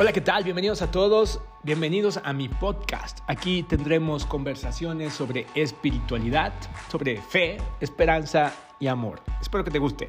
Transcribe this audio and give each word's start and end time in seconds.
Hola, 0.00 0.14
¿qué 0.14 0.22
tal? 0.22 0.44
Bienvenidos 0.44 0.80
a 0.80 0.90
todos, 0.90 1.42
bienvenidos 1.62 2.18
a 2.24 2.32
mi 2.32 2.48
podcast. 2.48 3.18
Aquí 3.26 3.64
tendremos 3.64 4.24
conversaciones 4.24 5.12
sobre 5.12 5.44
espiritualidad, 5.54 6.54
sobre 6.90 7.20
fe, 7.20 7.58
esperanza 7.82 8.50
y 8.80 8.86
amor. 8.86 9.20
Espero 9.42 9.62
que 9.62 9.70
te 9.70 9.78
guste. 9.78 10.08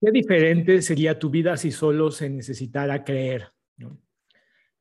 ¿Qué 0.00 0.10
diferente 0.10 0.82
sería 0.82 1.16
tu 1.16 1.30
vida 1.30 1.56
si 1.56 1.70
solo 1.70 2.10
se 2.10 2.28
necesitara 2.28 3.04
creer? 3.04 3.52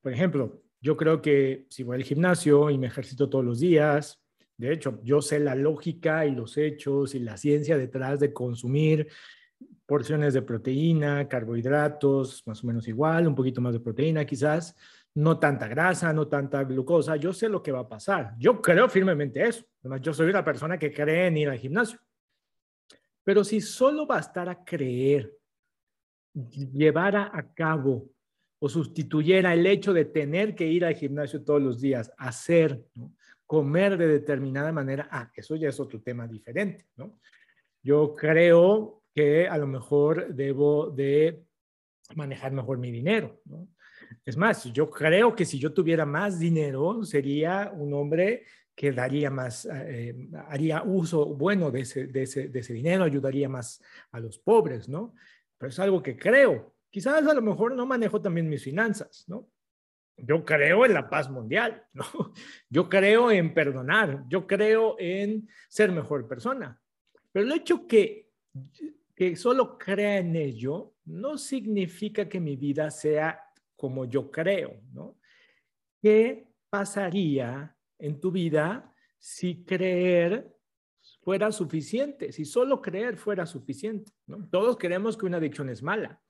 Por 0.02 0.12
ejemplo, 0.12 0.64
yo 0.82 0.98
creo 0.98 1.22
que 1.22 1.68
si 1.70 1.84
voy 1.84 1.98
al 1.98 2.04
gimnasio 2.04 2.72
y 2.72 2.80
me 2.80 2.88
ejercito 2.88 3.30
todos 3.30 3.46
los 3.46 3.60
días, 3.60 4.20
de 4.60 4.74
hecho, 4.74 5.00
yo 5.04 5.22
sé 5.22 5.40
la 5.40 5.56
lógica 5.56 6.26
y 6.26 6.32
los 6.32 6.58
hechos 6.58 7.16
y 7.16 7.20
la 7.20 7.38
ciencia 7.38 7.78
detrás 7.78 8.20
de 8.20 8.34
consumir 8.34 9.08
porciones 9.86 10.34
de 10.34 10.42
proteína, 10.42 11.30
carbohidratos, 11.30 12.44
más 12.46 12.62
o 12.62 12.68
menos 12.68 12.86
igual, 12.90 13.26
un 13.26 13.36
poquito 13.36 13.62
más 13.62 13.72
de 13.72 13.80
proteína 13.80 14.26
quizás, 14.26 14.76
no 15.16 15.40
tanta 15.40 15.70
grasa, 15.70 16.12
no 16.12 16.28
tanta 16.28 16.66
glucosa. 16.66 17.16
Yo 17.16 17.32
sé 17.32 17.48
lo 17.48 17.64
que 17.64 17.72
va 17.72 17.80
a 17.80 17.88
pasar. 17.88 18.36
Yo 18.38 18.62
creo 18.62 18.90
firmemente 18.90 19.48
eso. 19.48 19.64
Además, 19.80 20.02
yo 20.02 20.14
soy 20.14 20.30
una 20.30 20.44
persona 20.44 20.78
que 20.78 20.92
cree 20.92 21.28
en 21.28 21.38
ir 21.38 21.50
al 21.50 21.58
gimnasio. 21.58 21.98
Pero 23.24 23.46
si 23.46 23.62
solo 23.62 24.06
bastara 24.06 24.62
creer, 24.66 25.34
llevara 26.34 27.32
a 27.34 27.54
cabo 27.54 28.10
o 28.60 28.68
sustituyera 28.68 29.54
el 29.54 29.66
hecho 29.66 29.94
de 29.94 30.04
tener 30.04 30.54
que 30.54 30.68
ir 30.68 30.84
al 30.84 30.96
gimnasio 30.96 31.46
todos 31.46 31.62
los 31.62 31.80
días, 31.80 32.12
hacer. 32.18 32.84
Comer 33.50 33.98
de 33.98 34.08
determinada 34.08 34.72
manera, 34.72 35.08
ah, 35.10 35.32
eso 35.36 35.56
ya 35.56 35.70
es 35.70 35.80
otro 35.80 36.00
tema 36.04 36.28
diferente, 36.28 36.86
¿no? 36.98 37.20
Yo 37.82 38.14
creo 38.16 39.02
que 39.12 39.48
a 39.48 39.58
lo 39.58 39.66
mejor 39.66 40.36
debo 40.36 40.92
de 40.92 41.46
manejar 42.14 42.52
mejor 42.52 42.78
mi 42.78 42.92
dinero, 42.92 43.42
¿no? 43.46 43.68
Es 44.24 44.38
más, 44.38 44.66
yo 44.66 44.92
creo 44.92 45.36
que 45.36 45.46
si 45.46 45.58
yo 45.58 45.74
tuviera 45.74 46.06
más 46.06 46.38
dinero, 46.38 47.04
sería 47.04 47.72
un 47.76 47.92
hombre 47.96 48.46
que 48.76 48.92
daría 48.92 49.32
más, 49.32 49.68
eh, 49.72 50.30
haría 50.48 50.84
uso 50.84 51.26
bueno 51.26 51.72
de 51.72 51.80
ese, 51.82 52.06
de, 52.06 52.22
ese, 52.22 52.50
de 52.50 52.60
ese 52.60 52.74
dinero, 52.74 53.04
ayudaría 53.04 53.50
más 53.50 53.82
a 54.12 54.20
los 54.20 54.38
pobres, 54.38 54.88
¿no? 54.88 55.16
Pero 55.58 55.72
es 55.72 55.80
algo 55.80 56.04
que 56.04 56.16
creo. 56.16 56.76
Quizás 56.92 57.26
a 57.26 57.34
lo 57.34 57.42
mejor 57.42 57.74
no 57.74 57.88
manejo 57.88 58.22
también 58.22 58.48
mis 58.48 58.64
finanzas, 58.64 59.26
¿no? 59.28 59.50
Yo 60.24 60.46
creo 60.46 60.86
en 60.86 60.94
la 60.94 61.10
paz 61.10 61.30
mundial, 61.30 61.84
¿no? 61.94 62.06
Yo 62.70 62.90
creo 62.90 63.32
en 63.32 63.54
perdonar, 63.54 64.26
yo 64.28 64.48
creo 64.48 64.96
en 65.00 65.48
ser 65.68 65.92
mejor 65.92 66.28
persona. 66.28 66.82
Pero 67.32 67.46
el 67.46 67.52
hecho 67.52 67.88
que, 67.88 68.32
que 69.16 69.36
solo 69.36 69.78
crea 69.78 70.18
en 70.18 70.36
ello 70.36 70.96
no 71.06 71.38
significa 71.38 72.28
que 72.28 72.40
mi 72.40 72.56
vida 72.56 72.90
sea 72.92 73.42
como 73.76 74.06
yo 74.06 74.30
creo, 74.30 74.82
¿no? 74.92 75.18
¿Qué 76.02 76.48
pasaría 76.70 77.76
en 77.98 78.20
tu 78.20 78.32
vida 78.32 78.94
si 79.18 79.64
creer 79.64 80.56
fuera 81.22 81.52
suficiente, 81.52 82.32
si 82.32 82.46
solo 82.46 82.82
creer 82.82 83.18
fuera 83.18 83.46
suficiente? 83.46 84.12
¿no? 84.28 84.48
Todos 84.50 84.78
creemos 84.78 85.18
que 85.18 85.26
una 85.26 85.38
adicción 85.38 85.70
es 85.70 85.84
mala. 85.84 86.22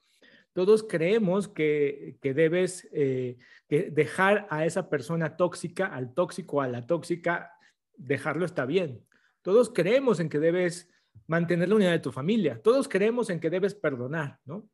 Todos 0.60 0.84
creemos 0.84 1.48
que, 1.48 2.18
debes 2.22 2.86
eh, 2.92 3.38
dejar 3.70 4.46
a 4.50 4.66
esa 4.66 4.90
persona 4.90 5.38
tóxica, 5.38 5.86
al 5.86 6.14
tóxico, 6.14 6.62
a 6.62 6.68
la 6.68 6.86
tóxica, 6.86 7.54
dejarlo 7.96 8.44
está 8.44 8.66
bien. 8.66 9.08
Todos 9.42 9.70
creemos 9.70 10.20
en 10.20 10.28
que 10.28 10.38
debes 10.38 10.90
mantener 11.28 11.70
la 11.70 11.76
unidad 11.76 11.92
de 11.94 12.00
tu 12.00 12.12
familia. 12.12 12.62
Todos 12.62 12.90
creemos 12.90 13.30
en 13.30 13.40
que 13.40 13.50
debes 13.50 13.74
perdonar, 13.74 14.38
¿no? 14.44 14.70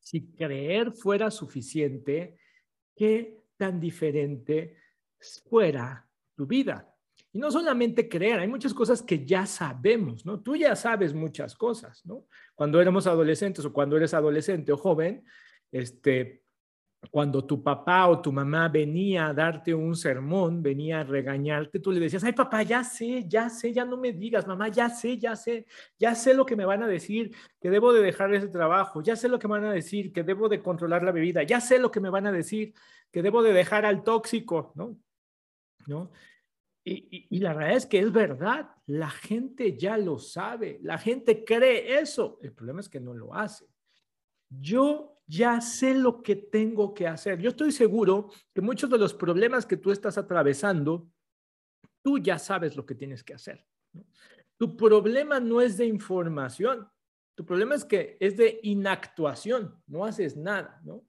Si 0.00 0.32
creer 0.32 0.90
fuera 0.90 1.30
suficiente, 1.30 2.36
¿qué 2.96 3.44
tan 3.56 3.78
diferente 3.78 4.78
fuera 5.48 6.08
tu 6.34 6.44
vida? 6.44 6.92
Y 7.34 7.38
no 7.40 7.50
solamente 7.50 8.08
creer, 8.08 8.38
hay 8.38 8.46
muchas 8.46 8.72
cosas 8.72 9.02
que 9.02 9.26
ya 9.26 9.44
sabemos, 9.44 10.24
¿no? 10.24 10.40
Tú 10.40 10.54
ya 10.54 10.76
sabes 10.76 11.12
muchas 11.12 11.56
cosas, 11.56 12.06
¿no? 12.06 12.26
Cuando 12.54 12.80
éramos 12.80 13.08
adolescentes 13.08 13.64
o 13.64 13.72
cuando 13.72 13.96
eres 13.96 14.14
adolescente 14.14 14.70
o 14.70 14.76
joven, 14.76 15.24
este, 15.72 16.44
cuando 17.10 17.44
tu 17.44 17.60
papá 17.60 18.06
o 18.06 18.22
tu 18.22 18.30
mamá 18.30 18.68
venía 18.68 19.26
a 19.26 19.34
darte 19.34 19.74
un 19.74 19.96
sermón, 19.96 20.62
venía 20.62 21.00
a 21.00 21.02
regañarte, 21.02 21.80
tú 21.80 21.90
le 21.90 21.98
decías, 21.98 22.22
ay 22.22 22.34
papá, 22.34 22.62
ya 22.62 22.84
sé, 22.84 23.24
ya 23.26 23.50
sé, 23.50 23.72
ya 23.72 23.84
no 23.84 23.96
me 23.96 24.12
digas, 24.12 24.46
mamá, 24.46 24.68
ya 24.68 24.88
sé, 24.88 25.18
ya 25.18 25.34
sé, 25.34 25.66
ya 25.98 26.14
sé 26.14 26.34
lo 26.34 26.46
que 26.46 26.54
me 26.54 26.64
van 26.64 26.84
a 26.84 26.86
decir, 26.86 27.34
que 27.60 27.68
debo 27.68 27.92
de 27.92 28.00
dejar 28.00 28.32
ese 28.32 28.46
trabajo, 28.46 29.02
ya 29.02 29.16
sé 29.16 29.28
lo 29.28 29.40
que 29.40 29.48
me 29.48 29.58
van 29.58 29.64
a 29.64 29.72
decir, 29.72 30.12
que 30.12 30.22
debo 30.22 30.48
de 30.48 30.62
controlar 30.62 31.02
la 31.02 31.10
bebida, 31.10 31.42
ya 31.42 31.60
sé 31.60 31.80
lo 31.80 31.90
que 31.90 31.98
me 31.98 32.10
van 32.10 32.28
a 32.28 32.32
decir, 32.32 32.74
que 33.10 33.22
debo 33.22 33.42
de 33.42 33.52
dejar 33.52 33.84
al 33.84 34.04
tóxico, 34.04 34.72
¿no? 34.76 34.96
¿No? 35.88 36.12
Y, 36.86 37.38
la 37.38 37.54
realidad 37.54 37.78
es 37.78 37.86
que 37.86 37.98
es 37.98 38.12
verdad, 38.12 38.68
la 38.86 39.08
gente 39.08 39.76
ya 39.76 39.96
lo 39.96 40.18
sabe, 40.18 40.78
la 40.82 40.98
gente 40.98 41.42
cree 41.42 41.98
eso, 41.98 42.38
el 42.42 42.52
problema 42.52 42.80
es 42.80 42.90
que 42.90 43.00
no 43.00 43.14
lo 43.14 43.34
hace. 43.34 43.66
Yo 44.50 45.18
ya 45.26 45.62
sé 45.62 45.94
lo 45.94 46.22
que 46.22 46.36
tengo 46.36 46.92
que 46.92 47.08
hacer. 47.08 47.40
Yo 47.40 47.50
estoy 47.50 47.72
seguro 47.72 48.30
que 48.52 48.60
muchos 48.60 48.90
de 48.90 48.98
los 48.98 49.14
problemas 49.14 49.64
que 49.64 49.78
tú 49.78 49.90
estás 49.90 50.18
atravesando, 50.18 51.10
tú 52.02 52.18
ya 52.18 52.38
sabes 52.38 52.76
lo 52.76 52.84
que 52.84 52.94
tienes 52.94 53.24
que 53.24 53.32
hacer. 53.32 53.66
Tu 54.58 54.76
problema 54.76 55.40
no 55.40 55.62
es 55.62 55.78
de 55.78 55.86
información, 55.86 56.86
tu 57.34 57.46
problema 57.46 57.74
es 57.74 57.84
que 57.84 58.18
es 58.20 58.36
de 58.36 58.60
inactuación, 58.62 59.82
no 59.86 60.04
haces 60.04 60.36
nada, 60.36 60.80
¿no? 60.84 61.06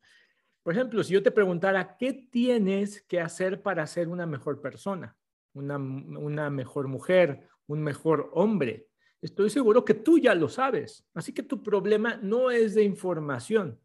Por 0.64 0.74
ejemplo, 0.74 1.04
si 1.04 1.14
yo 1.14 1.22
te 1.22 1.30
preguntara, 1.30 1.96
¿qué 1.98 2.14
tienes 2.32 3.02
que 3.04 3.20
hacer 3.20 3.62
para 3.62 3.86
ser 3.86 4.08
una 4.08 4.26
mejor 4.26 4.62
persona? 4.62 5.16
Una, 5.56 6.50
mejor 6.50 6.88
mujer, 6.88 7.48
un 7.68 7.82
mejor 7.82 8.30
hombre. 8.34 8.88
Estoy 9.22 9.50
seguro 9.50 9.84
que 9.84 9.96
tú 9.96 10.20
ya 10.20 10.36
lo 10.36 10.50
sabes. 10.50 11.06
Así 11.14 11.34
que 11.34 11.44
tu 11.44 11.64
problema 11.64 12.18
no 12.22 12.52
es 12.52 12.76
de 12.76 12.84
información, 12.84 13.80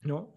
¿no? 0.00 0.34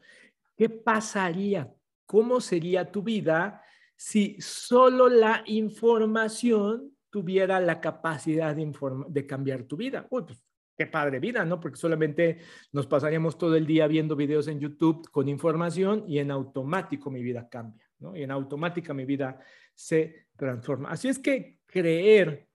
¿Qué 0.58 0.70
pasaría? 0.70 1.74
¿Cómo 2.06 2.42
sería 2.42 2.92
tu 2.92 3.04
vida 3.04 3.62
si 3.96 4.36
solo 4.42 5.08
la 5.08 5.44
información 5.46 6.92
tuviera 7.10 7.60
la 7.60 7.80
capacidad 7.80 8.56
de, 8.56 8.72
de 9.10 9.26
cambiar 9.28 9.64
tu 9.64 9.78
vida? 9.78 10.08
Uy, 10.10 10.24
pues 10.24 10.44
qué 10.78 10.88
padre 10.88 11.20
vida, 11.20 11.46
¿no? 11.46 11.60
Porque 11.60 11.78
solamente 11.78 12.40
nos 12.72 12.88
pasaríamos 12.88 13.38
todo 13.38 13.56
el 13.56 13.66
día 13.66 13.88
viendo 13.88 14.16
videos 14.16 14.48
en 14.48 14.60
YouTube 14.60 15.10
con 15.12 15.30
información 15.30 16.04
y 16.08 16.20
en 16.20 16.32
automático 16.32 17.10
mi 17.10 17.24
vida 17.24 17.48
cambia, 17.48 17.90
¿no? 18.00 18.16
Y 18.16 18.24
en 18.24 18.32
automática 18.32 18.94
mi 18.94 19.06
vida 19.06 19.40
se 19.76 20.28
transforma. 20.36 20.90
Así 20.90 21.08
es 21.08 21.20
que 21.20 21.60
creer 21.66 22.50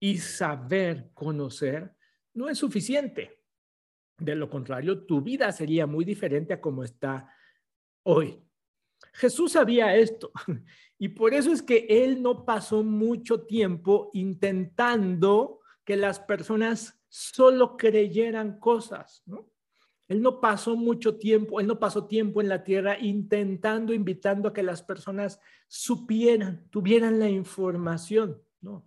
y 0.00 0.18
saber 0.18 1.10
conocer 1.12 1.94
no 2.34 2.48
es 2.48 2.58
suficiente. 2.58 3.42
De 4.18 4.34
lo 4.34 4.48
contrario, 4.48 5.04
tu 5.04 5.20
vida 5.20 5.52
sería 5.52 5.86
muy 5.86 6.04
diferente 6.04 6.54
a 6.54 6.60
como 6.60 6.84
está 6.84 7.30
hoy. 8.04 8.42
Jesús 9.12 9.52
sabía 9.52 9.94
esto 9.96 10.30
y 10.98 11.08
por 11.08 11.34
eso 11.34 11.52
es 11.52 11.62
que 11.62 11.86
él 11.88 12.22
no 12.22 12.44
pasó 12.44 12.82
mucho 12.82 13.42
tiempo 13.44 14.10
intentando 14.14 15.60
que 15.84 15.96
las 15.96 16.20
personas 16.20 16.98
solo 17.08 17.76
creyeran 17.76 18.58
cosas, 18.58 19.22
¿no? 19.26 19.50
Él 20.08 20.22
no 20.22 20.40
pasó 20.40 20.76
mucho 20.76 21.16
tiempo, 21.16 21.58
él 21.58 21.66
no 21.66 21.78
pasó 21.78 22.06
tiempo 22.06 22.40
en 22.40 22.48
la 22.48 22.62
tierra 22.62 22.98
intentando, 22.98 23.92
invitando 23.92 24.48
a 24.48 24.52
que 24.52 24.62
las 24.62 24.82
personas 24.82 25.40
supieran, 25.66 26.68
tuvieran 26.70 27.18
la 27.18 27.28
información, 27.28 28.40
¿no? 28.60 28.84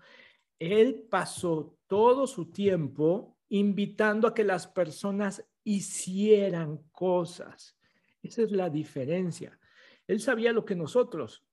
Él 0.60 1.08
pasó 1.10 1.78
todo 1.88 2.28
su 2.28 2.52
tiempo 2.52 3.38
invitando 3.50 4.28
a 4.28 4.34
que 4.34 4.44
las 4.44 4.68
personas 4.68 5.46
hicieran 5.64 6.78
cosas. 6.92 7.78
Esa 8.22 8.44
es 8.44 8.52
la 8.52 8.70
diferencia. 8.70 9.60
Él 10.08 10.20
sabía 10.20 10.54
lo 10.54 10.66
que 10.66 10.76
nosotros 10.76 11.44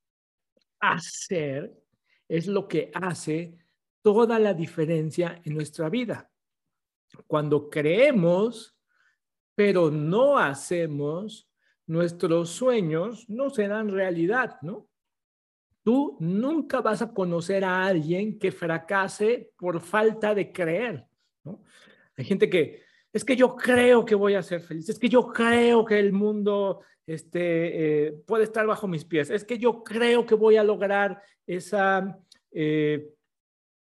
hacer 0.81 1.83
es 2.29 2.47
lo 2.47 2.69
que 2.69 2.91
hace 2.95 3.57
toda 4.03 4.39
la 4.39 4.55
diferencia 4.55 5.41
en 5.45 5.55
nuestra 5.55 5.89
vida. 5.89 6.31
Cuando 7.27 7.71
creemos 7.71 8.76
pero 9.57 9.91
no 9.91 10.39
hacemos, 10.39 11.49
nuestros 11.87 12.51
sueños 12.51 13.29
no 13.29 13.51
serán 13.51 13.89
realidad, 13.89 14.59
¿no? 14.63 14.89
Tú 15.83 16.17
nunca 16.21 16.81
vas 16.81 17.03
a 17.03 17.13
conocer 17.13 17.65
a 17.65 17.87
alguien 17.87 18.39
que 18.39 18.53
fracase 18.53 19.51
por 19.57 19.81
falta 19.81 20.35
de 20.35 20.53
creer, 20.53 21.07
¿no? 21.43 21.65
Hay 22.17 22.25
gente 22.25 22.51
que, 22.51 22.83
es 23.13 23.25
que 23.25 23.35
yo 23.35 23.57
creo 23.57 24.05
que 24.05 24.15
voy 24.15 24.35
a 24.35 24.43
ser 24.43 24.61
feliz, 24.61 24.89
es 24.89 24.99
que 24.99 25.09
yo 25.09 25.33
creo 25.33 25.85
que 25.85 25.99
el 25.99 26.13
mundo 26.13 26.83
este, 27.07 28.09
eh, 28.09 28.13
puede 28.27 28.45
estar 28.45 28.67
bajo 28.67 28.87
mis 28.87 29.05
pies, 29.05 29.31
es 29.31 29.45
que 29.45 29.59
yo 29.59 29.83
creo 29.83 30.27
que 30.27 30.35
voy 30.35 30.57
a 30.57 30.65
lograr 30.65 31.23
esa, 31.47 32.19
eh, 32.51 33.11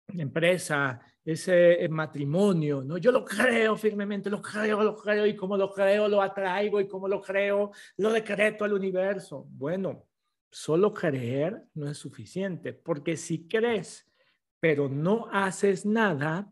empresa, 0.07 0.99
ese 1.23 1.87
matrimonio, 1.89 2.83
¿no? 2.83 2.97
Yo 2.97 3.11
lo 3.11 3.23
creo 3.23 3.75
firmemente, 3.77 4.29
lo 4.29 4.41
creo, 4.41 4.81
lo 4.83 4.95
creo, 4.95 5.25
y 5.25 5.35
como 5.35 5.55
lo 5.55 5.71
creo, 5.71 6.07
lo 6.07 6.21
atraigo, 6.21 6.79
y 6.79 6.87
como 6.87 7.07
lo 7.07 7.21
creo, 7.21 7.71
lo 7.97 8.11
decreto 8.11 8.65
al 8.65 8.73
universo. 8.73 9.45
Bueno, 9.49 10.07
solo 10.49 10.93
creer 10.93 11.63
no 11.75 11.89
es 11.89 11.97
suficiente, 11.97 12.73
porque 12.73 13.15
si 13.17 13.47
crees, 13.47 14.11
pero 14.59 14.89
no 14.89 15.27
haces 15.31 15.85
nada, 15.85 16.51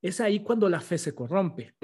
es 0.00 0.20
ahí 0.20 0.40
cuando 0.40 0.68
la 0.68 0.80
fe 0.80 0.98
se 0.98 1.14
corrompe. 1.14 1.74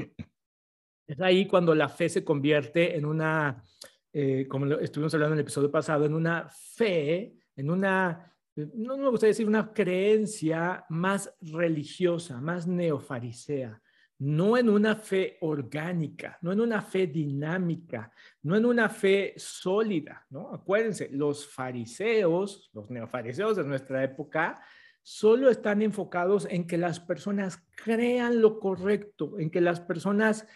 Es 1.07 1.21
ahí 1.21 1.47
cuando 1.47 1.75
la 1.75 1.89
fe 1.89 2.09
se 2.09 2.23
convierte 2.23 2.97
en 2.97 3.05
una, 3.05 3.65
eh, 4.13 4.47
como 4.47 4.67
estuvimos 4.77 5.13
hablando 5.15 5.35
en 5.35 5.39
el 5.39 5.45
episodio 5.45 5.69
pasado, 5.69 6.07
en 6.07 6.15
una 6.15 6.49
fe, 6.49 7.35
en 7.57 7.69
una, 7.69 8.33
no 8.75 8.97
me 8.97 9.09
gustaría 9.09 9.31
decir 9.31 9.47
una 9.47 9.73
creencia 9.73 10.85
más 10.89 11.33
religiosa, 11.41 12.41
más 12.41 12.67
neofarisea, 12.67 13.81
no 14.19 14.57
en 14.59 14.69
una 14.69 14.97
fe 14.97 15.39
orgánica, 15.41 16.39
no 16.43 16.53
en 16.53 16.61
una 16.61 16.83
fe 16.83 17.07
dinámica, 17.07 18.13
no 18.43 18.57
en 18.57 18.67
una 18.67 18.89
fe 18.89 19.33
sólida, 19.37 20.27
¿no? 20.29 20.53
Acuérdense, 20.53 21.09
los 21.11 21.47
fariseos, 21.47 22.71
los 22.75 22.91
neofariseos 22.91 23.57
de 23.57 23.65
nuestra 23.65 24.05
época, 24.05 24.63
solo 25.03 25.49
están 25.49 25.81
enfocados 25.81 26.47
en 26.51 26.67
que 26.67 26.77
las 26.77 27.01
personas 27.01 27.67
crean 27.83 28.43
lo 28.43 28.61
correcto, 28.61 29.39
en 29.39 29.51
que 29.51 29.63
las 29.63 29.81
personas 29.81 30.47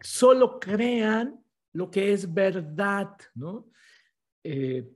solo 0.00 0.58
crean 0.58 1.40
lo 1.72 1.90
que 1.90 2.12
es 2.12 2.32
verdad, 2.32 3.16
¿no? 3.34 3.70
Eh, 4.42 4.90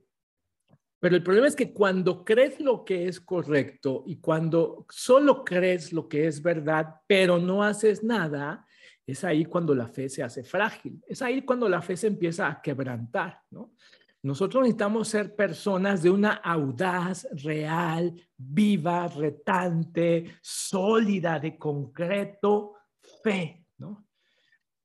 pero 0.99 1.15
el 1.15 1.23
problema 1.23 1.47
es 1.47 1.55
que 1.55 1.71
cuando 1.71 2.25
crees 2.25 2.59
lo 2.59 2.83
que 2.83 3.07
es 3.07 3.21
correcto 3.21 4.03
y 4.05 4.17
cuando 4.17 4.85
solo 4.89 5.45
crees 5.45 5.93
lo 5.93 6.09
que 6.09 6.27
es 6.27 6.41
verdad, 6.41 6.95
pero 7.07 7.37
no 7.37 7.63
haces 7.63 8.03
nada, 8.03 8.65
es 9.07 9.23
ahí 9.23 9.45
cuando 9.45 9.73
la 9.73 9.87
fe 9.87 10.09
se 10.09 10.23
hace 10.23 10.43
frágil, 10.43 11.01
es 11.07 11.21
ahí 11.21 11.41
cuando 11.41 11.69
la 11.69 11.81
fe 11.81 11.95
se 11.95 12.07
empieza 12.07 12.47
a 12.47 12.61
quebrantar, 12.61 13.41
¿no? 13.49 13.73
Nosotros 14.21 14.63
necesitamos 14.63 15.07
ser 15.07 15.33
personas 15.33 16.03
de 16.03 16.09
una 16.09 16.33
audaz, 16.33 17.25
real, 17.41 18.13
viva, 18.35 19.07
retante, 19.07 20.35
sólida, 20.41 21.39
de 21.39 21.57
concreto 21.57 22.73
fe, 23.23 23.65
¿no? 23.77 24.05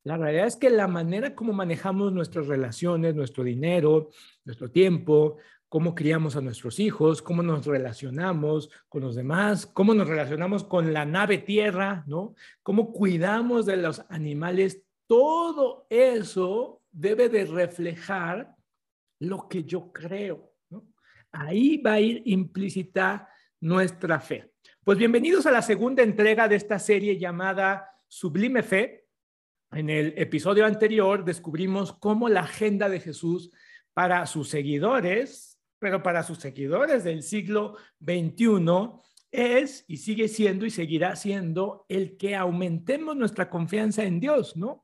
La 0.05 0.17
realidad 0.17 0.47
es 0.47 0.55
que 0.55 0.69
la 0.69 0.87
manera 0.87 1.35
como 1.35 1.51
manejamos 1.51 2.13
nuestras 2.13 2.47
relaciones, 2.47 3.15
nuestro 3.15 3.43
dinero, 3.43 4.09
nuestro 4.45 4.71
tiempo, 4.71 5.37
cómo 5.75 5.93
criamos 5.93 6.37
a 6.37 6.41
nuestros 6.41 6.79
hijos, 6.79 7.21
cómo 7.21 7.43
nos 7.43 7.65
relacionamos 7.65 8.69
con 8.87 9.01
los 9.01 9.13
demás, 9.13 9.65
cómo 9.65 9.93
nos 9.93 10.07
relacionamos 10.07 10.63
con 10.63 10.93
la 10.93 11.03
nave 11.03 11.39
tierra, 11.39 12.05
¿no? 12.07 12.33
Cómo 12.63 12.93
cuidamos 12.93 13.65
de 13.65 13.75
los 13.75 14.01
animales, 14.07 14.83
todo 15.05 15.85
eso 15.89 16.81
debe 16.93 17.27
de 17.27 17.43
reflejar 17.43 18.55
lo 19.19 19.49
que 19.49 19.65
yo 19.65 19.91
creo. 19.91 20.53
Ahí 21.33 21.75
va 21.75 21.91
a 21.91 21.99
ir 21.99 22.21
implícita 22.23 23.27
nuestra 23.59 24.21
fe. 24.21 24.53
Pues 24.81 24.97
bienvenidos 24.97 25.45
a 25.45 25.51
la 25.51 25.61
segunda 25.61 26.03
entrega 26.03 26.47
de 26.47 26.55
esta 26.55 26.79
serie 26.79 27.19
llamada 27.19 27.99
Sublime 28.07 28.63
Fe. 28.63 29.09
En 29.71 29.89
el 29.89 30.13
episodio 30.15 30.65
anterior 30.65 31.25
descubrimos 31.25 31.91
cómo 31.91 32.29
la 32.29 32.43
agenda 32.43 32.87
de 32.87 33.01
Jesús 33.01 33.51
para 33.93 34.25
sus 34.25 34.47
seguidores, 34.47 35.54
pero 35.79 36.01
para 36.01 36.23
sus 36.23 36.39
seguidores 36.39 37.03
del 37.03 37.23
siglo 37.23 37.75
XXI, 37.99 38.91
es 39.31 39.83
y 39.87 39.97
sigue 39.97 40.27
siendo 40.27 40.65
y 40.65 40.69
seguirá 40.69 41.15
siendo 41.15 41.85
el 41.89 42.15
que 42.17 42.35
aumentemos 42.35 43.15
nuestra 43.17 43.49
confianza 43.49 44.03
en 44.03 44.19
Dios, 44.19 44.55
¿no? 44.55 44.83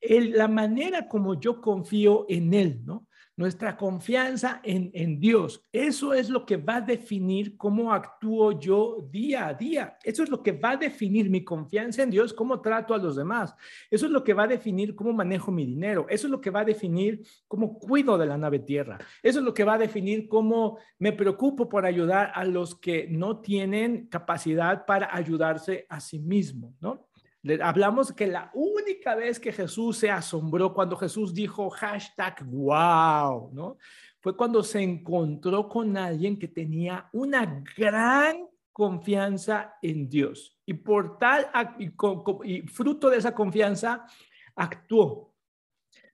la 0.00 0.46
manera 0.46 1.08
como 1.08 1.40
yo 1.40 1.60
confío 1.60 2.24
en 2.28 2.54
Él, 2.54 2.82
¿no? 2.84 3.07
Nuestra 3.38 3.76
confianza 3.76 4.60
en, 4.64 5.20
Dios. 5.20 5.64
Eso 5.72 6.12
es 6.12 6.28
lo 6.28 6.44
que 6.44 6.56
va 6.56 6.76
a 6.76 6.80
definir 6.80 7.56
cómo 7.56 7.92
actúo 7.92 8.58
yo 8.58 9.08
día 9.12 9.46
a 9.46 9.54
día. 9.54 9.96
Eso 10.02 10.24
es 10.24 10.28
lo 10.28 10.42
que 10.42 10.50
va 10.50 10.70
a 10.70 10.76
definir 10.76 11.30
mi 11.30 11.44
confianza 11.44 12.02
en 12.02 12.10
Dios, 12.10 12.34
cómo 12.34 12.60
trato 12.60 12.94
a 12.94 12.98
los 12.98 13.14
demás. 13.14 13.54
Eso 13.92 14.06
es 14.06 14.12
lo 14.12 14.24
que 14.24 14.34
va 14.34 14.42
a 14.42 14.48
definir 14.48 14.96
cómo 14.96 15.12
manejo 15.12 15.52
mi 15.52 15.64
dinero. 15.64 16.06
Eso 16.10 16.26
es 16.26 16.32
lo 16.32 16.40
que 16.40 16.50
va 16.50 16.60
a 16.60 16.64
definir 16.64 17.22
cómo 17.46 17.78
cuido 17.78 18.18
de 18.18 18.26
la 18.26 18.36
nave 18.36 18.58
tierra. 18.58 18.98
Eso 19.22 19.38
es 19.38 19.44
lo 19.44 19.54
que 19.54 19.64
va 19.64 19.74
a 19.74 19.78
definir 19.78 20.26
cómo 20.26 20.78
me 20.98 21.12
preocupo 21.12 21.68
por 21.68 21.86
ayudar 21.86 22.32
a 22.34 22.44
los 22.44 22.74
que 22.74 23.06
no 23.08 23.40
tienen 23.40 24.08
capacidad 24.08 24.84
para 24.84 25.14
ayudarse 25.14 25.86
a 25.88 26.00
sí 26.00 26.18
mismos, 26.18 26.74
¿no? 26.80 27.07
Hablamos 27.62 28.12
que 28.12 28.26
la 28.26 28.50
única 28.52 29.14
vez 29.14 29.38
que 29.38 29.52
Jesús 29.52 29.98
se 29.98 30.10
asombró 30.10 30.74
cuando 30.74 30.96
Jesús 30.96 31.32
dijo 31.32 31.70
hashtag 31.70 32.44
wow, 32.44 33.50
¿no? 33.52 33.78
Fue 34.20 34.36
cuando 34.36 34.62
se 34.64 34.82
encontró 34.82 35.68
con 35.68 35.96
alguien 35.96 36.36
que 36.36 36.48
tenía 36.48 37.08
una 37.12 37.64
gran 37.76 38.48
confianza 38.72 39.76
en 39.82 40.08
Dios 40.08 40.58
y 40.66 40.74
por 40.74 41.18
tal 41.18 41.48
y, 41.78 42.62
fruto 42.62 43.08
de 43.08 43.18
esa 43.18 43.34
confianza 43.34 44.04
actuó. 44.56 45.32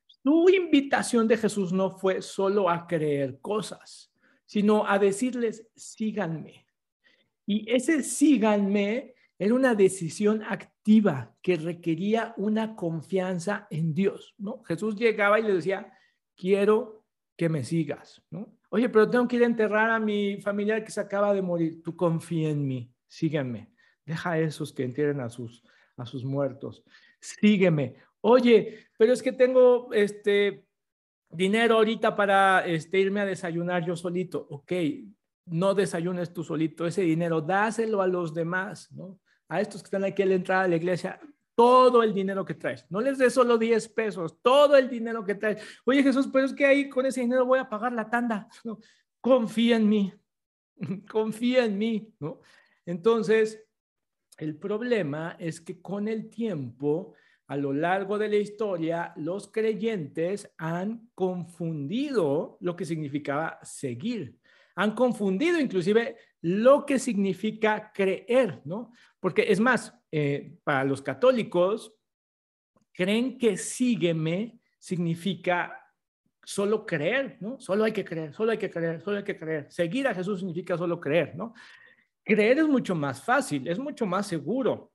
Su 0.07 0.49
invitación 0.51 1.27
de 1.27 1.39
Jesús 1.39 1.73
no 1.73 1.91
fue 1.91 2.21
solo 2.21 2.69
a 2.69 2.87
creer 2.87 3.41
cosas, 3.41 4.13
sino 4.45 4.87
a 4.87 4.99
decirles 4.99 5.67
síganme. 5.75 6.67
Y 7.47 7.71
ese 7.71 8.03
síganme 8.03 9.15
era 9.39 9.55
una 9.55 9.75
decisión 9.75 10.43
activa 10.43 10.74
que 11.43 11.57
requería 11.57 12.35
una 12.37 12.77
confianza 12.77 13.67
en 13.71 13.95
Dios, 13.95 14.35
¿no? 14.37 14.63
Jesús 14.65 14.95
llegaba 14.97 15.41
y 15.41 15.43
le 15.43 15.55
decía, 15.55 15.91
quiero 16.37 17.07
que 17.37 17.49
me 17.49 17.65
sigas, 17.65 18.23
¿no? 18.31 18.55
Oye, 18.69 18.89
pero 18.91 19.09
tengo 19.09 19.27
que 19.27 19.37
ir 19.37 19.45
a 19.45 19.47
enterrar 19.47 19.91
a 19.91 19.99
mi 19.99 20.41
familiar 20.43 20.85
que 20.85 20.91
se 20.91 21.01
acaba 21.01 21.33
de 21.33 21.41
morir. 21.41 21.83
Tú 21.83 21.97
confía 21.97 22.51
en 22.51 22.67
mí, 22.67 22.93
sígueme. 23.07 23.73
Deja 24.05 24.33
a 24.33 24.39
esos 24.39 24.73
que 24.73 24.85
entierren 24.85 25.21
a 25.21 25.31
sus, 25.31 25.65
a 25.97 26.05
sus 26.05 26.25
muertos. 26.25 26.85
Sígueme. 27.19 27.97
Oye, 28.21 28.89
pero 28.99 29.13
es 29.13 29.23
que 29.23 29.33
tengo 29.33 29.91
este 29.93 30.67
dinero 31.31 31.77
ahorita 31.77 32.15
para 32.15 32.67
este, 32.67 32.99
irme 32.99 33.21
a 33.21 33.27
desayunar 33.27 33.87
yo 33.87 33.97
solito. 33.97 34.47
Ok, 34.51 34.73
no 35.47 35.75
desayunes 35.75 36.35
tú 36.35 36.45
solito. 36.45 36.87
Ese 36.87 37.03
dinero, 37.03 37.41
dáselo 37.41 38.03
a 38.03 38.07
los 38.07 38.35
demás, 38.35 38.93
¿no? 38.93 39.19
A 39.49 39.61
estos 39.61 39.83
que 39.83 39.87
están 39.87 40.05
aquí 40.05 40.23
a 40.23 40.27
la 40.27 40.35
entrada 40.35 40.63
de 40.65 40.71
la 40.71 40.77
iglesia, 40.77 41.21
todo 41.55 42.03
el 42.03 42.13
dinero 42.13 42.45
que 42.45 42.55
traes. 42.55 42.85
No 42.91 43.01
les 43.01 43.19
des 43.19 43.33
solo 43.33 43.59
10 43.59 43.89
pesos, 43.91 44.41
todo 44.43 44.77
el 44.77 44.89
dinero 44.89 45.25
que 45.25 45.35
traes. 45.35 45.63
Oye 45.85 46.03
Jesús, 46.03 46.29
pero 46.33 46.47
es 46.47 46.53
que 46.53 46.67
ahí 46.67 46.89
con 46.89 47.07
ese 47.07 47.21
dinero 47.21 47.47
voy 47.47 47.59
a 47.59 47.69
pagar 47.69 47.93
la 47.93 48.11
tanda. 48.11 48.49
confía 49.21 49.77
en 49.77 49.89
mí, 49.89 50.13
confía 51.11 51.65
en 51.65 51.79
mí. 51.79 52.15
Entonces, 52.85 53.65
el 54.37 54.57
problema 54.57 55.37
es 55.39 55.61
que 55.61 55.81
con 55.81 56.09
el 56.09 56.29
tiempo, 56.29 57.15
a 57.47 57.57
lo 57.57 57.73
largo 57.73 58.19
de 58.19 58.29
la 58.29 58.37
historia, 58.37 59.13
los 59.17 59.49
creyentes 59.49 60.53
han 60.59 61.09
confundido 61.15 62.59
lo 62.61 62.75
que 62.75 62.85
significaba 62.85 63.61
seguir. 63.63 64.39
Han 64.77 64.95
confundido 64.95 65.61
inclusive 65.61 66.17
lo 66.41 66.85
que 66.85 66.99
significa 66.99 67.93
creer, 67.95 68.61
¿no? 68.65 68.93
Porque 69.21 69.47
es 69.49 69.61
más, 69.61 69.95
eh, 70.11 70.57
para 70.65 70.85
los 70.85 71.01
católicos, 71.03 71.95
creen 72.93 73.39
que 73.39 73.57
sígueme 73.57 74.59
significa 74.79 75.81
solo 76.45 76.85
creer, 76.85 77.39
¿no? 77.41 77.59
Solo 77.59 77.85
hay 77.85 77.93
que 77.93 78.05
creer, 78.05 78.35
solo 78.35 78.53
hay 78.53 78.59
que 78.59 78.71
creer, 78.71 79.01
solo 79.01 79.19
hay 79.19 79.25
que 79.25 79.37
creer. 79.37 79.71
Seguir 79.71 80.07
a 80.07 80.15
Jesús 80.15 80.41
significa 80.41 80.77
solo 80.77 81.01
creer, 81.01 81.35
¿no? 81.35 81.55
Creer 82.23 82.59
es 82.59 82.69
mucho 82.69 82.95
más 82.95 83.23
fácil, 83.23 83.67
es 83.67 83.79
mucho 83.79 84.07
más 84.07 84.27
seguro. 84.27 84.93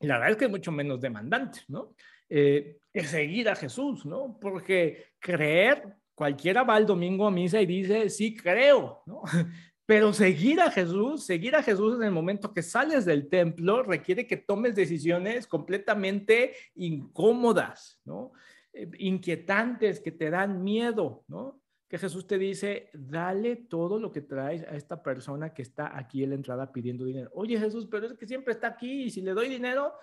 La 0.00 0.14
verdad 0.14 0.32
es 0.32 0.36
que 0.36 0.44
es 0.46 0.50
mucho 0.50 0.72
menos 0.72 1.00
demandante, 1.00 1.60
¿no? 1.68 1.94
Eh, 2.28 2.78
que 2.92 3.04
seguir 3.04 3.48
a 3.48 3.56
Jesús, 3.56 4.04
¿no? 4.06 4.38
Porque 4.40 5.12
creer, 5.18 5.96
cualquiera 6.18 6.64
va 6.64 6.76
el 6.76 6.84
domingo 6.84 7.28
a 7.28 7.30
misa 7.30 7.62
y 7.62 7.66
dice, 7.66 8.10
sí 8.10 8.34
creo, 8.34 9.02
¿no? 9.06 9.22
Pero 9.86 10.12
seguir 10.12 10.60
a 10.60 10.68
Jesús, 10.68 11.24
seguir 11.24 11.54
a 11.54 11.62
Jesús 11.62 11.94
en 11.94 12.02
el 12.02 12.10
momento 12.10 12.52
que 12.52 12.60
sales 12.60 13.04
del 13.04 13.28
templo 13.28 13.84
requiere 13.84 14.26
que 14.26 14.36
tomes 14.36 14.74
decisiones 14.74 15.46
completamente 15.46 16.54
incómodas, 16.74 18.00
¿no? 18.04 18.32
Eh, 18.72 18.90
inquietantes, 18.98 20.00
que 20.00 20.10
te 20.10 20.28
dan 20.28 20.64
miedo, 20.64 21.22
¿no? 21.28 21.60
Que 21.88 21.98
Jesús 21.98 22.26
te 22.26 22.36
dice, 22.36 22.90
dale 22.92 23.54
todo 23.54 24.00
lo 24.00 24.10
que 24.10 24.22
traes 24.22 24.64
a 24.64 24.74
esta 24.74 25.00
persona 25.00 25.54
que 25.54 25.62
está 25.62 25.96
aquí 25.96 26.24
en 26.24 26.30
la 26.30 26.34
entrada 26.34 26.72
pidiendo 26.72 27.04
dinero. 27.04 27.30
Oye 27.32 27.58
Jesús, 27.60 27.86
pero 27.88 28.08
es 28.08 28.14
que 28.14 28.26
siempre 28.26 28.54
está 28.54 28.66
aquí 28.66 29.04
y 29.04 29.10
si 29.10 29.22
le 29.22 29.34
doy 29.34 29.48
dinero, 29.48 29.94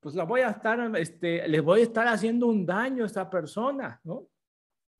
pues 0.00 0.14
la 0.14 0.24
voy 0.24 0.40
a 0.40 0.48
estar, 0.48 0.96
este, 0.96 1.46
le 1.46 1.60
voy 1.60 1.80
a 1.80 1.82
estar 1.84 2.08
haciendo 2.08 2.46
un 2.46 2.64
daño 2.64 3.04
a 3.04 3.06
esta 3.06 3.28
persona, 3.28 4.00
¿no? 4.02 4.28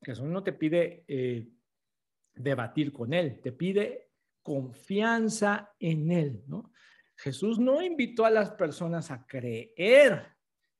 Jesús 0.02 0.26
no 0.26 0.42
te 0.42 0.52
pide 0.52 1.04
eh, 1.08 1.48
debatir 2.34 2.92
con 2.92 3.12
él, 3.12 3.40
te 3.40 3.52
pide 3.52 4.08
confianza 4.42 5.74
en 5.78 6.10
Él. 6.10 6.42
Jesús 7.16 7.58
no 7.58 7.82
invitó 7.82 8.24
a 8.24 8.30
las 8.30 8.52
personas 8.52 9.10
a 9.10 9.26
creer 9.26 10.26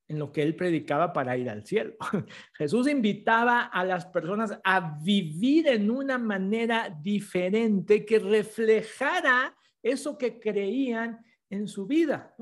en 0.09 0.19
lo 0.19 0.33
que 0.33 0.43
él 0.43 0.57
predicaba 0.57 1.13
para 1.13 1.37
ir 1.37 1.51
al 1.51 1.67
cielo. 1.67 1.95
Jesús 2.57 2.89
invitaba 2.89 3.65
a 3.65 3.85
las 3.85 4.07
personas 4.07 4.59
a 4.65 4.99
vivir 5.03 5.69
en 5.69 5.91
una 5.91 6.17
manera 6.17 6.89
diferente 6.89 8.07
que 8.07 8.19
reflejara 8.19 9.55
eso 9.83 10.17
que 10.17 10.41
creían 10.41 11.23
en 11.51 11.69
su 11.69 11.87
vida. 11.87 12.35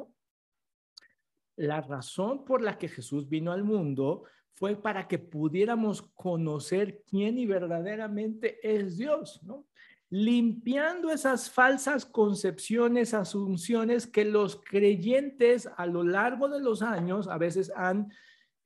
La 1.56 1.80
razón 1.80 2.44
por 2.44 2.62
la 2.62 2.78
que 2.78 2.88
Jesús 2.88 3.28
vino 3.28 3.50
al 3.50 3.64
mundo 3.64 4.24
fue 4.56 4.74
para 4.74 5.06
que 5.06 5.18
pudiéramos 5.18 6.02
conocer 6.14 7.02
quién 7.08 7.38
y 7.38 7.46
verdaderamente 7.46 8.58
es 8.62 8.98
Dios, 8.98 9.40
¿no? 9.42 9.66
limpiando 10.08 11.10
esas 11.10 11.50
falsas 11.50 12.06
concepciones, 12.06 13.12
asunciones 13.12 14.06
que 14.06 14.24
los 14.24 14.56
creyentes 14.62 15.68
a 15.76 15.86
lo 15.86 16.04
largo 16.04 16.48
de 16.48 16.60
los 16.60 16.82
años 16.82 17.26
a 17.28 17.38
veces 17.38 17.72
han 17.74 18.12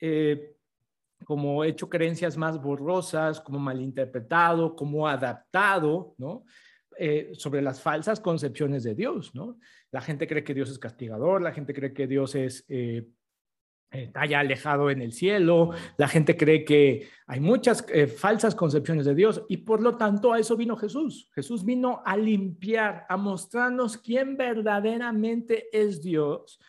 eh, 0.01 0.55
como 1.25 1.65
hecho 1.65 1.89
creencias 1.89 2.37
más 2.37 2.61
borrosas, 2.61 3.41
como 3.41 3.59
malinterpretado, 3.59 4.75
como 4.75 5.07
adaptado, 5.07 6.15
¿no? 6.19 6.45
Eh, 6.99 7.31
sobre 7.35 7.63
las 7.63 7.81
falsas 7.81 8.21
concepciones 8.21 8.83
de 8.83 8.95
Dios, 8.95 9.35
¿no? 9.35 9.59
La 9.91 10.03
gente 10.03 10.27
cree 10.27 10.45
que 10.45 10.55
Dios 10.55 10.71
es 10.71 10.79
castigador, 10.79 11.41
la 11.41 11.53
gente 11.53 11.73
cree 11.73 11.95
que 11.95 12.07
Dios 12.07 12.35
es 12.35 12.65
eh, 12.69 13.07
está 13.91 14.25
ya 14.27 14.41
alejado 14.41 14.91
en 14.91 15.03
el 15.03 15.13
cielo, 15.13 15.71
la 15.97 16.09
gente 16.09 16.37
cree 16.37 16.65
que 16.65 17.09
hay 17.27 17.41
muchas 17.41 17.85
eh, 17.93 18.07
falsas 18.07 18.55
concepciones 18.55 19.05
de 19.05 19.15
Dios 19.15 19.43
y 19.49 19.59
por 19.59 19.83
lo 19.83 19.97
tanto 19.97 20.33
a 20.33 20.39
eso 20.39 20.57
vino 20.57 20.77
Jesús. 20.77 21.29
Jesús 21.35 21.65
vino 21.65 22.03
a 22.05 22.17
limpiar, 22.17 23.07
a 23.09 23.17
mostrarnos 23.17 23.97
quién 23.97 24.37
verdaderamente 24.37 25.69
es 25.73 26.03
Dios 26.03 26.61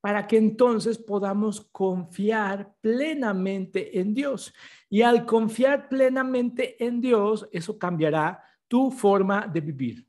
para 0.00 0.26
que 0.28 0.36
entonces 0.36 0.98
podamos 0.98 1.62
confiar 1.72 2.72
plenamente 2.80 3.98
en 3.98 4.14
Dios. 4.14 4.54
Y 4.88 5.02
al 5.02 5.26
confiar 5.26 5.88
plenamente 5.88 6.84
en 6.84 7.00
Dios, 7.00 7.48
eso 7.50 7.76
cambiará 7.76 8.45
tu 8.68 8.90
forma 8.90 9.46
de 9.46 9.60
vivir. 9.60 10.06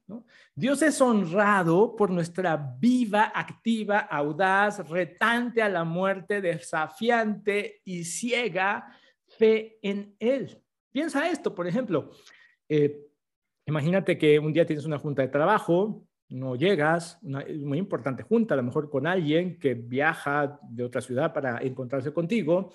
Dios 0.55 0.81
es 0.81 0.99
honrado 1.01 1.95
por 1.95 2.09
nuestra 2.09 2.57
viva, 2.79 3.31
activa, 3.33 3.99
audaz, 3.99 4.87
retante 4.89 5.61
a 5.61 5.69
la 5.69 5.83
muerte, 5.83 6.41
desafiante 6.41 7.81
y 7.85 8.03
ciega 8.03 8.87
fe 9.37 9.77
en 9.81 10.15
Él. 10.19 10.61
Piensa 10.91 11.29
esto, 11.29 11.53
por 11.53 11.67
ejemplo, 11.67 12.11
eh, 12.67 13.05
imagínate 13.65 14.17
que 14.17 14.39
un 14.39 14.53
día 14.53 14.65
tienes 14.65 14.85
una 14.85 14.97
junta 14.97 15.21
de 15.21 15.27
trabajo, 15.27 16.03
no 16.29 16.55
llegas, 16.55 17.19
una 17.21 17.45
muy 17.59 17.77
importante 17.77 18.23
junta, 18.23 18.53
a 18.53 18.57
lo 18.57 18.63
mejor 18.63 18.89
con 18.89 19.07
alguien 19.07 19.59
que 19.59 19.75
viaja 19.75 20.59
de 20.63 20.83
otra 20.83 21.01
ciudad 21.01 21.33
para 21.33 21.59
encontrarse 21.61 22.11
contigo, 22.11 22.73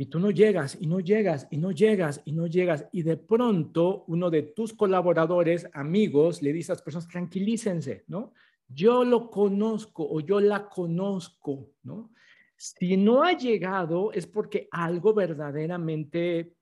y 0.00 0.06
tú 0.06 0.18
no 0.18 0.30
llegas 0.30 0.78
y 0.80 0.86
no 0.86 0.98
llegas 0.98 1.46
y 1.50 1.58
no 1.58 1.72
llegas 1.72 2.22
y 2.24 2.32
no 2.32 2.46
llegas 2.46 2.86
y 2.90 3.02
de 3.02 3.18
pronto 3.18 4.04
uno 4.06 4.30
de 4.30 4.44
tus 4.44 4.72
colaboradores, 4.72 5.68
amigos, 5.74 6.40
le 6.40 6.54
dice 6.54 6.72
a 6.72 6.76
las 6.76 6.80
personas, 6.80 7.06
tranquilícense, 7.06 8.04
¿no? 8.06 8.32
Yo 8.66 9.04
lo 9.04 9.30
conozco 9.30 10.08
o 10.10 10.20
yo 10.20 10.40
la 10.40 10.70
conozco, 10.70 11.72
¿no? 11.82 12.14
Si 12.56 12.96
no 12.96 13.22
ha 13.22 13.36
llegado 13.36 14.10
es 14.10 14.26
porque 14.26 14.68
algo 14.70 15.12
verdaderamente 15.12 16.54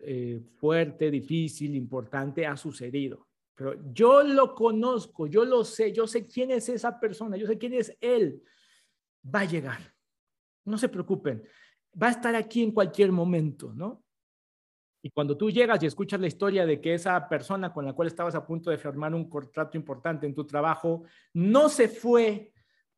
eh, 0.00 0.42
fuerte, 0.58 1.10
difícil, 1.10 1.74
importante 1.74 2.44
ha 2.44 2.58
sucedido. 2.58 3.26
Pero 3.54 3.90
yo 3.90 4.22
lo 4.22 4.54
conozco, 4.54 5.26
yo 5.26 5.46
lo 5.46 5.64
sé, 5.64 5.94
yo 5.94 6.06
sé 6.06 6.26
quién 6.26 6.50
es 6.50 6.68
esa 6.68 7.00
persona, 7.00 7.38
yo 7.38 7.46
sé 7.46 7.56
quién 7.56 7.72
es 7.72 7.96
él. 8.02 8.42
Va 9.34 9.40
a 9.40 9.44
llegar. 9.46 9.80
No 10.66 10.76
se 10.76 10.90
preocupen 10.90 11.42
va 12.00 12.08
a 12.08 12.10
estar 12.10 12.34
aquí 12.34 12.62
en 12.62 12.72
cualquier 12.72 13.12
momento, 13.12 13.72
¿no? 13.72 14.02
Y 15.02 15.10
cuando 15.10 15.36
tú 15.36 15.50
llegas 15.50 15.82
y 15.82 15.86
escuchas 15.86 16.20
la 16.20 16.26
historia 16.26 16.66
de 16.66 16.80
que 16.80 16.94
esa 16.94 17.28
persona 17.28 17.72
con 17.72 17.84
la 17.84 17.92
cual 17.92 18.08
estabas 18.08 18.34
a 18.34 18.44
punto 18.44 18.70
de 18.70 18.78
firmar 18.78 19.14
un 19.14 19.28
contrato 19.28 19.76
importante 19.76 20.26
en 20.26 20.34
tu 20.34 20.44
trabajo 20.44 21.04
no 21.32 21.68
se 21.68 21.88
fue 21.88 22.52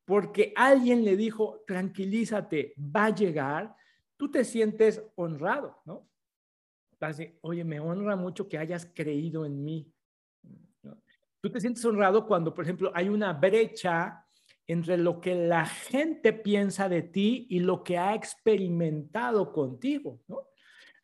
porque 0.06 0.54
alguien 0.56 1.04
le 1.04 1.18
dijo, 1.18 1.64
tranquilízate, 1.66 2.72
va 2.78 3.06
a 3.06 3.14
llegar, 3.14 3.76
tú 4.16 4.30
te 4.30 4.42
sientes 4.42 5.02
honrado, 5.16 5.82
¿no? 5.84 6.08
Vas 6.98 7.20
Oye, 7.42 7.62
me 7.62 7.78
honra 7.78 8.16
mucho 8.16 8.48
que 8.48 8.56
hayas 8.56 8.86
creído 8.86 9.44
en 9.44 9.62
mí. 9.62 9.92
Tú 11.42 11.50
te 11.50 11.60
sientes 11.60 11.84
honrado 11.84 12.26
cuando, 12.26 12.54
por 12.54 12.64
ejemplo, 12.64 12.90
hay 12.94 13.10
una 13.10 13.34
brecha 13.34 14.26
entre 14.68 14.98
lo 14.98 15.20
que 15.20 15.34
la 15.34 15.66
gente 15.66 16.32
piensa 16.32 16.88
de 16.88 17.02
ti 17.02 17.46
y 17.50 17.60
lo 17.60 17.82
que 17.82 17.98
ha 17.98 18.14
experimentado 18.14 19.52
contigo, 19.52 20.20
¿no? 20.28 20.42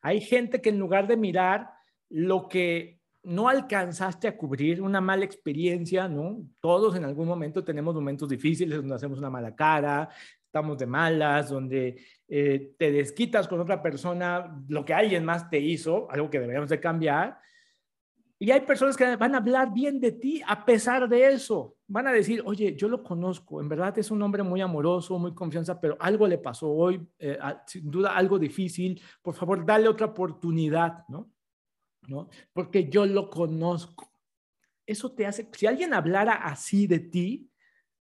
Hay 0.02 0.21
gente 0.21 0.61
que 0.61 0.68
en 0.68 0.78
lugar 0.78 1.09
de 1.09 1.16
mirar 1.16 1.71
lo 2.11 2.47
que 2.47 3.00
no 3.23 3.49
alcanzaste 3.49 4.28
a 4.28 4.37
cubrir, 4.37 4.83
una 4.83 5.00
mala 5.00 5.25
experiencia, 5.25 6.09
¿no? 6.09 6.47
Todos 6.61 6.94
en 6.94 7.04
algún 7.04 7.26
momento 7.26 7.64
tenemos 7.64 7.94
momentos 7.94 8.28
difíciles 8.28 8.76
donde 8.76 8.94
hacemos 8.94 9.18
una 9.18 9.30
mala 9.30 9.56
cara, 9.56 10.11
estamos 10.44 10.76
de 10.76 10.87
malas, 10.87 11.49
donde 11.49 11.97
eh, 12.28 12.75
te 12.78 12.92
desquitas 12.92 13.49
con 13.49 13.61
otra 13.61 13.83
persona 13.83 14.62
lo 14.68 14.85
que 14.85 14.92
alguien 14.92 15.25
más 15.25 15.49
te 15.49 15.59
hizo, 15.59 16.09
algo 16.11 16.28
que 16.28 16.38
deberíamos 16.38 16.68
de 16.68 16.80
cambiar, 16.80 17.38
y 18.38 18.50
hay 18.50 18.61
personas 18.62 18.97
que 18.97 19.17
van 19.17 19.35
a 19.35 19.38
hablar 19.38 19.73
bien 19.73 20.00
de 20.00 20.12
ti 20.12 20.43
a 20.47 20.64
pesar 20.64 21.09
de 21.09 21.33
eso. 21.33 21.76
Van 21.87 22.07
a 22.09 22.12
decir, 22.12 22.43
oye, 22.45 22.75
yo 22.75 22.88
lo 22.88 23.03
conozco, 23.03 23.61
en 23.61 23.69
verdad 23.69 23.97
es 23.99 24.11
un 24.11 24.21
hombre 24.23 24.43
muy 24.43 24.61
amoroso, 24.61 25.19
muy 25.19 25.35
confianza, 25.35 25.81
pero 25.81 25.97
algo 26.00 26.26
le 26.26 26.38
pasó 26.38 26.71
hoy, 26.71 27.07
eh, 27.19 27.38
sin 27.67 27.91
duda 27.91 28.17
algo 28.17 28.38
difícil. 28.38 29.00
Por 29.23 29.35
favor, 29.35 29.64
dale 29.64 29.88
otra 29.88 30.07
oportunidad, 30.07 31.05
¿no? 31.09 31.31
¿no? 32.09 32.29
Porque 32.53 32.88
yo 32.88 33.07
lo 33.07 33.31
conozco. 33.31 34.11
Eso 34.87 35.12
te 35.12 35.26
hace, 35.26 35.49
si 35.53 35.67
alguien 35.67 35.95
hablara 35.95 36.35
así 36.35 36.87
de 36.87 36.99
ti, 36.99 37.50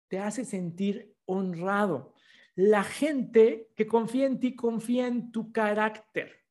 te 0.08 0.18
hace 0.18 0.44
sentir 0.44 1.14
honrado. 1.24 2.14
La 2.54 2.84
gente 2.84 3.70
que 3.74 3.86
confía 3.86 4.26
en 4.26 4.38
ti 4.38 4.54
confía 4.54 5.06
en 5.06 5.32
tu 5.32 5.52
carácter. 5.52 6.43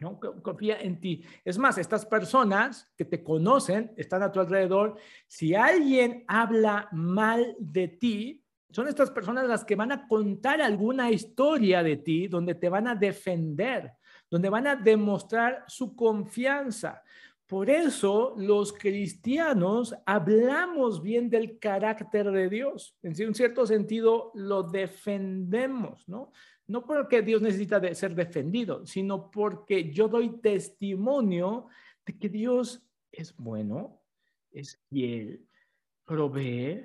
¿No? 0.00 0.18
Confía 0.18 0.80
en 0.80 1.00
ti. 1.00 1.24
Es 1.44 1.58
más, 1.58 1.78
estas 1.78 2.04
personas 2.06 2.92
que 2.96 3.04
te 3.04 3.22
conocen, 3.22 3.92
están 3.96 4.22
a 4.22 4.32
tu 4.32 4.40
alrededor, 4.40 4.96
si 5.26 5.54
alguien 5.54 6.24
habla 6.26 6.88
mal 6.92 7.56
de 7.58 7.88
ti, 7.88 8.44
son 8.70 8.88
estas 8.88 9.10
personas 9.10 9.46
las 9.46 9.64
que 9.64 9.76
van 9.76 9.92
a 9.92 10.08
contar 10.08 10.60
alguna 10.60 11.10
historia 11.10 11.82
de 11.82 11.96
ti, 11.96 12.26
donde 12.26 12.56
te 12.56 12.68
van 12.68 12.88
a 12.88 12.96
defender, 12.96 13.92
donde 14.28 14.48
van 14.48 14.66
a 14.66 14.74
demostrar 14.74 15.64
su 15.68 15.94
confianza. 15.94 17.00
Por 17.46 17.70
eso 17.70 18.34
los 18.36 18.72
cristianos 18.72 19.94
hablamos 20.06 21.02
bien 21.02 21.30
del 21.30 21.58
carácter 21.58 22.32
de 22.32 22.48
Dios. 22.48 22.96
En 23.02 23.14
cierto 23.34 23.66
sentido, 23.66 24.32
lo 24.34 24.64
defendemos, 24.64 26.08
¿no? 26.08 26.32
No 26.66 26.84
porque 26.84 27.22
Dios 27.22 27.42
necesita 27.42 27.78
de 27.78 27.94
ser 27.94 28.14
defendido, 28.14 28.86
sino 28.86 29.30
porque 29.30 29.92
yo 29.92 30.08
doy 30.08 30.40
testimonio 30.40 31.68
de 32.06 32.18
que 32.18 32.28
Dios 32.28 32.82
es 33.12 33.36
bueno, 33.36 34.00
es 34.50 34.80
fiel, 34.88 35.46
provee, 36.04 36.84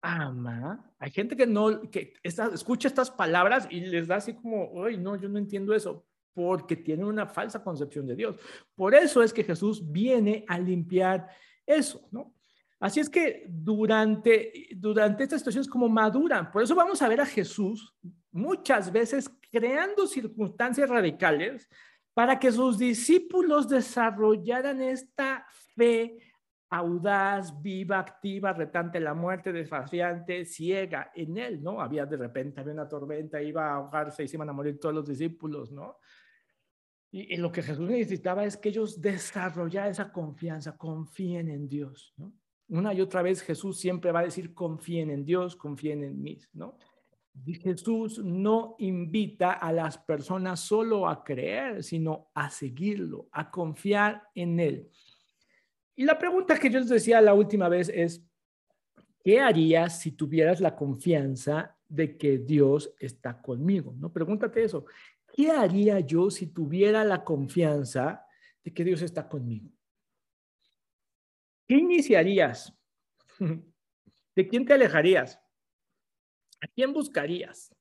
ama. 0.00 0.92
Hay 0.98 1.10
gente 1.10 1.36
que 1.36 1.46
no, 1.46 1.82
que 1.90 2.14
escucha 2.22 2.88
estas 2.88 3.10
palabras 3.10 3.66
y 3.70 3.80
les 3.80 4.06
da 4.08 4.16
así 4.16 4.34
como, 4.34 4.84
ay, 4.84 4.96
no, 4.96 5.16
yo 5.16 5.28
no 5.28 5.38
entiendo 5.38 5.74
eso, 5.74 6.06
porque 6.34 6.76
tienen 6.76 7.06
una 7.06 7.26
falsa 7.26 7.62
concepción 7.62 8.06
de 8.06 8.16
Dios. 8.16 8.36
Por 8.74 8.94
eso 8.94 9.22
es 9.22 9.32
que 9.32 9.44
Jesús 9.44 9.90
viene 9.90 10.44
a 10.48 10.58
limpiar 10.58 11.28
eso, 11.66 12.08
¿no? 12.10 12.34
Así 12.80 13.00
es 13.00 13.10
que 13.10 13.44
durante, 13.48 14.68
durante 14.76 15.24
estas 15.24 15.40
situaciones 15.40 15.68
como 15.68 15.88
maduran, 15.88 16.50
por 16.52 16.62
eso 16.62 16.76
vamos 16.76 17.02
a 17.02 17.08
ver 17.08 17.20
a 17.20 17.26
Jesús 17.26 17.92
muchas 18.32 18.92
veces 18.92 19.30
creando 19.50 20.06
circunstancias 20.06 20.88
radicales 20.88 21.68
para 22.14 22.38
que 22.38 22.50
sus 22.50 22.78
discípulos 22.78 23.68
desarrollaran 23.68 24.82
esta 24.82 25.46
fe 25.76 26.18
audaz, 26.70 27.62
viva, 27.62 27.98
activa, 27.98 28.52
retante 28.52 29.00
la 29.00 29.14
muerte, 29.14 29.52
desfaciante, 29.52 30.44
ciega 30.44 31.10
en 31.14 31.38
él, 31.38 31.62
¿no? 31.62 31.80
Había 31.80 32.04
de 32.04 32.16
repente, 32.16 32.60
había 32.60 32.74
una 32.74 32.88
tormenta, 32.88 33.40
iba 33.40 33.70
a 33.70 33.76
ahogarse 33.76 34.24
y 34.24 34.28
se 34.28 34.36
iban 34.36 34.50
a 34.50 34.52
morir 34.52 34.78
todos 34.78 34.94
los 34.94 35.06
discípulos, 35.06 35.72
¿no? 35.72 35.98
Y, 37.10 37.34
y, 37.34 37.36
lo 37.38 37.50
que 37.50 37.62
Jesús 37.62 37.88
necesitaba 37.88 38.44
es 38.44 38.58
que 38.58 38.68
ellos 38.68 39.00
desarrollaran 39.00 39.92
esa 39.92 40.12
confianza, 40.12 40.76
confíen 40.76 41.48
en 41.48 41.68
Dios, 41.68 42.12
¿no? 42.18 42.34
Una 42.68 42.92
y 42.92 43.00
otra 43.00 43.22
vez 43.22 43.40
Jesús 43.40 43.80
siempre 43.80 44.12
va 44.12 44.20
a 44.20 44.24
decir, 44.24 44.52
confíen 44.52 45.10
en 45.10 45.24
Dios, 45.24 45.56
confíen 45.56 46.04
en 46.04 46.20
mí, 46.20 46.38
¿no? 46.52 46.76
Jesús 47.46 48.22
no 48.24 48.76
invita 48.78 49.52
a 49.52 49.72
las 49.72 49.98
personas 49.98 50.60
solo 50.60 51.08
a 51.08 51.24
creer, 51.24 51.82
sino 51.82 52.30
a 52.34 52.50
seguirlo, 52.50 53.28
a 53.32 53.50
confiar 53.50 54.22
en 54.34 54.60
Él. 54.60 54.90
Y 55.96 56.04
la 56.04 56.18
pregunta 56.18 56.58
que 56.58 56.70
yo 56.70 56.78
les 56.78 56.88
decía 56.88 57.20
la 57.20 57.34
última 57.34 57.68
vez 57.68 57.88
es, 57.88 58.24
¿qué 59.24 59.40
harías 59.40 60.00
si 60.00 60.12
tuvieras 60.12 60.60
la 60.60 60.76
confianza 60.76 61.76
de 61.88 62.16
que 62.16 62.38
Dios 62.38 62.94
está 62.98 63.40
conmigo? 63.40 63.94
¿No? 63.98 64.12
Pregúntate 64.12 64.62
eso. 64.62 64.84
¿Qué 65.34 65.50
haría 65.50 66.00
yo 66.00 66.30
si 66.30 66.46
tuviera 66.48 67.04
la 67.04 67.24
confianza 67.24 68.24
de 68.62 68.72
que 68.72 68.84
Dios 68.84 69.02
está 69.02 69.28
conmigo? 69.28 69.70
¿Qué 71.66 71.76
iniciarías? 71.76 72.72
¿De 74.36 74.48
quién 74.48 74.64
te 74.64 74.74
alejarías? 74.74 75.40
¿A 76.60 76.66
quién 76.66 76.92
buscarías? 76.92 77.74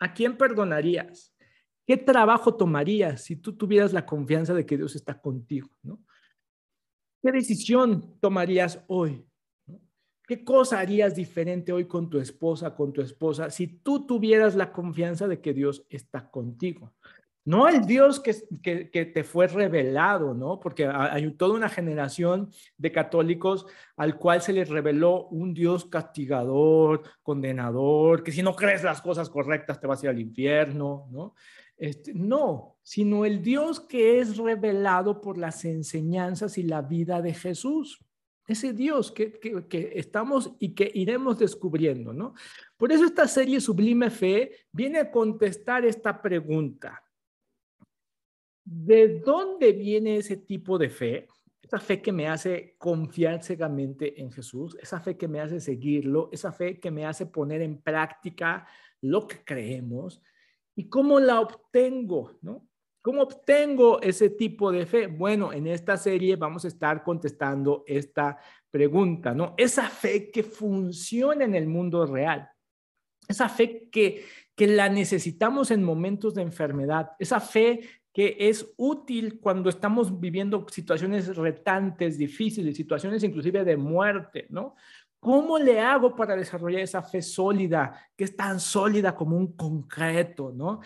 ¿A 0.00 0.12
quién 0.12 0.36
perdonarías? 0.36 1.34
¿Qué 1.86 1.96
trabajo 1.96 2.54
tomarías 2.54 3.22
si 3.22 3.36
tú 3.36 3.56
tuvieras 3.56 3.92
la 3.92 4.04
confianza 4.04 4.52
de 4.54 4.66
que 4.66 4.76
Dios 4.76 4.94
está 4.94 5.20
contigo? 5.20 5.70
¿Qué 7.22 7.32
decisión 7.32 8.18
tomarías 8.20 8.84
hoy? 8.88 9.24
¿Qué 10.26 10.44
cosa 10.44 10.78
harías 10.78 11.16
diferente 11.16 11.72
hoy 11.72 11.86
con 11.86 12.10
tu 12.10 12.18
esposa, 12.18 12.74
con 12.74 12.92
tu 12.92 13.00
esposa, 13.00 13.48
si 13.48 13.66
tú 13.66 14.06
tuvieras 14.06 14.54
la 14.54 14.70
confianza 14.70 15.26
de 15.26 15.40
que 15.40 15.54
Dios 15.54 15.86
está 15.88 16.30
contigo? 16.30 16.94
No 17.48 17.66
el 17.66 17.86
Dios 17.86 18.20
que, 18.20 18.36
que, 18.62 19.06
te 19.06 19.24
fue 19.24 19.46
revelado, 19.46 20.34
¿no? 20.34 20.60
Porque 20.60 20.84
hay 20.86 21.30
toda 21.30 21.54
una 21.54 21.70
generación 21.70 22.50
de 22.76 22.92
católicos 22.92 23.64
al 23.96 24.18
cual 24.18 24.42
se 24.42 24.52
les 24.52 24.68
reveló 24.68 25.28
un 25.28 25.54
Dios 25.54 25.86
castigador, 25.86 27.04
condenador, 27.22 28.22
que 28.22 28.32
si 28.32 28.42
no 28.42 28.54
crees 28.54 28.84
las 28.84 29.00
cosas 29.00 29.30
correctas 29.30 29.80
te 29.80 29.86
vas 29.86 30.02
a 30.02 30.06
ir 30.06 30.10
al 30.10 30.20
infierno, 30.20 31.08
¿no? 31.10 31.34
Este, 31.78 32.12
no, 32.12 32.76
sino 32.82 33.24
el 33.24 33.42
Dios 33.42 33.80
que 33.80 34.20
es 34.20 34.36
revelado 34.36 35.22
por 35.22 35.38
las 35.38 35.64
enseñanzas 35.64 36.58
y 36.58 36.64
la 36.64 36.82
vida 36.82 37.22
de 37.22 37.32
Jesús. 37.32 38.04
Ese 38.46 38.74
Dios 38.74 39.10
que, 39.10 39.40
que, 39.40 39.92
estamos 39.94 40.52
y 40.58 40.74
que 40.74 40.90
iremos 40.92 41.38
descubriendo, 41.38 42.12
¿no? 42.12 42.34
Por 42.76 42.92
eso 42.92 43.06
esta 43.06 43.26
serie 43.26 43.58
Sublime 43.58 44.10
Fe 44.10 44.52
viene 44.70 44.98
a 44.98 45.10
contestar 45.10 45.86
esta 45.86 46.20
pregunta. 46.20 47.02
¿De 48.70 49.20
dónde 49.20 49.72
viene 49.72 50.16
ese 50.16 50.36
tipo 50.36 50.78
de 50.78 50.90
fe? 50.90 51.28
Esa 51.62 51.78
fe 51.78 52.00
que 52.02 52.12
me 52.12 52.28
hace 52.28 52.76
confiar 52.78 53.42
ciegamente 53.42 54.20
en 54.20 54.30
Jesús, 54.30 54.76
esa 54.80 55.00
fe 55.00 55.16
que 55.16 55.28
me 55.28 55.40
hace 55.40 55.60
seguirlo, 55.60 56.28
esa 56.32 56.52
fe 56.52 56.78
que 56.80 56.90
me 56.90 57.04
hace 57.04 57.26
poner 57.26 57.62
en 57.62 57.80
práctica 57.80 58.66
lo 59.00 59.26
que 59.26 59.44
creemos, 59.44 60.22
¿Y 60.78 60.88
cómo 60.88 61.18
la 61.18 61.40
obtengo? 61.40 62.38
¿no? 62.40 62.68
¿Cómo 63.02 63.22
obtengo 63.22 64.00
ese 64.00 64.30
tipo 64.30 64.70
de 64.70 64.86
fe? 64.86 65.08
Bueno, 65.08 65.52
en 65.52 65.66
esta 65.66 65.96
serie 65.96 66.36
vamos 66.36 66.64
a 66.64 66.68
estar 66.68 67.02
contestando 67.02 67.82
esta 67.84 68.38
pregunta, 68.70 69.34
¿no? 69.34 69.54
Esa 69.56 69.88
fe 69.88 70.30
que 70.30 70.44
funciona 70.44 71.44
en 71.44 71.56
el 71.56 71.66
mundo 71.66 72.06
real. 72.06 72.48
Esa 73.26 73.48
fe 73.48 73.88
que, 73.90 74.24
que 74.54 74.68
la 74.68 74.88
necesitamos 74.88 75.72
en 75.72 75.82
momentos 75.82 76.36
de 76.36 76.42
enfermedad. 76.42 77.10
Esa 77.18 77.40
fe 77.40 77.80
que 78.18 78.36
es 78.36 78.74
útil 78.76 79.38
cuando 79.38 79.70
estamos 79.70 80.18
viviendo 80.18 80.66
situaciones 80.68 81.36
retantes, 81.36 82.18
difíciles, 82.18 82.76
situaciones 82.76 83.22
inclusive 83.22 83.62
de 83.62 83.76
muerte, 83.76 84.48
¿no? 84.50 84.74
¿Cómo 85.20 85.56
le 85.56 85.78
hago 85.78 86.16
para 86.16 86.34
desarrollar 86.34 86.80
esa 86.80 87.00
fe 87.00 87.22
sólida, 87.22 88.10
que 88.16 88.24
es 88.24 88.34
tan 88.34 88.58
sólida 88.58 89.14
como 89.14 89.36
un 89.36 89.52
concreto, 89.52 90.50
¿no? 90.52 90.80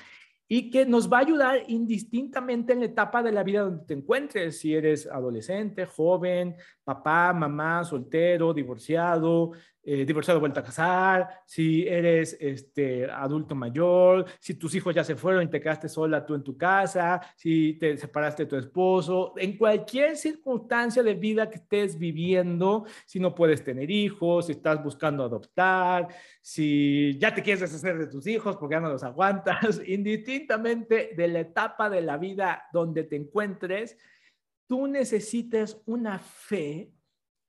Y 0.47 0.71
que 0.71 0.85
nos 0.85 1.11
va 1.11 1.17
a 1.17 1.21
ayudar 1.23 1.63
indistintamente 1.69 2.75
en 2.75 2.81
la 2.81 2.85
etapa 2.85 3.23
de 3.23 3.33
la 3.33 3.43
vida 3.43 3.63
donde 3.63 3.87
te 3.87 3.95
encuentres, 3.95 4.59
si 4.59 4.75
eres 4.75 5.07
adolescente, 5.07 5.87
joven, 5.87 6.55
papá, 6.85 7.33
mamá, 7.33 7.83
soltero, 7.83 8.53
divorciado, 8.53 9.53
eh, 9.85 10.05
divorciado 10.05 10.39
vuelta 10.39 10.61
a 10.61 10.65
casar, 10.65 11.29
si 11.45 11.87
eres 11.89 12.37
este, 12.41 13.11
adulto 13.11 13.57
mayor, 13.57 14.27
si 14.39 14.55
tus 14.55 14.75
hijos 14.77 14.95
ya 14.95 15.03
se 15.03 15.17
fueron 15.17 15.43
y 15.43 15.49
te 15.49 15.61
quedaste 15.61 15.89
sola 15.89 16.25
tú 16.25 16.35
en 16.35 16.45
tu 16.45 16.57
casa, 16.57 17.21
si 17.37 17.75
te 17.75 17.97
separaste 17.97 18.45
de 18.45 18.51
tu 18.51 18.57
esposo, 18.57 19.35
en 19.37 19.57
cualquier 19.57 20.17
circunstancia 20.17 21.03
de 21.03 21.15
vida 21.15 21.51
que 21.51 21.57
estés 21.57 21.99
viviendo, 21.99 22.85
si 23.07 23.19
no 23.19 23.35
puedes 23.35 23.65
tener 23.65 23.91
hijos, 23.91 24.47
si 24.47 24.53
estás 24.53 24.83
buscando 24.83 25.25
adoptar, 25.25 26.07
si 26.41 27.19
ya 27.19 27.35
te 27.35 27.43
quieres 27.43 27.61
deshacer 27.61 27.99
de 27.99 28.07
tus 28.07 28.27
hijos 28.29 28.57
porque 28.57 28.77
ya 28.77 28.81
no 28.81 28.89
los 28.89 29.03
aguantas, 29.03 29.81
indistintamente 29.87 31.11
de 31.17 31.29
la 31.29 31.41
etapa 31.41 31.91
de 31.91 32.03
la 32.03 32.19
vida 32.19 32.65
donde 32.73 33.03
te 33.03 33.17
encuentres, 33.17 33.97
tú 34.69 34.87
necesitas 34.87 35.83
una 35.87 36.19
fe 36.21 36.93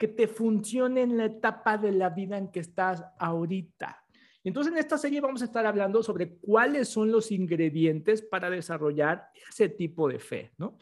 que 0.03 0.09
te 0.09 0.27
funcione 0.27 1.03
en 1.03 1.15
la 1.15 1.23
etapa 1.23 1.77
de 1.77 1.93
la 1.93 2.09
vida 2.09 2.37
en 2.37 2.51
que 2.51 2.59
estás 2.59 3.01
ahorita. 3.17 4.03
Entonces, 4.43 4.73
en 4.73 4.79
esta 4.79 4.97
serie 4.97 5.21
vamos 5.21 5.41
a 5.41 5.45
estar 5.45 5.65
hablando 5.65 6.03
sobre 6.03 6.35
cuáles 6.39 6.89
son 6.89 7.09
los 7.09 7.31
ingredientes 7.31 8.21
para 8.21 8.49
desarrollar 8.49 9.29
ese 9.49 9.69
tipo 9.69 10.09
de 10.09 10.19
fe, 10.19 10.51
¿no? 10.57 10.77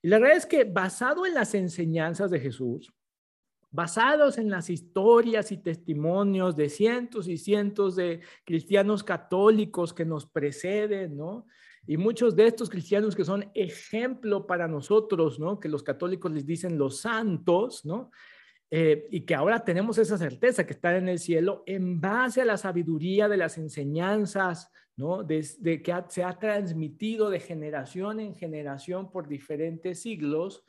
Y 0.00 0.06
la 0.06 0.20
verdad 0.20 0.36
es 0.36 0.46
que 0.46 0.62
basado 0.62 1.26
en 1.26 1.34
las 1.34 1.52
enseñanzas 1.56 2.30
de 2.30 2.38
Jesús, 2.38 2.94
basados 3.72 4.38
en 4.38 4.48
las 4.50 4.70
historias 4.70 5.50
y 5.50 5.56
testimonios 5.56 6.54
de 6.54 6.68
cientos 6.68 7.26
y 7.26 7.38
cientos 7.38 7.96
de 7.96 8.20
cristianos 8.44 9.02
católicos 9.02 9.92
que 9.92 10.04
nos 10.04 10.26
preceden, 10.26 11.16
¿no? 11.16 11.48
Y 11.88 11.96
muchos 11.96 12.36
de 12.36 12.46
estos 12.46 12.70
cristianos 12.70 13.16
que 13.16 13.24
son 13.24 13.50
ejemplo 13.52 14.46
para 14.46 14.68
nosotros, 14.68 15.40
¿no? 15.40 15.58
Que 15.58 15.68
los 15.68 15.82
católicos 15.82 16.30
les 16.30 16.46
dicen 16.46 16.78
los 16.78 17.00
santos, 17.00 17.84
¿no? 17.84 18.12
Eh, 18.70 19.06
y 19.10 19.20
que 19.20 19.34
ahora 19.34 19.64
tenemos 19.64 19.98
esa 19.98 20.18
certeza 20.18 20.66
que 20.66 20.72
están 20.72 20.96
en 20.96 21.08
el 21.08 21.18
cielo 21.18 21.62
en 21.66 22.00
base 22.00 22.40
a 22.40 22.44
la 22.44 22.56
sabiduría 22.56 23.28
de 23.28 23.36
las 23.36 23.58
enseñanzas, 23.58 24.70
¿no? 24.96 25.22
Desde 25.22 25.82
que 25.82 25.94
se 26.08 26.24
ha 26.24 26.38
transmitido 26.38 27.30
de 27.30 27.40
generación 27.40 28.20
en 28.20 28.34
generación 28.34 29.10
por 29.10 29.28
diferentes 29.28 30.02
siglos. 30.02 30.64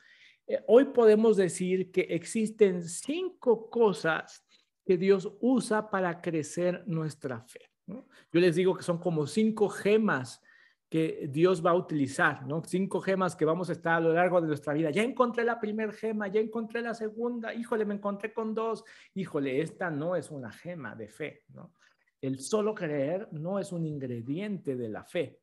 Eh, 0.46 0.60
hoy 0.68 0.86
podemos 0.86 1.36
decir 1.36 1.90
que 1.90 2.02
existen 2.02 2.82
cinco 2.84 3.70
cosas 3.70 4.44
que 4.84 4.96
Dios 4.96 5.32
usa 5.40 5.90
para 5.90 6.20
crecer 6.20 6.84
nuestra 6.86 7.40
fe. 7.40 7.60
Yo 7.86 8.40
les 8.40 8.56
digo 8.56 8.76
que 8.76 8.82
son 8.82 8.98
como 8.98 9.26
cinco 9.26 9.68
gemas 9.68 10.40
que 10.88 11.26
Dios 11.28 11.64
va 11.64 11.70
a 11.70 11.74
utilizar, 11.74 12.46
¿no? 12.46 12.62
Cinco 12.64 13.00
gemas 13.00 13.34
que 13.34 13.44
vamos 13.44 13.68
a 13.68 13.72
estar 13.72 13.94
a 13.94 14.00
lo 14.00 14.12
largo 14.12 14.40
de 14.40 14.46
nuestra 14.46 14.72
vida. 14.72 14.90
Ya 14.90 15.02
encontré 15.02 15.44
la 15.44 15.58
primera 15.58 15.92
gema, 15.92 16.28
ya 16.28 16.40
encontré 16.40 16.80
la 16.80 16.94
segunda, 16.94 17.52
híjole, 17.52 17.84
me 17.84 17.94
encontré 17.94 18.32
con 18.32 18.54
dos, 18.54 18.84
híjole, 19.14 19.60
esta 19.60 19.90
no 19.90 20.14
es 20.14 20.30
una 20.30 20.52
gema 20.52 20.94
de 20.94 21.08
fe, 21.08 21.42
¿no? 21.48 21.72
El 22.20 22.40
solo 22.40 22.74
creer 22.74 23.28
no 23.32 23.58
es 23.58 23.72
un 23.72 23.84
ingrediente 23.84 24.76
de 24.76 24.88
la 24.88 25.04
fe, 25.04 25.40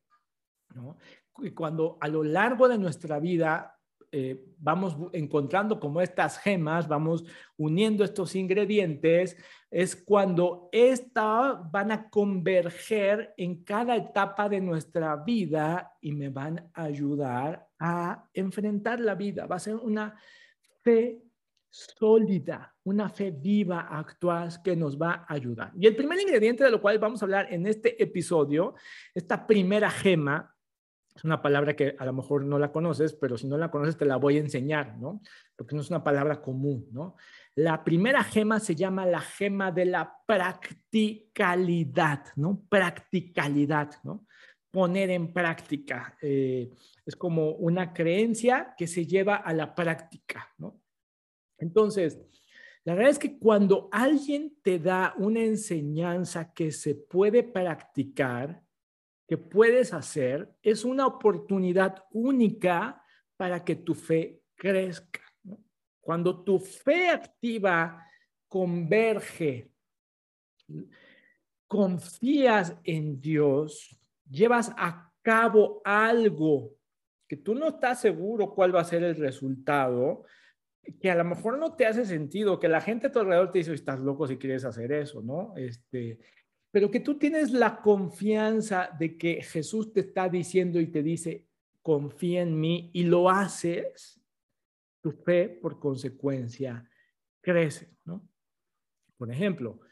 ¿no? 0.74 0.96
Y 1.38 1.50
cuando 1.50 1.98
a 2.00 2.08
lo 2.08 2.24
largo 2.24 2.68
de 2.68 2.78
nuestra 2.78 3.20
vida 3.20 3.78
eh, 4.16 4.44
vamos 4.58 4.96
encontrando 5.12 5.80
como 5.80 6.00
estas 6.00 6.38
gemas, 6.38 6.86
vamos 6.86 7.24
uniendo 7.56 8.04
estos 8.04 8.36
ingredientes, 8.36 9.36
es 9.72 9.96
cuando 9.96 10.68
estas 10.70 11.68
van 11.72 11.90
a 11.90 12.08
converger 12.08 13.34
en 13.36 13.64
cada 13.64 13.96
etapa 13.96 14.48
de 14.48 14.60
nuestra 14.60 15.16
vida 15.16 15.96
y 16.00 16.12
me 16.12 16.28
van 16.28 16.70
a 16.74 16.84
ayudar 16.84 17.66
a 17.76 18.28
enfrentar 18.32 19.00
la 19.00 19.16
vida. 19.16 19.46
Va 19.46 19.56
a 19.56 19.58
ser 19.58 19.74
una 19.74 20.16
fe 20.82 21.20
sólida, 21.68 22.72
una 22.84 23.08
fe 23.08 23.32
viva, 23.32 23.80
actual, 23.90 24.48
que 24.62 24.76
nos 24.76 24.96
va 24.96 25.26
a 25.26 25.34
ayudar. 25.34 25.72
Y 25.76 25.88
el 25.88 25.96
primer 25.96 26.20
ingrediente 26.20 26.62
de 26.62 26.70
lo 26.70 26.80
cual 26.80 27.00
vamos 27.00 27.20
a 27.20 27.24
hablar 27.24 27.52
en 27.52 27.66
este 27.66 28.00
episodio, 28.00 28.76
esta 29.12 29.44
primera 29.44 29.90
gema, 29.90 30.53
es 31.14 31.22
una 31.22 31.40
palabra 31.40 31.76
que 31.76 31.94
a 31.98 32.04
lo 32.04 32.12
mejor 32.12 32.44
no 32.44 32.58
la 32.58 32.72
conoces, 32.72 33.14
pero 33.14 33.38
si 33.38 33.46
no 33.46 33.56
la 33.56 33.70
conoces 33.70 33.96
te 33.96 34.04
la 34.04 34.16
voy 34.16 34.36
a 34.36 34.40
enseñar, 34.40 34.98
¿no? 34.98 35.20
Porque 35.54 35.76
no 35.76 35.82
es 35.82 35.90
una 35.90 36.02
palabra 36.02 36.42
común, 36.42 36.88
¿no? 36.90 37.14
La 37.54 37.84
primera 37.84 38.24
gema 38.24 38.58
se 38.58 38.74
llama 38.74 39.06
la 39.06 39.20
gema 39.20 39.70
de 39.70 39.84
la 39.84 40.12
practicalidad, 40.26 42.24
¿no? 42.34 42.64
Practicalidad, 42.68 43.92
¿no? 44.02 44.26
Poner 44.72 45.10
en 45.10 45.32
práctica. 45.32 46.18
Eh, 46.20 46.72
es 47.06 47.14
como 47.14 47.52
una 47.52 47.92
creencia 47.92 48.74
que 48.76 48.88
se 48.88 49.06
lleva 49.06 49.36
a 49.36 49.52
la 49.52 49.72
práctica, 49.72 50.52
¿no? 50.58 50.80
Entonces, 51.58 52.18
la 52.82 52.94
verdad 52.94 53.12
es 53.12 53.20
que 53.20 53.38
cuando 53.38 53.88
alguien 53.92 54.56
te 54.62 54.80
da 54.80 55.14
una 55.16 55.44
enseñanza 55.44 56.52
que 56.52 56.72
se 56.72 56.96
puede 56.96 57.44
practicar, 57.44 58.63
que 59.34 59.38
puedes 59.38 59.92
hacer 59.92 60.48
es 60.62 60.84
una 60.84 61.08
oportunidad 61.08 62.04
única 62.12 63.02
para 63.36 63.64
que 63.64 63.74
tu 63.74 63.92
fe 63.92 64.42
crezca. 64.54 65.22
Cuando 66.00 66.44
tu 66.44 66.60
fe 66.60 67.08
activa 67.08 68.06
converge, 68.46 69.72
confías 71.66 72.76
en 72.84 73.20
Dios, 73.20 73.98
llevas 74.30 74.72
a 74.76 75.12
cabo 75.20 75.82
algo 75.84 76.76
que 77.26 77.36
tú 77.36 77.56
no 77.56 77.70
estás 77.70 78.00
seguro 78.00 78.54
cuál 78.54 78.72
va 78.72 78.82
a 78.82 78.84
ser 78.84 79.02
el 79.02 79.16
resultado, 79.16 80.26
que 81.00 81.10
a 81.10 81.16
lo 81.16 81.24
mejor 81.24 81.58
no 81.58 81.74
te 81.74 81.86
hace 81.86 82.04
sentido, 82.04 82.60
que 82.60 82.68
la 82.68 82.80
gente 82.80 83.08
a 83.08 83.10
tu 83.10 83.18
alrededor 83.18 83.50
te 83.50 83.58
dice, 83.58 83.74
estás 83.74 83.98
loco 83.98 84.28
si 84.28 84.36
quieres 84.36 84.64
hacer 84.64 84.92
eso, 84.92 85.22
¿no? 85.22 85.54
Este, 85.56 86.20
pero 86.74 86.90
que 86.90 86.98
tú 86.98 87.16
tienes 87.16 87.52
la 87.52 87.80
confianza 87.80 88.90
de 88.98 89.16
que 89.16 89.40
Jesús 89.44 89.92
te 89.92 90.00
está 90.00 90.28
diciendo 90.28 90.80
y 90.80 90.88
te 90.88 91.04
dice, 91.04 91.46
confía 91.80 92.42
en 92.42 92.58
mí 92.58 92.90
y 92.92 93.04
lo 93.04 93.30
haces, 93.30 94.20
tu 95.00 95.12
fe 95.12 95.48
por 95.48 95.78
consecuencia 95.78 96.84
crece, 97.40 97.96
¿no? 98.04 98.28
Por 99.16 99.30
ejemplo, 99.30 99.82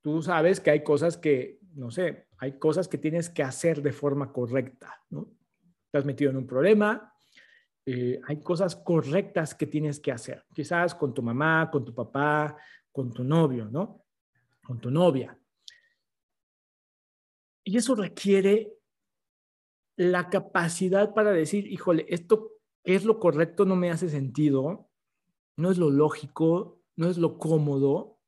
tú 0.00 0.22
sabes 0.22 0.60
que 0.60 0.70
hay 0.70 0.84
cosas 0.84 1.16
que, 1.16 1.58
no 1.74 1.90
sé, 1.90 2.28
hay 2.36 2.56
cosas 2.56 2.86
que 2.86 2.98
tienes 2.98 3.28
que 3.28 3.42
hacer 3.42 3.82
de 3.82 3.92
forma 3.92 4.32
correcta, 4.32 4.94
¿no? 5.10 5.32
Estás 5.86 6.04
metido 6.04 6.30
en 6.30 6.36
un 6.36 6.46
problema, 6.46 7.12
eh, 7.84 8.20
hay 8.28 8.40
cosas 8.40 8.76
correctas 8.76 9.56
que 9.56 9.66
tienes 9.66 9.98
que 9.98 10.12
hacer, 10.12 10.44
quizás 10.54 10.94
con 10.94 11.12
tu 11.12 11.20
mamá, 11.20 11.68
con 11.68 11.84
tu 11.84 11.92
papá, 11.92 12.56
con 12.92 13.12
tu 13.12 13.24
novio, 13.24 13.68
¿no? 13.68 14.04
Con 14.62 14.78
tu 14.78 14.88
novia. 14.88 15.36
Y 17.68 17.76
eso 17.76 17.94
requiere 17.94 18.72
la 19.94 20.30
capacidad 20.30 21.12
para 21.12 21.32
decir, 21.32 21.66
híjole, 21.66 22.06
esto 22.08 22.52
es 22.82 23.04
lo 23.04 23.18
correcto, 23.18 23.66
no 23.66 23.76
me 23.76 23.90
hace 23.90 24.08
sentido, 24.08 24.88
no 25.58 25.70
es 25.70 25.76
lo 25.76 25.90
lógico, 25.90 26.80
no 26.96 27.10
es 27.10 27.18
lo 27.18 27.36
cómodo, 27.36 28.18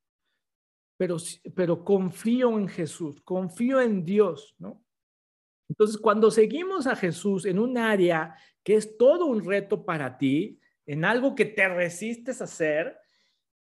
pero, 0.98 1.16
pero 1.54 1.86
confío 1.86 2.58
en 2.58 2.68
Jesús, 2.68 3.22
confío 3.22 3.80
en 3.80 4.04
Dios, 4.04 4.54
¿no? 4.58 4.84
Entonces, 5.70 5.96
cuando 5.96 6.30
seguimos 6.30 6.86
a 6.86 6.94
Jesús 6.94 7.46
en 7.46 7.58
un 7.58 7.78
área 7.78 8.36
que 8.62 8.74
es 8.74 8.98
todo 8.98 9.24
un 9.24 9.42
reto 9.42 9.86
para 9.86 10.18
ti, 10.18 10.60
en 10.84 11.02
algo 11.02 11.34
que 11.34 11.46
te 11.46 11.66
resistes 11.66 12.42
a 12.42 12.44
hacer, 12.44 12.94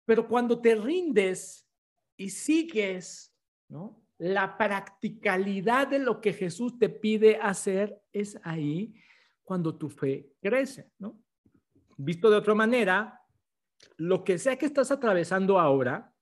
pero 0.05 0.27
cuando 0.27 0.61
te 0.61 0.75
rindes 0.75 1.67
y 2.17 2.29
sigues, 2.29 3.35
¿no? 3.67 4.04
La 4.17 4.57
practicalidad 4.57 5.87
de 5.87 5.99
lo 5.99 6.21
que 6.21 6.33
Jesús 6.33 6.79
te 6.79 6.89
pide 6.89 7.37
hacer 7.37 8.01
es 8.13 8.39
ahí 8.43 8.95
cuando 9.43 9.77
tu 9.77 9.89
fe 9.89 10.31
crece, 10.41 10.91
¿no? 10.99 11.21
Visto 11.97 12.29
de 12.29 12.37
otra 12.37 12.55
manera, 12.55 13.21
lo 13.97 14.23
que 14.23 14.37
sea 14.37 14.57
que 14.57 14.65
estás 14.65 14.91
atravesando 14.91 15.59
ahora, 15.59 16.13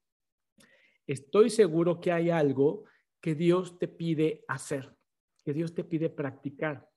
estoy 1.08 1.50
seguro 1.50 2.00
que 2.00 2.12
hay 2.12 2.30
algo 2.30 2.86
que 3.22 3.36
Dios 3.36 3.80
te 3.80 3.88
pide 3.88 4.44
hacer, 4.48 4.96
que 5.44 5.54
Dios 5.54 5.74
te 5.74 5.84
pide 5.84 6.10
practicar. 6.10 6.90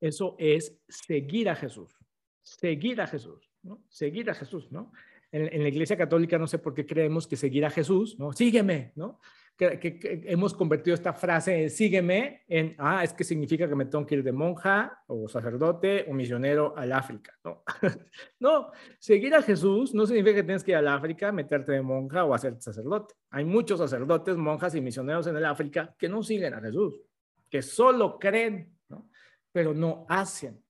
Eso 0.00 0.36
es 0.38 0.78
seguir 0.88 1.48
a 1.48 1.56
Jesús, 1.56 1.96
seguir 2.42 3.00
a 3.00 3.06
Jesús, 3.06 3.50
¿no? 3.62 3.84
Seguir 3.88 4.28
a 4.30 4.34
Jesús, 4.34 4.70
¿no? 4.72 4.92
En, 5.30 5.52
en 5.52 5.62
la 5.62 5.68
Iglesia 5.68 5.96
Católica 5.96 6.38
no 6.38 6.46
sé 6.46 6.58
por 6.58 6.74
qué 6.74 6.84
creemos 6.84 7.26
que 7.26 7.36
seguir 7.36 7.64
a 7.64 7.70
Jesús, 7.70 8.18
¿no? 8.18 8.32
Sígueme, 8.32 8.92
¿no? 8.96 9.20
Que, 9.56 10.22
hemos 10.26 10.52
convertido 10.52 10.94
esta 10.94 11.12
frase 11.12 11.62
en 11.62 11.70
sígueme 11.70 12.42
en, 12.48 12.74
ah, 12.78 13.04
es 13.04 13.12
que 13.12 13.22
significa 13.22 13.68
que 13.68 13.76
me 13.76 13.86
tengo 13.86 14.04
que 14.04 14.16
ir 14.16 14.24
de 14.24 14.32
monja 14.32 15.02
o 15.06 15.28
sacerdote 15.28 16.06
o 16.08 16.12
misionero 16.12 16.74
al 16.76 16.92
África. 16.92 17.32
No, 17.44 17.62
no 18.40 18.72
seguir 18.98 19.34
a 19.34 19.42
Jesús 19.42 19.94
no 19.94 20.06
significa 20.06 20.36
que 20.36 20.42
tienes 20.42 20.64
que 20.64 20.72
ir 20.72 20.76
al 20.76 20.88
África, 20.88 21.30
meterte 21.30 21.72
de 21.72 21.82
monja 21.82 22.24
o 22.24 22.34
hacerte 22.34 22.62
sacerdote. 22.62 23.14
Hay 23.30 23.44
muchos 23.44 23.78
sacerdotes, 23.78 24.36
monjas 24.36 24.74
y 24.74 24.80
misioneros 24.80 25.26
en 25.28 25.36
el 25.36 25.44
África 25.44 25.94
que 25.98 26.08
no 26.08 26.22
siguen 26.22 26.54
a 26.54 26.60
Jesús, 26.60 27.00
que 27.48 27.62
solo 27.62 28.18
creen, 28.18 28.76
¿no? 28.88 29.08
pero 29.52 29.72
no 29.72 30.04
hacen. 30.08 30.60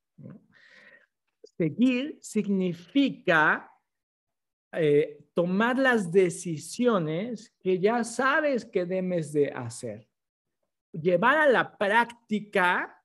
Seguir 1.56 2.18
significa 2.20 3.70
eh, 4.76 5.24
tomar 5.34 5.78
las 5.78 6.12
decisiones 6.12 7.54
que 7.60 7.78
ya 7.78 8.04
sabes 8.04 8.64
que 8.64 8.84
debes 8.86 9.32
de 9.32 9.50
hacer. 9.50 10.08
Llevar 10.92 11.38
a 11.38 11.48
la 11.48 11.76
práctica 11.76 13.02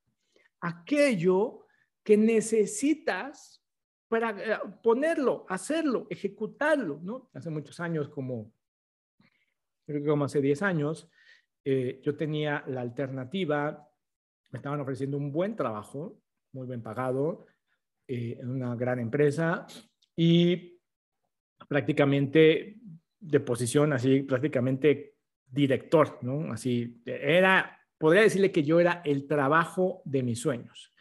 aquello 0.61 1.65
que 2.03 2.17
necesitas 2.17 3.63
para 4.07 4.29
eh, 4.31 4.59
ponerlo, 4.83 5.45
hacerlo, 5.49 6.07
ejecutarlo, 6.09 6.99
¿no? 7.01 7.29
Hace 7.33 7.49
muchos 7.49 7.79
años, 7.79 8.09
como 8.09 8.53
creo 9.85 10.01
que 10.01 10.09
como 10.09 10.25
hace 10.25 10.41
10 10.41 10.61
años, 10.61 11.09
eh, 11.65 11.99
yo 12.03 12.15
tenía 12.15 12.63
la 12.67 12.81
alternativa, 12.81 13.89
me 14.51 14.57
estaban 14.57 14.79
ofreciendo 14.81 15.17
un 15.17 15.31
buen 15.31 15.55
trabajo, 15.55 16.21
muy 16.51 16.67
bien 16.67 16.81
pagado, 16.81 17.45
en 18.07 18.49
una 18.49 18.75
gran 18.75 18.97
empresa, 18.99 19.67
y 20.15 20.78
prácticamente 21.69 22.77
de 23.21 23.39
posición 23.39 23.93
así, 23.93 24.23
prácticamente 24.23 25.13
director, 25.49 26.17
¿no? 26.21 26.51
Así, 26.51 27.01
era, 27.05 27.79
podría 27.97 28.23
decirle 28.23 28.51
que 28.51 28.63
yo 28.63 28.79
era 28.79 29.01
el 29.05 29.27
trabajo 29.27 30.01
de 30.03 30.23
mis 30.23 30.41
sueños. 30.41 30.93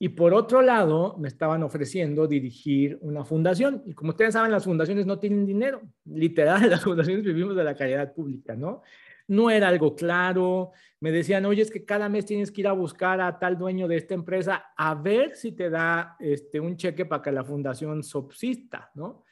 Y 0.00 0.10
por 0.10 0.32
otro 0.32 0.62
lado, 0.62 1.16
me 1.18 1.28
estaban 1.28 1.62
ofreciendo 1.62 2.26
dirigir 2.26 2.98
una 3.02 3.24
fundación. 3.24 3.82
Y 3.84 3.94
como 3.94 4.10
ustedes 4.10 4.32
saben, 4.32 4.52
las 4.52 4.64
fundaciones 4.64 5.06
no 5.06 5.18
tienen 5.18 5.44
dinero. 5.44 5.82
Literal, 6.04 6.70
las 6.70 6.84
fundaciones 6.84 7.24
vivimos 7.24 7.54
de 7.54 7.64
la 7.64 7.74
caridad 7.74 8.14
pública, 8.14 8.56
¿no? 8.56 8.82
No 9.26 9.50
era 9.50 9.68
algo 9.68 9.94
claro. 9.94 10.70
Me 11.00 11.10
decían, 11.10 11.44
oye, 11.44 11.62
es 11.62 11.70
que 11.70 11.84
cada 11.84 12.08
mes 12.08 12.24
tienes 12.24 12.50
que 12.50 12.62
ir 12.62 12.68
a 12.68 12.72
buscar 12.72 13.20
a 13.20 13.38
tal 13.38 13.58
dueño 13.58 13.88
de 13.88 13.96
esta 13.96 14.14
empresa 14.14 14.72
a 14.76 14.94
ver 14.94 15.34
si 15.34 15.52
te 15.52 15.68
da 15.68 16.16
este, 16.18 16.60
un 16.60 16.76
cheque 16.76 17.04
para 17.04 17.20
que 17.20 17.32
la 17.32 17.44
fundación 17.44 18.02
subsista, 18.02 18.90
¿no? 18.94 19.24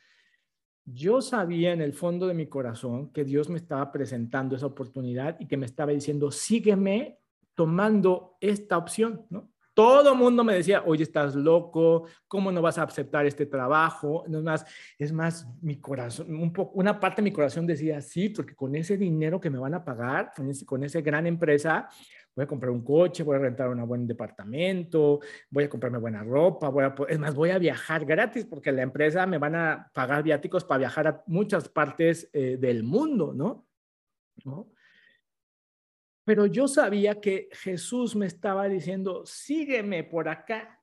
Yo 0.87 1.20
sabía 1.20 1.72
en 1.72 1.81
el 1.83 1.92
fondo 1.92 2.29
de 2.29 2.35
mi 2.35 2.46
corazón 2.46 3.12
que 3.12 3.25
Dios 3.25 3.49
me 3.49 3.59
estaba 3.59 3.90
presentando 3.90 4.55
esa 4.55 4.66
oportunidad 4.66 5.37
y 5.40 5.46
que 5.46 5.57
me 5.57 5.66
estaba 5.66 5.92
diciendo, 5.92 6.31
sígueme 6.31 7.18
tomando 7.55 8.37
esta 8.40 8.79
opción, 8.79 9.27
¿no? 9.29 9.51
Todo 9.76 10.14
mundo 10.14 10.42
me 10.42 10.54
decía, 10.54 10.82
oye, 10.86 11.02
estás 11.02 11.34
loco, 11.34 12.06
¿cómo 12.26 12.50
no 12.50 12.62
vas 12.62 12.78
a 12.78 12.84
aceptar 12.84 13.26
este 13.26 13.44
trabajo? 13.44 14.24
No 14.26 14.38
es 14.38 14.44
más, 14.44 14.66
es 14.98 15.12
más, 15.12 15.46
mi 15.60 15.78
corazón, 15.78 16.34
un 16.34 16.50
poco, 16.50 16.72
una 16.78 16.98
parte 16.98 17.20
de 17.20 17.24
mi 17.24 17.30
corazón 17.30 17.66
decía, 17.66 18.00
sí, 18.00 18.30
porque 18.30 18.54
con 18.54 18.74
ese 18.74 18.96
dinero 18.96 19.38
que 19.38 19.50
me 19.50 19.58
van 19.58 19.74
a 19.74 19.84
pagar, 19.84 20.32
con, 20.34 20.48
ese, 20.48 20.64
esa 20.82 21.00
gran 21.02 21.26
empresa, 21.26 21.90
voy 22.34 22.44
a 22.44 22.48
comprar 22.48 22.70
un 22.70 22.82
coche, 22.82 23.22
voy 23.22 23.36
a 23.36 23.40
rentar 23.40 23.68
un 23.68 23.86
buen 23.86 24.06
departamento, 24.06 25.20
voy 25.50 25.64
a 25.64 25.68
comprarme 25.68 25.98
buena 25.98 26.24
ropa, 26.24 26.70
voy 26.70 26.86
es 27.10 27.18
más, 27.18 27.34
voy 27.34 27.50
a 27.50 27.58
viajar 27.58 28.06
gratis 28.06 28.46
porque 28.46 28.72
la 28.72 28.80
empresa 28.80 29.26
me 29.26 29.36
van 29.36 29.56
a 29.56 29.90
pagar 29.92 30.22
viáticos 30.22 30.64
para 30.64 30.78
viajar 30.78 31.06
a 31.06 31.22
muchas 31.26 31.68
partes 31.68 32.30
eh, 32.32 32.56
del 32.58 32.82
mundo. 32.82 33.34
¿no? 33.34 33.66
Pero 36.26 36.46
yo 36.46 36.66
sabía 36.66 37.20
que 37.20 37.48
Jesús 37.52 38.16
me 38.16 38.26
estaba 38.26 38.66
diciendo, 38.66 39.24
sígueme 39.24 40.02
por 40.02 40.28
acá. 40.28 40.82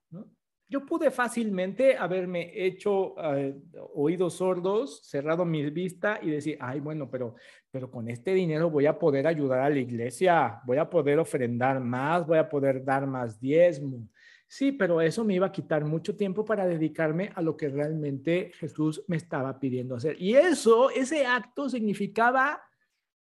Yo 0.70 0.86
pude 0.86 1.12
fácilmente 1.12 1.98
haberme 1.98 2.50
hecho 2.56 3.14
eh, 3.22 3.54
oídos 3.94 4.36
sordos, 4.36 5.02
cerrado 5.04 5.44
mi 5.44 5.70
vista 5.70 6.18
y 6.22 6.30
decir, 6.30 6.58
ay, 6.62 6.80
bueno, 6.80 7.10
pero, 7.12 7.36
pero 7.70 7.92
con 7.92 8.08
este 8.08 8.34
dinero 8.34 8.70
voy 8.70 8.86
a 8.86 8.98
poder 8.98 9.28
ayudar 9.28 9.60
a 9.60 9.70
la 9.70 9.80
iglesia, 9.80 10.62
voy 10.66 10.78
a 10.78 10.90
poder 10.90 11.20
ofrendar 11.20 11.82
más, 11.82 12.26
voy 12.26 12.38
a 12.38 12.48
poder 12.48 12.86
dar 12.86 13.06
más 13.06 13.38
diezmo. 13.38 14.08
Sí, 14.48 14.72
pero 14.72 15.02
eso 15.02 15.26
me 15.26 15.36
iba 15.36 15.48
a 15.48 15.52
quitar 15.52 15.84
mucho 15.84 16.16
tiempo 16.16 16.46
para 16.46 16.66
dedicarme 16.66 17.34
a 17.36 17.42
lo 17.42 17.58
que 17.58 17.68
realmente 17.68 18.54
Jesús 18.56 19.04
me 19.10 19.18
estaba 19.18 19.60
pidiendo 19.60 19.98
hacer. 19.98 20.16
Y 20.22 20.36
eso, 20.36 20.90
ese 20.90 21.26
acto 21.26 21.68
significaba 21.70 22.62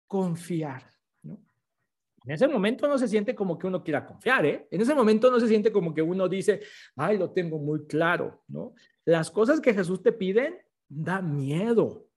confiar. 0.08 0.96
En 2.28 2.34
ese 2.34 2.48
momento 2.50 2.90
no 2.90 2.98
se 2.98 3.08
siente 3.08 3.34
como 3.34 3.58
que 3.58 3.68
uno 3.68 3.82
quiera 3.82 4.06
confiar, 4.06 4.46
¿eh? 4.46 4.68
En 4.70 4.82
ese 4.82 4.94
momento 4.94 5.32
no 5.32 5.40
se 5.40 5.48
siente 5.48 5.72
como 5.72 5.94
que 5.94 6.02
uno 6.02 6.28
dice, 6.28 6.60
ay, 6.98 7.18
lo 7.18 7.32
tengo 7.32 7.58
muy 7.58 7.88
claro, 7.88 8.44
¿no? 8.50 8.74
Las 9.06 9.32
cosas 9.32 9.62
que 9.62 9.74
Jesús 9.74 10.04
te 10.04 10.12
piden 10.12 10.58
da 10.90 11.22
miedo, 11.22 12.10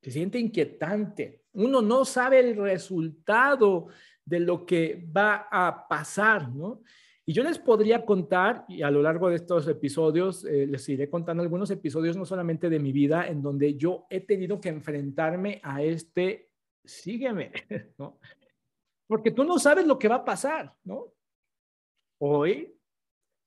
se 0.00 0.10
siente 0.10 0.38
inquietante. 0.38 1.44
Uno 1.52 1.82
no 1.82 2.06
sabe 2.06 2.40
el 2.40 2.56
resultado 2.56 3.88
de 4.24 4.40
lo 4.40 4.64
que 4.64 5.06
va 5.14 5.48
a 5.50 5.86
pasar, 5.86 6.48
¿no? 6.50 6.80
Y 7.26 7.34
yo 7.34 7.42
les 7.42 7.58
podría 7.58 8.06
contar, 8.06 8.64
y 8.68 8.80
a 8.80 8.90
lo 8.90 9.02
largo 9.02 9.28
de 9.28 9.36
estos 9.36 9.68
episodios, 9.68 10.46
eh, 10.46 10.66
les 10.66 10.88
iré 10.88 11.10
contando 11.10 11.42
algunos 11.42 11.70
episodios, 11.70 12.16
no 12.16 12.24
solamente 12.24 12.70
de 12.70 12.78
mi 12.78 12.90
vida, 12.90 13.28
en 13.28 13.42
donde 13.42 13.74
yo 13.74 14.06
he 14.08 14.20
tenido 14.20 14.62
que 14.62 14.70
enfrentarme 14.70 15.60
a 15.62 15.82
este, 15.82 16.48
sígueme, 16.86 17.52
¿no? 17.98 18.18
Porque 19.08 19.32
tú 19.32 19.42
no 19.42 19.58
sabes 19.58 19.86
lo 19.86 19.98
que 19.98 20.06
va 20.06 20.16
a 20.16 20.24
pasar, 20.24 20.74
¿no? 20.84 21.12
Hoy, 22.20 22.76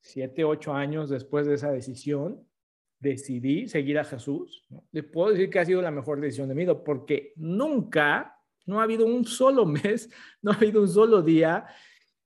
siete, 0.00 0.44
ocho 0.44 0.74
años 0.74 1.08
después 1.08 1.46
de 1.46 1.54
esa 1.54 1.70
decisión, 1.70 2.46
decidí 2.98 3.68
seguir 3.68 3.98
a 3.98 4.04
Jesús. 4.04 4.64
¿no? 4.68 4.84
Le 4.92 5.02
puedo 5.02 5.30
decir 5.30 5.50
que 5.50 5.58
ha 5.58 5.64
sido 5.64 5.80
la 5.80 5.90
mejor 5.90 6.20
decisión 6.20 6.48
de 6.48 6.54
mi 6.54 6.62
vida, 6.62 6.82
porque 6.82 7.32
nunca, 7.36 8.38
no 8.66 8.80
ha 8.80 8.84
habido 8.84 9.06
un 9.06 9.24
solo 9.24 9.64
mes, 9.66 10.10
no 10.42 10.50
ha 10.50 10.54
habido 10.54 10.82
un 10.82 10.88
solo 10.88 11.22
día 11.22 11.66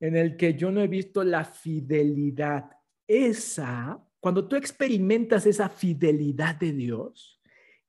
en 0.01 0.17
el 0.17 0.37
que 0.37 0.55
yo 0.55 0.71
no 0.71 0.81
he 0.81 0.89
visto 0.89 1.25
la 1.25 1.45
fidelidad 1.45 2.71
esa 3.09 4.03
Cuando 4.21 4.49
tú 4.49 4.57
experimentas 4.57 5.47
esa 5.47 5.69
fidelidad 5.69 6.57
de 6.57 6.73
Dios, 6.73 7.41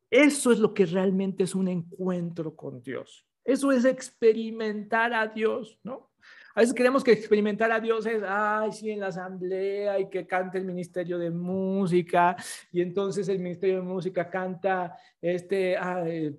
eso 0.09 0.51
es 0.51 0.59
lo 0.59 0.73
que 0.73 0.85
realmente 0.85 1.43
es 1.43 1.55
un 1.55 1.67
encuentro 1.67 2.55
con 2.55 2.81
Dios. 2.81 3.26
Eso 3.47 3.71
es 3.71 3.85
experimentar 3.85 5.13
a 5.13 5.25
Dios, 5.25 5.79
¿no? 5.81 6.11
A 6.53 6.59
veces 6.59 6.75
creemos 6.75 7.01
que 7.01 7.13
experimentar 7.13 7.71
a 7.71 7.79
Dios 7.79 8.05
es, 8.05 8.21
ay, 8.27 8.73
sí, 8.73 8.91
en 8.91 8.99
la 8.99 9.07
asamblea 9.07 9.97
y 9.99 10.09
que 10.09 10.27
cante 10.27 10.57
el 10.57 10.65
Ministerio 10.65 11.17
de 11.17 11.31
Música 11.31 12.35
y 12.73 12.81
entonces 12.81 13.29
el 13.29 13.39
Ministerio 13.39 13.77
de 13.77 13.83
Música 13.83 14.29
canta 14.29 14.97
este, 15.21 15.77
ay, 15.77 16.35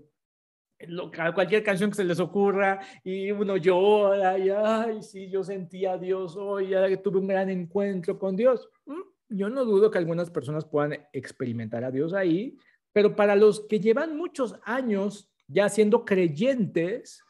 cualquier 1.34 1.62
canción 1.62 1.88
que 1.88 1.96
se 1.96 2.04
les 2.04 2.20
ocurra 2.20 2.78
y 3.02 3.30
uno 3.30 3.56
llora 3.56 4.38
y, 4.38 4.50
ay, 4.50 5.02
sí, 5.02 5.30
yo 5.30 5.42
sentí 5.42 5.86
a 5.86 5.96
Dios 5.96 6.36
hoy, 6.36 6.68
que 6.88 6.98
tuve 6.98 7.20
un 7.20 7.26
gran 7.26 7.48
encuentro 7.48 8.18
con 8.18 8.36
Dios. 8.36 8.68
Mm, 8.84 9.00
yo 9.30 9.48
no 9.48 9.64
dudo 9.64 9.90
que 9.90 9.96
algunas 9.96 10.30
personas 10.30 10.66
puedan 10.66 11.06
experimentar 11.14 11.84
a 11.84 11.90
Dios 11.90 12.12
ahí, 12.12 12.58
pero 12.92 13.16
para 13.16 13.34
los 13.34 13.66
que 13.66 13.80
llevan 13.80 14.14
muchos 14.14 14.56
años 14.64 15.30
ya 15.48 15.68
siendo 15.68 16.04
creyentes, 16.04 17.24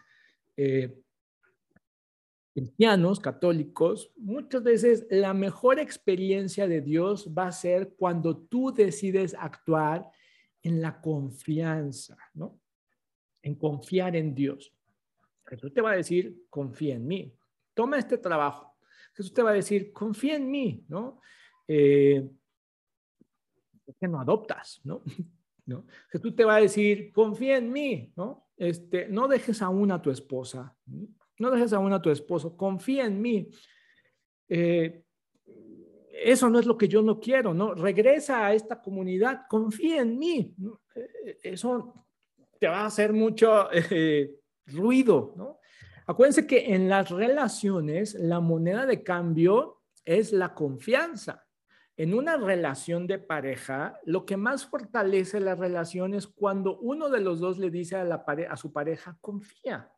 eh, 0.57 1.00
cristianos, 2.52 3.20
católicos, 3.20 4.12
muchas 4.16 4.62
veces 4.64 5.07
la 5.11 5.33
mejor 5.33 5.78
experiencia 5.78 6.66
de 6.66 6.81
Dios 6.81 7.33
va 7.37 7.46
a 7.46 7.52
ser 7.52 7.94
cuando 7.96 8.37
tú 8.37 8.72
decides 8.74 9.35
actuar 9.38 10.11
en 10.62 10.83
la 10.83 11.00
confianza, 11.00 12.16
¿no? 12.35 12.61
En 13.42 13.54
confiar 13.54 14.16
en 14.16 14.35
Dios. 14.35 14.74
Jesús 15.46 15.72
te 15.72 15.81
va 15.81 15.92
a 15.92 15.96
decir, 15.96 16.44
confía 16.50 16.96
en 16.96 17.07
mí. 17.07 17.33
Toma 17.74 17.98
este 17.98 18.18
trabajo. 18.18 18.76
Jesús 19.14 19.33
te 19.33 19.42
va 19.42 19.50
a 19.50 19.54
decir, 19.54 19.92
confía 19.92 20.35
en 20.37 20.50
mí, 20.50 20.85
¿no? 20.88 21.20
Eh, 21.68 22.28
que 23.98 24.09
no 24.09 24.20
adoptas, 24.20 24.81
¿no? 24.85 25.02
¿No? 25.68 25.87
Jesús 26.11 26.35
te 26.35 26.44
va 26.44 26.57
a 26.57 26.61
decir, 26.61 27.12
confía 27.12 27.59
en 27.59 27.70
mí, 27.70 28.12
¿no? 28.16 28.48
Este, 28.57 29.07
no 29.09 29.28
dejes 29.28 29.62
aún 29.62 29.92
a 29.92 30.00
tu 30.00 30.11
esposa, 30.11 30.74
no 31.38 31.50
dejes 31.50 31.72
aún 31.72 31.92
a 31.92 32.02
tu 32.02 32.11
esposo, 32.11 32.57
confía 32.57 33.04
en 33.04 33.20
mí. 33.20 33.48
Eh, 34.48 35.04
eso 36.11 36.48
no 36.48 36.59
es 36.59 36.66
lo 36.66 36.76
que 36.76 36.88
yo 36.88 37.02
no 37.02 37.20
quiero, 37.20 37.54
¿no? 37.54 37.74
Regresa 37.74 38.46
a 38.46 38.54
esta 38.54 38.81
comunidad, 38.81 39.42
confía 39.48 40.00
en 40.00 40.18
mí. 40.18 40.54
Eh, 40.94 41.38
eso 41.42 42.07
te 42.59 42.66
va 42.66 42.81
a 42.81 42.87
hacer 42.87 43.12
mucho 43.12 43.68
eh, 43.72 44.35
ruido, 44.66 45.35
¿no? 45.37 45.61
Acuérdense 46.07 46.46
que 46.46 46.74
en 46.74 46.88
las 46.88 47.11
relaciones 47.11 48.14
la 48.14 48.40
moneda 48.40 48.87
de 48.87 49.02
cambio 49.02 49.83
es 50.07 50.33
la 50.33 50.54
confianza. 50.54 51.46
En 51.98 52.14
una 52.14 52.37
relación 52.37 53.08
de 53.08 53.18
pareja, 53.18 53.98
lo 54.04 54.24
que 54.24 54.37
más 54.37 54.64
fortalece 54.64 55.40
la 55.40 55.56
relación 55.56 56.14
es 56.14 56.28
cuando 56.28 56.78
uno 56.78 57.11
de 57.11 57.18
los 57.18 57.40
dos 57.40 57.58
le 57.58 57.72
dice 57.72 57.96
a, 57.96 58.04
la 58.04 58.24
a 58.48 58.56
su 58.56 58.72
pareja, 58.72 59.18
confía, 59.20 59.90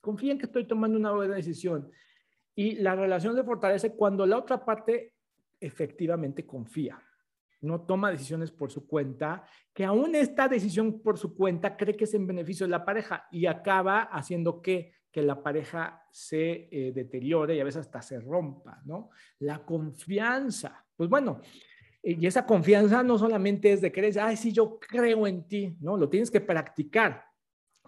confía 0.00 0.30
en 0.30 0.38
que 0.38 0.46
estoy 0.46 0.68
tomando 0.68 0.96
una 0.96 1.10
buena 1.10 1.34
decisión. 1.34 1.90
Y 2.54 2.76
la 2.76 2.94
relación 2.94 3.34
se 3.34 3.42
fortalece 3.42 3.96
cuando 3.96 4.24
la 4.24 4.38
otra 4.38 4.64
parte 4.64 5.14
efectivamente 5.58 6.46
confía, 6.46 7.02
no 7.62 7.80
toma 7.80 8.12
decisiones 8.12 8.52
por 8.52 8.70
su 8.70 8.86
cuenta, 8.86 9.44
que 9.74 9.84
aún 9.84 10.14
esta 10.14 10.46
decisión 10.46 11.02
por 11.02 11.18
su 11.18 11.34
cuenta 11.34 11.76
cree 11.76 11.96
que 11.96 12.04
es 12.04 12.14
en 12.14 12.28
beneficio 12.28 12.66
de 12.66 12.70
la 12.70 12.84
pareja 12.84 13.26
y 13.32 13.46
acaba 13.46 14.02
haciendo 14.02 14.62
que, 14.62 14.92
que 15.10 15.22
la 15.22 15.42
pareja 15.42 16.04
se 16.12 16.68
eh, 16.70 16.92
deteriore 16.94 17.56
y 17.56 17.60
a 17.60 17.64
veces 17.64 17.80
hasta 17.80 18.00
se 18.00 18.20
rompa, 18.20 18.80
¿no? 18.84 19.10
La 19.40 19.64
confianza. 19.64 20.84
Pues 20.98 21.08
bueno, 21.08 21.40
y 22.02 22.26
esa 22.26 22.44
confianza 22.44 23.04
no 23.04 23.18
solamente 23.18 23.72
es 23.72 23.80
de 23.80 23.92
creer, 23.92 24.18
ay, 24.18 24.36
sí, 24.36 24.52
yo 24.52 24.80
creo 24.80 25.28
en 25.28 25.46
ti, 25.46 25.76
¿no? 25.80 25.96
Lo 25.96 26.08
tienes 26.08 26.28
que 26.28 26.40
practicar. 26.40 27.24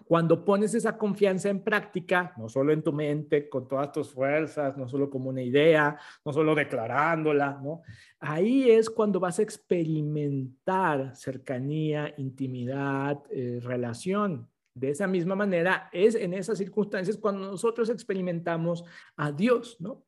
Cuando 0.05 0.45
pones 0.45 0.73
esa 0.73 0.97
confianza 0.97 1.49
en 1.49 1.61
práctica, 1.61 2.33
no 2.37 2.47
solo 2.47 2.71
en 2.71 2.83
tu 2.83 2.93
mente, 2.93 3.49
con 3.49 3.67
todas 3.67 3.91
tus 3.91 4.13
fuerzas, 4.13 4.77
no 4.77 4.87
solo 4.87 5.09
como 5.09 5.29
una 5.29 5.41
idea, 5.41 5.97
no 6.23 6.31
solo 6.31 6.55
declarándola, 6.55 7.59
¿no? 7.61 7.81
Ahí 8.17 8.71
es 8.71 8.89
cuando 8.89 9.19
vas 9.19 9.39
a 9.39 9.43
experimentar 9.43 11.13
cercanía, 11.13 12.13
intimidad, 12.17 13.21
eh, 13.29 13.59
relación. 13.61 14.47
De 14.73 14.89
esa 14.89 15.05
misma 15.05 15.35
manera, 15.35 15.89
es 15.91 16.15
en 16.15 16.33
esas 16.33 16.57
circunstancias 16.57 17.17
cuando 17.17 17.51
nosotros 17.51 17.89
experimentamos 17.89 18.85
a 19.17 19.33
Dios, 19.33 19.75
¿no? 19.81 20.05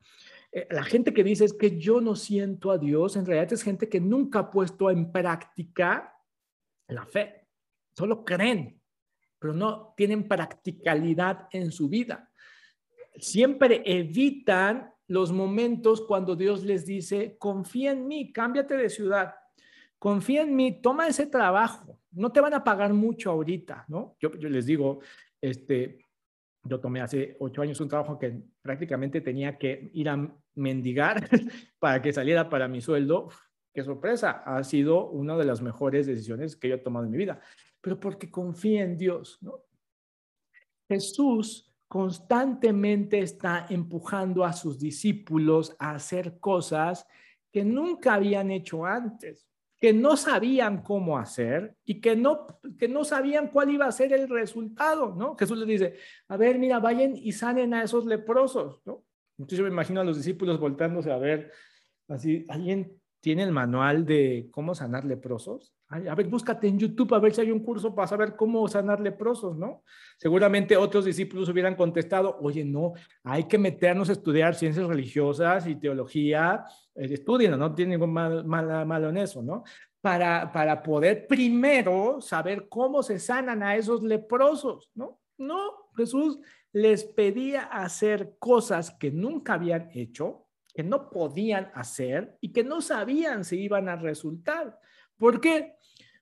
Eh, 0.54 0.68
la 0.70 0.84
gente 0.84 1.14
que 1.14 1.24
dice 1.24 1.46
es 1.46 1.54
que 1.54 1.80
yo 1.80 2.00
no 2.00 2.16
siento 2.16 2.70
a 2.70 2.78
Dios, 2.78 3.16
en 3.16 3.26
realidad 3.26 3.52
es 3.52 3.64
gente 3.64 3.90
que 3.90 4.00
nunca 4.00 4.40
ha 4.40 4.52
puesto 4.52 4.92
en 4.92 5.12
práctica 5.12 6.16
la 6.88 7.06
fe. 7.08 7.48
Solo 7.98 8.24
creen, 8.24 8.80
pero 9.40 9.54
no 9.54 9.94
tienen 9.98 10.28
practicalidad 10.28 11.48
en 11.52 11.72
su 11.72 11.90
vida. 11.90 12.32
Siempre 13.16 13.82
evitan 13.86 14.94
los 15.08 15.32
momentos 15.32 16.02
cuando 16.02 16.36
Dios 16.36 16.64
les 16.64 16.86
dice, 16.86 17.36
confía 17.38 17.92
en 17.92 18.08
mí, 18.08 18.32
cámbiate 18.32 18.78
de 18.78 18.90
ciudad, 18.90 19.34
confía 19.98 20.44
en 20.44 20.56
mí, 20.56 20.82
toma 20.82 21.08
ese 21.08 21.26
trabajo, 21.26 22.00
no 22.12 22.32
te 22.32 22.42
van 22.42 22.54
a 22.54 22.64
pagar 22.64 22.94
mucho 22.94 23.32
ahorita, 23.32 23.86
¿no? 23.88 24.16
Yo, 24.20 24.30
les 24.30 24.66
digo, 24.66 25.00
este, 25.42 26.00
yo 26.64 26.80
tomé 26.80 27.02
hace 27.02 27.36
ocho 27.40 27.62
años 27.62 27.82
un 27.82 27.90
trabajo 27.90 28.18
que 28.18 28.40
prácticamente 28.62 29.22
tenía 29.22 29.58
que 29.58 29.90
ir 29.94 30.10
a 30.10 30.34
mendigar 30.56 31.30
para 31.80 32.02
que 32.02 32.14
saliera 32.14 32.50
para 32.50 32.68
mi 32.68 32.82
sueldo. 32.82 33.30
Qué 33.74 33.84
sorpresa, 33.84 34.44
ha 34.46 34.64
sido 34.64 35.10
una 35.10 35.36
de 35.36 35.46
las 35.46 35.62
mejores 35.62 36.06
decisiones 36.06 36.56
que 36.56 36.70
yo 36.70 36.76
he 36.76 36.80
tomado 36.80 37.06
en 37.06 37.12
mi 37.12 37.18
vida 37.18 37.42
pero 37.84 38.00
porque 38.00 38.32
confía 38.32 38.84
en 38.84 38.98
Dios. 38.98 39.38
¿no? 39.42 39.60
Jesús 40.88 41.70
constantemente 41.90 43.20
está 43.20 43.68
empujando 43.70 44.46
a 44.46 44.54
sus 44.54 44.80
discípulos 44.80 45.76
a 45.78 45.92
hacer 45.92 46.40
cosas 46.40 47.06
que 47.52 47.66
nunca 47.66 48.14
habían 48.14 48.52
hecho 48.52 48.86
antes, 48.86 49.50
que 49.78 49.92
no 49.92 50.16
sabían 50.16 50.82
cómo 50.82 51.18
hacer 51.18 51.76
y 51.84 52.00
que 52.00 52.16
no, 52.16 52.48
que 52.80 52.88
no 52.88 53.04
sabían 53.04 53.50
cuál 53.50 53.72
iba 53.72 53.86
a 53.86 53.92
ser 53.92 54.14
el 54.14 54.30
resultado, 54.30 55.14
¿no? 55.14 55.36
Jesús 55.36 55.58
les 55.58 55.68
dice, 55.68 55.98
a 56.30 56.38
ver, 56.38 56.58
mira, 56.58 56.80
vayan 56.80 57.18
y 57.18 57.34
sanen 57.34 57.74
a 57.74 57.84
esos 57.84 58.06
leprosos, 58.06 58.82
¿no? 58.86 59.04
Entonces 59.44 59.60
yo 59.60 59.66
me 59.66 59.72
imagino 59.72 60.02
a 60.02 60.04
los 60.04 60.18
discípulos 60.18 60.60
voltándose 60.60 61.12
a 61.12 61.18
ver, 61.18 61.52
así, 62.08 62.46
¿alguien 62.50 63.00
tiene 63.20 63.44
el 63.44 63.52
manual 63.52 64.06
de 64.06 64.48
cómo 64.52 64.74
sanar 64.76 65.06
leprosos? 65.06 65.74
a 65.88 66.16
ver, 66.16 66.28
búscate 66.28 66.68
en 66.68 66.80
YouTube 66.80 67.14
a 67.14 67.20
ver 67.20 67.34
si 67.34 67.42
hay 67.42 67.52
un 67.52 67.64
curso 67.64 67.94
para 67.94 68.08
saber 68.08 68.36
cómo 68.36 68.68
sanar 68.68 69.00
leprosos, 69.00 69.56
¿no? 69.56 69.84
Seguramente 70.18 70.76
otros 70.76 71.06
discípulos 71.06 71.48
hubieran 71.50 71.76
contestado, 71.76 72.38
oye, 72.42 72.66
no, 72.66 72.94
hay 73.24 73.44
que 73.44 73.60
meternos 73.60 74.10
a 74.10 74.14
estudiar 74.14 74.56
ciencias 74.56 74.88
religiosas 74.88 75.68
y 75.68 75.76
teología, 75.76 76.66
eh, 76.96 77.24
no 77.58 77.76
tiene 77.76 77.92
ningún 77.92 78.12
mal, 78.12 78.44
malo 78.44 79.10
en 79.10 79.18
eso, 79.18 79.44
¿no? 79.44 79.64
Para, 80.02 80.52
para 80.52 80.82
poder 80.82 81.28
primero 81.28 82.20
saber 82.22 82.68
cómo 82.68 83.04
se 83.04 83.20
sanan 83.20 83.62
a 83.62 83.76
esos 83.76 84.02
leprosos, 84.02 84.90
¿no? 84.96 85.20
No, 85.38 85.90
Jesús 85.96 86.40
les 86.74 87.04
pedía 87.04 87.62
hacer 87.62 88.36
cosas 88.40 88.92
que 88.92 89.12
nunca 89.12 89.54
habían 89.54 89.90
hecho, 89.94 90.48
que 90.74 90.84
no 90.84 91.12
podían 91.12 91.72
hacer 91.76 92.36
y 92.42 92.52
que 92.52 92.64
no 92.64 92.82
sabían 92.82 93.46
si 93.46 93.62
iban 93.62 93.88
a 93.88 93.96
resultar. 93.96 94.80
¿Por 95.18 95.40
qué? 95.40 95.76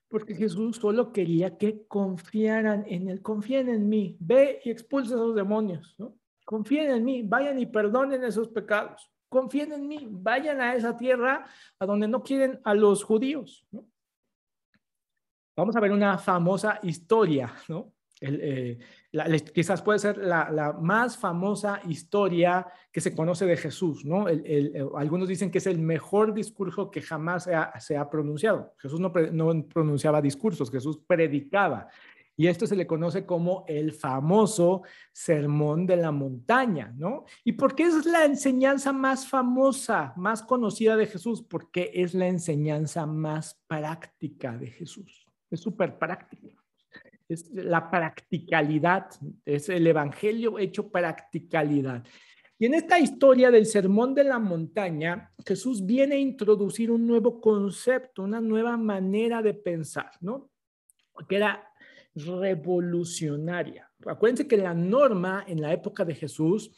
Porque 0.08 0.34
Jesús 0.34 0.76
solo 0.76 1.10
quería 1.10 1.56
que 1.56 1.86
confiaran 1.88 2.84
en 2.86 3.08
Él. 3.08 3.22
Confíen 3.22 3.70
en 3.70 3.88
mí. 3.88 4.14
Ve 4.20 4.60
y 4.62 4.70
expulsa 4.70 5.14
a 5.14 5.16
esos 5.16 5.34
demonios. 5.34 5.96
Confíen 6.44 6.90
en 6.90 7.04
mí. 7.04 7.22
Vayan 7.22 7.58
y 7.58 7.64
perdonen 7.64 8.22
esos 8.22 8.48
pecados. 8.48 9.10
Confíen 9.30 9.72
en 9.72 9.88
mí. 9.88 10.06
Vayan 10.10 10.60
a 10.60 10.74
esa 10.74 10.98
tierra 10.98 11.46
a 11.78 11.86
donde 11.86 12.06
no 12.08 12.22
quieren 12.22 12.60
a 12.62 12.74
los 12.74 13.02
judíos. 13.02 13.66
Vamos 15.56 15.74
a 15.76 15.80
ver 15.80 15.92
una 15.92 16.18
famosa 16.18 16.78
historia, 16.82 17.54
¿no? 17.68 17.94
Eh, 18.20 18.78
quizás 19.54 19.82
puede 19.82 19.98
ser 19.98 20.16
la, 20.16 20.76
más 20.80 21.18
famosa 21.18 21.80
historia 21.86 22.66
que 22.90 23.00
se 23.00 23.14
conoce 23.14 23.44
de 23.44 23.56
Jesús, 23.58 24.04
¿no? 24.04 24.26
algunos 24.96 25.28
dicen 25.28 25.50
que 25.50 25.58
es 25.58 25.66
el 25.66 25.78
mejor 25.78 26.32
discurso 26.32 26.90
que 26.90 27.02
jamás 27.02 27.48
se 27.78 27.96
ha, 27.96 28.10
pronunciado. 28.10 28.74
Jesús 28.78 29.00
no, 29.00 29.12
no, 29.32 29.66
pronunciaba 29.68 30.22
discursos, 30.22 30.70
Jesús 30.70 30.98
predicaba. 31.06 31.88
Y 32.34 32.46
esto 32.46 32.66
se 32.66 32.76
le 32.76 32.86
conoce 32.86 33.26
como 33.26 33.64
el 33.68 33.92
famoso 33.92 34.82
sermón 35.12 35.86
de 35.86 35.96
la 35.96 36.10
montaña, 36.10 36.90
¿no? 36.96 37.26
¿Y 37.44 37.52
por 37.52 37.74
qué 37.74 37.82
es 37.84 38.06
la 38.06 38.24
enseñanza 38.24 38.94
más 38.94 39.28
famosa, 39.28 40.14
más 40.16 40.42
conocida 40.42 40.96
de 40.96 41.06
Jesús? 41.06 41.42
Porque 41.42 41.90
es 41.92 42.14
la 42.14 42.26
enseñanza 42.26 43.04
más 43.04 43.60
práctica 43.66 44.56
de 44.56 44.68
Jesús. 44.68 45.26
Es 45.50 45.60
súper 45.60 45.98
práctica 45.98 46.61
es 47.34 47.50
la 47.52 47.90
practicalidad, 47.90 49.06
es 49.44 49.68
el 49.68 49.86
evangelio 49.86 50.58
hecho 50.58 50.90
practicalidad. 50.90 52.04
Y 52.58 52.66
en 52.66 52.74
esta 52.74 52.98
historia 52.98 53.50
del 53.50 53.66
sermón 53.66 54.14
de 54.14 54.24
la 54.24 54.38
montaña, 54.38 55.32
Jesús 55.44 55.84
viene 55.84 56.14
a 56.14 56.18
introducir 56.18 56.90
un 56.90 57.06
nuevo 57.06 57.40
concepto, 57.40 58.22
una 58.22 58.40
nueva 58.40 58.76
manera 58.76 59.42
de 59.42 59.54
pensar, 59.54 60.10
¿no? 60.20 60.50
Que 61.28 61.36
era 61.36 61.68
revolucionaria. 62.14 63.90
Acuérdense 64.06 64.46
que 64.46 64.56
la 64.56 64.74
norma 64.74 65.44
en 65.48 65.60
la 65.60 65.72
época 65.72 66.04
de 66.04 66.14
Jesús, 66.14 66.70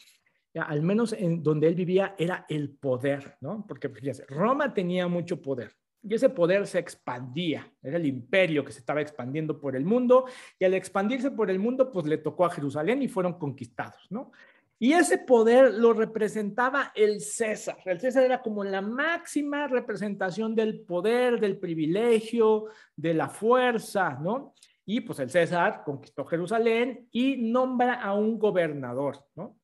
al 0.54 0.82
menos 0.82 1.12
en 1.12 1.42
donde 1.42 1.68
él 1.68 1.74
vivía, 1.74 2.14
era 2.18 2.46
el 2.48 2.70
poder, 2.70 3.36
¿no? 3.40 3.66
Porque 3.66 3.88
fíjense, 3.88 4.24
Roma 4.26 4.72
tenía 4.72 5.06
mucho 5.06 5.42
poder 5.42 5.72
y 6.06 6.14
ese 6.14 6.28
poder 6.28 6.66
se 6.66 6.78
expandía, 6.78 7.72
era 7.82 7.96
el 7.96 8.04
imperio 8.04 8.64
que 8.64 8.72
se 8.72 8.80
estaba 8.80 9.00
expandiendo 9.00 9.58
por 9.58 9.74
el 9.74 9.86
mundo 9.86 10.26
y 10.58 10.64
al 10.64 10.74
expandirse 10.74 11.30
por 11.30 11.50
el 11.50 11.58
mundo, 11.58 11.90
pues 11.90 12.06
le 12.06 12.18
tocó 12.18 12.44
a 12.44 12.50
Jerusalén 12.50 13.02
y 13.02 13.08
fueron 13.08 13.38
conquistados, 13.38 14.06
¿no? 14.10 14.30
Y 14.78 14.92
ese 14.92 15.18
poder 15.18 15.72
lo 15.72 15.94
representaba 15.94 16.92
el 16.94 17.20
César. 17.20 17.78
El 17.86 18.00
César 18.00 18.24
era 18.24 18.42
como 18.42 18.64
la 18.64 18.82
máxima 18.82 19.66
representación 19.66 20.54
del 20.54 20.80
poder, 20.80 21.40
del 21.40 21.58
privilegio, 21.58 22.66
de 22.94 23.14
la 23.14 23.28
fuerza, 23.28 24.18
¿no? 24.20 24.52
Y 24.84 25.00
pues 25.00 25.20
el 25.20 25.30
César 25.30 25.82
conquistó 25.84 26.26
Jerusalén 26.26 27.08
y 27.12 27.36
nombra 27.36 27.94
a 27.94 28.12
un 28.12 28.38
gobernador, 28.38 29.24
¿no? 29.36 29.56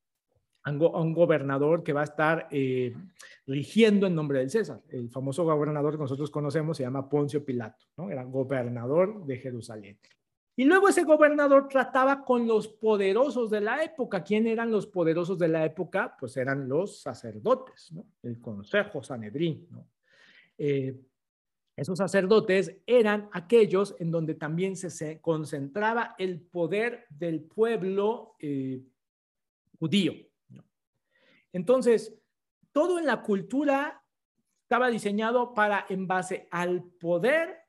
A 0.63 0.71
un, 0.73 1.15
gobernador 1.15 1.83
que 1.83 1.95
va 1.95 2.03
a 2.03 2.05
estar 2.05 2.49
eh, 2.51 2.95
rigiendo 3.47 4.07
en 4.07 4.15
nombre 4.15 4.41
del 4.41 4.51
César. 4.51 4.83
El 4.91 5.09
famoso 5.09 5.45
gobernador 5.45 5.95
que 5.95 6.03
nosotros 6.03 6.31
conocemos 6.31 6.77
se 6.77 6.83
llama 6.83 7.09
Poncio 7.09 7.45
Pilato, 7.45 7.87
¿no? 7.97 8.11
Era 8.11 8.25
gobernador 8.25 9.25
de 9.25 9.39
Jerusalén. 9.39 9.99
Y 10.57 10.65
luego 10.65 10.89
ese 10.89 11.05
gobernador 11.05 11.69
trataba 11.69 12.23
con 12.23 12.47
los 12.47 12.69
poderosos 12.69 13.49
de 13.49 13.63
la 13.63 13.83
época. 13.83 14.23
¿Quién 14.23 14.47
eran 14.47 14.71
los 14.71 14.87
poderosos 14.87 15.39
de 15.39 15.49
la 15.49 15.65
época? 15.65 16.15
Pues 16.21 16.37
eran 16.37 16.69
los 16.69 17.01
sacerdotes, 17.01 17.91
¿no? 17.93 18.05
El 18.23 18.39
Consejo 18.39 19.03
Sanedrín, 19.03 19.67
¿no? 19.71 19.87
Eh, 20.59 21.01
esos 21.81 21.97
sacerdotes 21.97 22.77
eran 22.87 23.31
aquellos 23.33 23.97
en 23.99 24.11
donde 24.11 24.35
también 24.35 24.77
se, 24.77 25.19
concentraba 25.23 26.15
el 26.19 26.43
poder 26.43 27.07
del 27.09 27.41
pueblo 27.41 28.35
eh, 28.39 28.83
judío. 29.79 30.13
Entonces, 31.53 32.15
todo 32.73 32.99
en 32.99 33.07
la 33.07 33.23
cultura 33.23 34.05
estaba 34.63 34.89
diseñado 34.89 35.53
para, 35.55 35.87
en 35.89 36.07
base 36.07 36.49
al 36.51 36.85
poder 36.85 37.61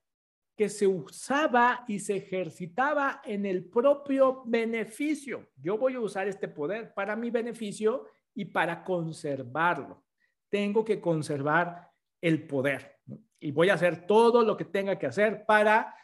que 0.55 0.69
se 0.69 0.85
usaba 0.85 1.83
y 1.87 1.99
se 1.99 2.17
ejercitaba 2.17 3.21
en 3.25 3.45
el 3.45 3.65
propio 3.65 4.43
beneficio. 4.45 5.49
Yo 5.55 5.77
voy 5.77 5.95
a 5.95 5.99
usar 5.99 6.27
este 6.27 6.47
poder 6.47 6.93
para 6.93 7.15
mi 7.15 7.31
beneficio 7.31 8.05
y 8.35 8.45
para 8.45 8.83
conservarlo. 8.83 10.05
Tengo 10.49 10.85
que 10.85 11.01
conservar 11.01 11.89
el 12.21 12.45
poder 12.45 12.99
y 13.39 13.51
voy 13.51 13.69
a 13.69 13.73
hacer 13.73 14.05
todo 14.05 14.43
lo 14.43 14.55
que 14.55 14.65
tenga 14.65 14.99
que 14.99 15.07
hacer 15.07 15.45
para 15.45 15.95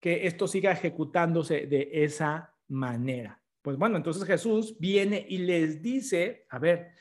que 0.00 0.26
esto 0.26 0.48
siga 0.48 0.72
ejecutándose 0.72 1.66
de 1.66 1.90
esa 1.92 2.54
manera. 2.68 3.40
Pues 3.60 3.76
bueno, 3.76 3.96
entonces 3.96 4.24
Jesús 4.24 4.78
viene 4.78 5.26
y 5.28 5.38
les 5.38 5.82
dice, 5.82 6.46
a 6.48 6.58
ver, 6.58 6.92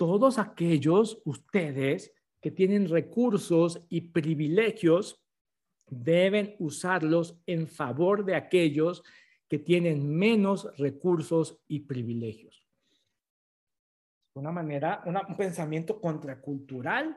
todos 0.00 0.38
aquellos 0.38 1.20
ustedes 1.26 2.14
que 2.40 2.50
tienen 2.50 2.88
recursos 2.88 3.84
y 3.90 4.00
privilegios 4.00 5.22
deben 5.90 6.56
usarlos 6.58 7.38
en 7.44 7.68
favor 7.68 8.24
de 8.24 8.34
aquellos 8.34 9.02
que 9.46 9.58
tienen 9.58 10.08
menos 10.08 10.74
recursos 10.78 11.60
y 11.68 11.80
privilegios. 11.80 12.66
Una 14.32 14.50
manera, 14.50 15.02
un 15.04 15.36
pensamiento 15.36 16.00
contracultural. 16.00 17.14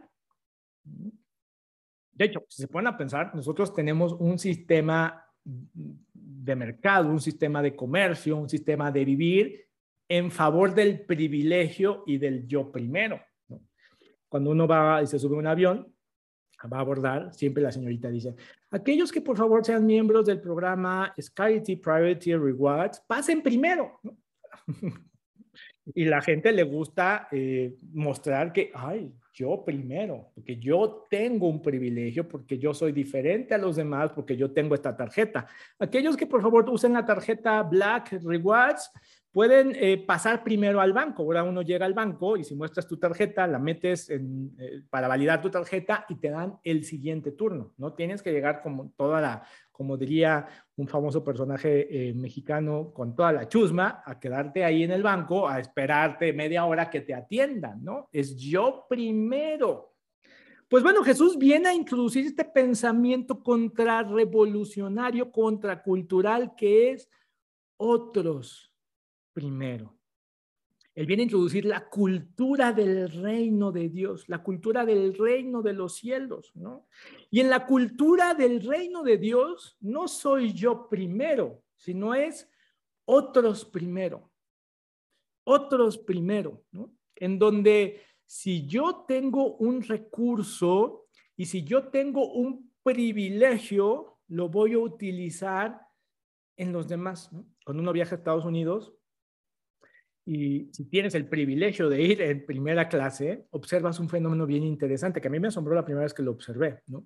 De 0.84 2.26
hecho, 2.26 2.44
si 2.50 2.64
se 2.64 2.68
ponen 2.68 2.98
pensar, 2.98 3.34
nosotros 3.34 3.74
tenemos 3.74 4.12
un 4.12 4.38
sistema 4.38 5.26
de 5.42 6.56
mercado, 6.58 7.08
un 7.08 7.22
sistema 7.22 7.62
de 7.62 7.78
comercio, 7.78 8.36
un 8.36 8.50
sistema 8.50 8.92
de 8.92 9.06
vivir 9.06 9.73
en 10.08 10.32
favor 10.32 10.74
del 10.74 11.06
privilegio 11.06 12.04
y 12.06 12.18
del 12.18 12.48
yo 12.48 12.72
primero. 12.72 13.20
Cuando 14.30 14.52
uno 14.52 14.68
va 14.68 15.02
y 15.02 15.08
se 15.08 15.20
sube 15.20 15.36
a 15.36 15.40
un 15.40 15.48
avión, 15.48 15.94
va 16.72 16.78
a 16.78 16.82
abordar, 16.82 17.34
siempre 17.34 17.64
la 17.64 17.72
señorita 17.72 18.10
dice, 18.10 18.36
aquellos 18.72 19.12
que 19.12 19.22
por 19.22 19.38
favor 19.38 19.66
sean 19.66 19.86
miembros 19.86 20.26
del 20.26 20.42
programa 20.42 21.14
Scarcity 21.20 21.76
Priority 21.76 22.36
Rewards, 22.36 23.02
pasen 23.08 23.42
primero. 23.42 24.00
y 25.94 26.06
la 26.06 26.22
gente 26.22 26.52
le 26.52 26.64
gusta 26.64 27.28
eh, 27.32 27.76
mostrar 27.92 28.54
que, 28.54 28.72
ay, 28.74 29.14
yo 29.34 29.64
primero, 29.66 30.32
porque 30.36 30.58
yo 30.58 31.08
tengo 31.10 31.48
un 31.48 31.62
privilegio, 31.62 32.28
porque 32.28 32.58
yo 32.58 32.74
soy 32.74 32.92
diferente 32.92 33.56
a 33.56 33.58
los 33.58 33.76
demás, 33.76 34.12
porque 34.12 34.38
yo 34.38 34.52
tengo 34.52 34.76
esta 34.76 34.96
tarjeta. 34.96 35.48
Aquellos 35.80 36.16
que 36.16 36.28
por 36.28 36.42
favor 36.42 36.70
usen 36.70 36.94
la 36.94 37.06
tarjeta 37.06 37.64
Black 37.64 38.12
Rewards, 38.24 38.92
pueden 39.34 39.76
eh, 39.76 39.98
pasar 39.98 40.44
primero 40.44 40.80
al 40.80 40.94
banco. 40.94 41.24
Ahora 41.24 41.44
uno 41.44 41.64
llega 41.64 41.86
al 41.86 41.96
banco 41.96 42.38
y 42.38 42.44
si 42.44 42.56
muestras 42.56 42.88
tu 42.88 42.98
tarjeta, 42.98 43.48
la 43.48 43.58
metes 43.58 44.10
eh, 44.10 44.22
para 44.90 45.08
validar 45.08 45.42
tu 45.42 45.50
tarjeta 45.50 46.06
y 46.08 46.16
te 46.16 46.30
dan 46.30 46.60
el 46.64 46.86
siguiente 46.86 47.32
turno. 47.32 47.74
No 47.78 47.94
tienes 47.94 48.22
que 48.22 48.32
llegar 48.32 48.62
como 48.62 48.92
toda 48.96 49.20
la, 49.20 49.44
como 49.72 49.98
diría 49.98 50.48
un 50.76 50.88
famoso 50.88 51.24
personaje 51.24 52.10
eh, 52.10 52.14
mexicano, 52.14 52.94
con 52.94 53.16
toda 53.16 53.34
la 53.34 53.48
chusma, 53.48 54.04
a 54.06 54.20
quedarte 54.20 54.64
ahí 54.64 54.84
en 54.84 54.92
el 54.92 55.02
banco, 55.02 55.50
a 55.50 55.60
esperarte 55.60 56.32
media 56.32 56.66
hora 56.66 56.92
que 56.92 57.02
te 57.02 57.16
atiendan, 57.16 57.84
¿no? 57.84 58.10
Es 58.12 58.36
yo 58.38 58.86
primero. 58.88 59.96
Pues 60.70 60.84
bueno, 60.84 61.04
Jesús 61.04 61.40
viene 61.40 61.70
a 61.70 61.74
introducir 61.74 62.26
este 62.28 62.46
pensamiento 62.46 63.44
contrarrevolucionario, 63.44 65.32
contracultural, 65.32 66.56
que 66.56 66.92
es 66.92 67.10
otros 67.78 68.73
primero. 69.34 69.98
Él 70.96 71.08
viene 71.08 71.24
a 71.24 71.26
introducir 71.26 71.66
la 71.66 71.90
cultura 71.90 72.72
del 72.72 73.10
reino 73.10 73.72
de 73.72 73.90
Dios, 73.90 74.30
la 74.30 74.44
cultura 74.44 74.86
del 74.86 75.18
reino 75.18 75.64
de 75.64 75.74
los 75.74 75.96
cielos, 75.96 76.52
¿no? 76.56 76.88
Y 77.32 77.40
en 77.40 77.50
la 77.50 77.66
cultura 77.66 78.36
del 78.36 78.62
reino 78.62 79.02
de 79.02 79.18
Dios 79.18 79.76
no 79.82 80.08
soy 80.08 80.54
yo 80.54 80.88
primero, 80.88 81.64
sino 81.76 82.14
es 82.14 82.48
otros 83.06 83.66
primero. 83.66 84.32
Otros 85.46 85.98
primero, 85.98 86.64
¿no? 86.72 86.94
En 87.16 87.40
donde 87.40 88.02
si 88.26 88.68
yo 88.68 89.04
tengo 89.08 89.56
un 89.56 89.82
recurso 89.82 91.08
y 91.36 91.46
si 91.46 91.64
yo 91.64 91.88
tengo 91.90 92.34
un 92.34 92.72
privilegio, 92.84 94.20
lo 94.28 94.48
voy 94.48 94.74
a 94.74 94.80
utilizar 94.80 95.82
en 96.56 96.72
los 96.72 96.88
demás. 96.88 97.32
Cuando 97.66 97.82
uno 97.82 97.94
viaja 97.94 98.16
a 98.16 98.18
Estados 98.20 98.46
Unidos, 98.46 98.94
y 100.26 100.70
si 100.72 100.86
tienes 100.86 101.16
el 101.16 101.28
privilegio 101.28 101.90
de 101.90 102.02
ir 102.02 102.22
en 102.22 102.46
primera 102.46 102.88
clase, 102.88 103.46
observas 103.52 104.00
un 104.00 104.08
fenómeno 104.08 104.46
bien 104.46 104.64
interesante 104.64 105.20
que 105.20 105.28
a 105.28 105.32
mí 105.32 105.40
me 105.40 105.50
asombró 105.50 105.76
la 105.76 105.84
primera 105.84 106.06
vez 106.06 106.14
que 106.14 106.24
lo 106.24 106.32
observé. 106.32 106.82
¿no? 106.88 107.06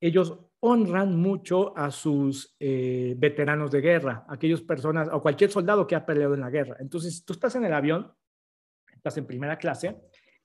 Ellos 0.00 0.38
honran 0.60 1.16
mucho 1.16 1.76
a 1.76 1.90
sus 1.90 2.54
eh, 2.60 3.14
veteranos 3.18 3.70
de 3.70 3.80
guerra, 3.80 4.24
aquellas 4.28 4.60
personas 4.60 5.08
o 5.10 5.20
cualquier 5.20 5.50
soldado 5.50 5.86
que 5.86 5.96
ha 5.96 6.06
peleado 6.06 6.34
en 6.34 6.40
la 6.40 6.50
guerra. 6.50 6.76
Entonces, 6.78 7.24
tú 7.24 7.32
estás 7.32 7.56
en 7.56 7.64
el 7.64 7.72
avión, 7.72 8.12
estás 8.94 9.16
en 9.16 9.26
primera 9.26 9.58
clase 9.58 9.96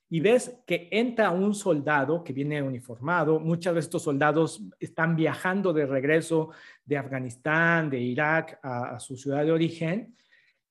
y 0.10 0.20
ves 0.20 0.60
que 0.66 0.90
entra 0.92 1.30
un 1.30 1.54
soldado 1.54 2.24
que 2.24 2.34
viene 2.34 2.64
uniformado, 2.64 3.40
muchas 3.40 3.76
de 3.76 3.80
estos 3.80 4.04
soldados 4.04 4.62
están 4.80 5.16
viajando 5.16 5.72
de 5.72 5.86
regreso 5.86 6.50
de 6.84 6.98
Afganistán, 6.98 7.90
de 7.90 8.00
Irak 8.00 8.60
a 8.62 9.00
su 9.00 9.16
ciudad 9.16 9.46
de 9.46 9.52
origen 9.52 10.16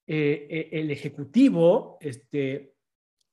eh, 0.06 0.46
eh, 0.50 0.68
el 0.72 0.90
ejecutivo 0.90 1.98
este, 2.00 2.74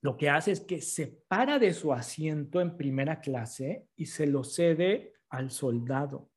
lo 0.02 0.16
que 0.16 0.30
hace 0.30 0.52
es 0.52 0.62
que 0.62 0.82
se 0.82 1.08
para 1.28 1.60
de 1.60 1.74
su 1.74 1.92
asiento 1.92 2.62
en 2.62 2.78
primera 2.78 3.20
clase 3.20 3.88
y 3.96 4.06
se 4.06 4.28
lo 4.28 4.44
cede 4.44 5.14
al 5.30 5.52
soldado. 5.52 6.30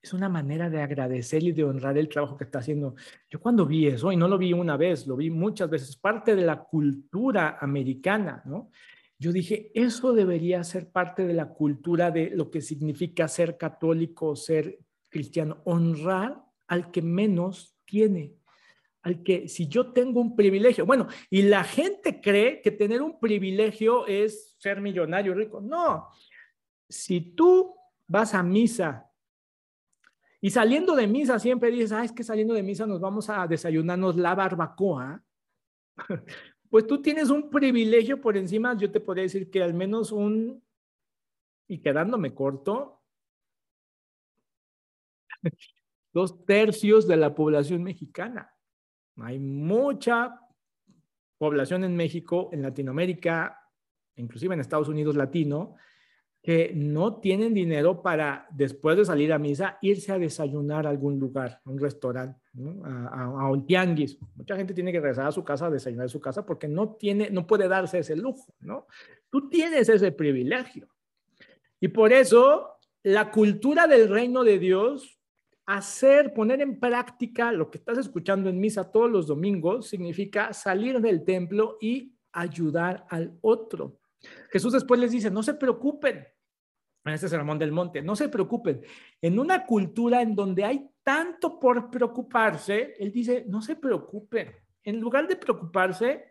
Es 0.00 0.12
una 0.12 0.28
manera 0.28 0.68
de 0.68 0.80
agradecer 0.80 1.42
y 1.42 1.52
de 1.52 1.64
honrar 1.64 1.96
el 1.96 2.08
trabajo 2.08 2.36
que 2.36 2.44
está 2.44 2.58
haciendo. 2.58 2.96
Yo 3.30 3.40
cuando 3.40 3.66
vi 3.66 3.86
eso, 3.86 4.10
y 4.10 4.16
no 4.16 4.26
lo 4.26 4.38
vi 4.38 4.52
una 4.52 4.76
vez, 4.76 5.06
lo 5.06 5.16
vi 5.16 5.30
muchas 5.30 5.70
veces, 5.70 5.96
parte 5.96 6.34
de 6.34 6.42
la 6.42 6.64
cultura 6.64 7.58
americana, 7.60 8.42
¿no? 8.44 8.70
Yo 9.18 9.30
dije, 9.30 9.70
eso 9.74 10.12
debería 10.12 10.64
ser 10.64 10.90
parte 10.90 11.24
de 11.24 11.34
la 11.34 11.50
cultura 11.50 12.10
de 12.10 12.30
lo 12.30 12.50
que 12.50 12.60
significa 12.60 13.28
ser 13.28 13.56
católico, 13.56 14.34
ser 14.34 14.80
cristiano, 15.08 15.62
honrar 15.64 16.42
al 16.66 16.90
que 16.90 17.02
menos 17.02 17.76
tiene 17.84 18.34
al 19.02 19.22
que 19.22 19.48
si 19.48 19.68
yo 19.68 19.92
tengo 19.92 20.20
un 20.20 20.36
privilegio, 20.36 20.86
bueno, 20.86 21.08
y 21.28 21.42
la 21.42 21.64
gente 21.64 22.20
cree 22.20 22.60
que 22.60 22.70
tener 22.70 23.02
un 23.02 23.18
privilegio 23.18 24.06
es 24.06 24.54
ser 24.58 24.80
millonario 24.80 25.34
rico. 25.34 25.60
No, 25.60 26.08
si 26.88 27.20
tú 27.20 27.74
vas 28.06 28.34
a 28.34 28.42
misa 28.42 29.10
y 30.40 30.50
saliendo 30.50 30.94
de 30.94 31.06
misa 31.06 31.38
siempre 31.38 31.70
dices, 31.70 31.92
ah, 31.92 32.04
es 32.04 32.12
que 32.12 32.24
saliendo 32.24 32.54
de 32.54 32.62
misa 32.62 32.86
nos 32.86 33.00
vamos 33.00 33.28
a 33.30 33.46
desayunarnos 33.46 34.16
la 34.16 34.34
barbacoa, 34.34 35.22
pues 36.70 36.86
tú 36.86 37.00
tienes 37.02 37.30
un 37.30 37.50
privilegio 37.50 38.20
por 38.20 38.36
encima, 38.36 38.76
yo 38.76 38.90
te 38.90 39.00
podría 39.00 39.22
decir 39.22 39.50
que 39.50 39.62
al 39.62 39.74
menos 39.74 40.12
un, 40.12 40.62
y 41.68 41.78
quedándome 41.80 42.34
corto, 42.34 43.02
dos 46.12 46.44
tercios 46.44 47.08
de 47.08 47.16
la 47.16 47.34
población 47.34 47.82
mexicana. 47.82 48.52
Hay 49.16 49.38
mucha 49.38 50.40
población 51.38 51.84
en 51.84 51.96
México, 51.96 52.50
en 52.52 52.62
Latinoamérica, 52.62 53.58
inclusive 54.16 54.54
en 54.54 54.60
Estados 54.60 54.88
Unidos 54.88 55.16
latino, 55.16 55.74
que 56.42 56.72
no 56.74 57.20
tienen 57.20 57.54
dinero 57.54 58.02
para, 58.02 58.48
después 58.50 58.96
de 58.96 59.04
salir 59.04 59.32
a 59.32 59.38
misa, 59.38 59.78
irse 59.80 60.10
a 60.10 60.18
desayunar 60.18 60.86
a 60.86 60.90
algún 60.90 61.18
lugar, 61.18 61.60
a 61.64 61.70
un 61.70 61.78
restaurante, 61.78 62.40
a, 62.84 63.48
un 63.48 63.64
tianguis. 63.64 64.18
Mucha 64.34 64.56
gente 64.56 64.74
tiene 64.74 64.90
que 64.90 64.98
regresar 64.98 65.28
a 65.28 65.32
su 65.32 65.44
casa 65.44 65.66
a 65.66 65.70
desayunar 65.70 66.06
en 66.06 66.10
su 66.10 66.20
casa 66.20 66.44
porque 66.44 66.66
no, 66.66 66.94
tiene, 66.96 67.30
no 67.30 67.46
puede 67.46 67.68
darse 67.68 68.00
ese 68.00 68.16
lujo, 68.16 68.52
¿no? 68.58 68.88
Tú 69.30 69.48
tienes 69.48 69.88
ese 69.88 70.10
privilegio. 70.10 70.88
Y 71.78 71.88
por 71.88 72.12
eso 72.12 72.72
la 73.04 73.30
cultura 73.30 73.86
del 73.86 74.08
reino 74.08 74.42
de 74.42 74.58
Dios, 74.58 75.20
hacer, 75.66 76.34
poner 76.34 76.60
en 76.60 76.80
práctica 76.80 77.52
lo 77.52 77.70
que 77.70 77.78
estás 77.78 77.98
escuchando 77.98 78.48
en 78.48 78.60
misa 78.60 78.90
todos 78.90 79.10
los 79.10 79.26
domingos, 79.26 79.88
significa 79.88 80.52
salir 80.52 81.00
del 81.00 81.24
templo 81.24 81.78
y 81.80 82.16
ayudar 82.32 83.06
al 83.08 83.38
otro. 83.40 84.00
Jesús 84.50 84.72
después 84.72 85.00
les 85.00 85.12
dice, 85.12 85.30
no 85.30 85.42
se 85.42 85.54
preocupen, 85.54 86.26
en 87.04 87.12
este 87.12 87.28
sermón 87.28 87.58
del 87.58 87.72
monte, 87.72 88.02
no 88.02 88.14
se 88.14 88.28
preocupen. 88.28 88.82
En 89.20 89.38
una 89.38 89.66
cultura 89.66 90.22
en 90.22 90.34
donde 90.34 90.64
hay 90.64 90.88
tanto 91.02 91.58
por 91.58 91.90
preocuparse, 91.90 92.94
él 92.98 93.10
dice, 93.10 93.44
no 93.48 93.60
se 93.60 93.76
preocupen. 93.76 94.52
En 94.84 95.00
lugar 95.00 95.26
de 95.26 95.36
preocuparse, 95.36 96.24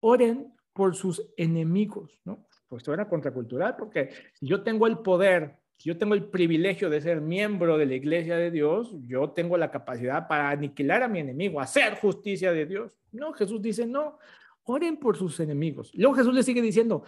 oren 0.00 0.54
por 0.72 0.94
sus 0.94 1.32
enemigos, 1.36 2.20
¿no? 2.24 2.46
Pues 2.68 2.80
esto 2.80 2.94
era 2.94 3.08
contracultural 3.08 3.76
porque 3.76 4.10
si 4.34 4.46
yo 4.46 4.62
tengo 4.62 4.86
el 4.86 4.98
poder, 4.98 5.58
si 5.82 5.88
yo 5.88 5.98
tengo 5.98 6.14
el 6.14 6.26
privilegio 6.26 6.88
de 6.88 7.00
ser 7.00 7.20
miembro 7.20 7.76
de 7.76 7.86
la 7.86 7.94
iglesia 7.94 8.36
de 8.36 8.52
Dios, 8.52 8.94
yo 9.00 9.30
tengo 9.30 9.56
la 9.56 9.72
capacidad 9.72 10.28
para 10.28 10.50
aniquilar 10.50 11.02
a 11.02 11.08
mi 11.08 11.18
enemigo, 11.18 11.60
hacer 11.60 11.96
justicia 11.96 12.52
de 12.52 12.66
Dios. 12.66 13.00
No, 13.10 13.32
Jesús 13.32 13.60
dice, 13.60 13.84
no, 13.84 14.16
oren 14.62 14.96
por 14.96 15.16
sus 15.16 15.40
enemigos. 15.40 15.90
Luego 15.96 16.14
Jesús 16.14 16.34
le 16.34 16.44
sigue 16.44 16.62
diciendo, 16.62 17.02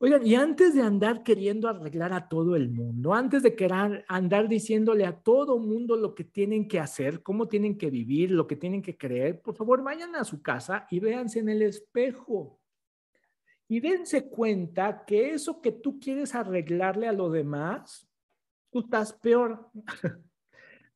Oigan, 0.00 0.26
y 0.26 0.34
antes 0.34 0.74
de 0.74 0.82
andar 0.82 1.22
queriendo 1.22 1.68
arreglar 1.68 2.12
a 2.12 2.26
todo 2.28 2.56
el 2.56 2.68
mundo, 2.68 3.14
antes 3.14 3.44
de 3.44 3.54
querer 3.54 4.04
andar 4.08 4.48
diciéndole 4.48 5.06
a 5.06 5.20
todo 5.20 5.60
mundo 5.60 5.94
lo 5.94 6.16
que 6.16 6.24
tienen 6.24 6.66
que 6.66 6.80
hacer, 6.80 7.22
cómo 7.22 7.46
tienen 7.46 7.78
que 7.78 7.90
vivir, 7.90 8.32
lo 8.32 8.48
que 8.48 8.56
tienen 8.56 8.82
que 8.82 8.96
creer, 8.96 9.40
por 9.40 9.54
favor, 9.54 9.84
vayan 9.84 10.16
a 10.16 10.24
su 10.24 10.42
casa 10.42 10.88
y 10.90 10.98
véanse 10.98 11.38
en 11.38 11.50
el 11.50 11.62
espejo. 11.62 12.59
Y 13.70 13.78
dense 13.78 14.28
cuenta 14.28 15.04
que 15.06 15.30
eso 15.30 15.60
que 15.60 15.70
tú 15.70 16.00
quieres 16.00 16.34
arreglarle 16.34 17.06
a 17.06 17.12
los 17.12 17.32
demás, 17.32 18.04
tú 18.68 18.80
estás 18.80 19.12
peor. 19.12 19.70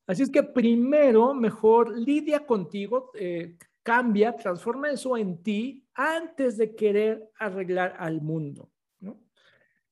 Así 0.09 0.25
es 0.25 0.29
que 0.29 0.43
primero, 0.43 1.35
mejor 1.35 1.97
lidia 1.97 2.45
contigo, 2.45 3.13
eh, 3.15 3.57
cambia, 3.85 4.35
transforma 4.35 4.91
eso 4.91 5.17
en 5.17 5.41
ti 5.41 5.87
antes 5.95 6.57
de 6.57 6.75
querer 6.75 7.31
arreglar 7.39 7.95
al 7.97 8.21
mundo. 8.21 8.69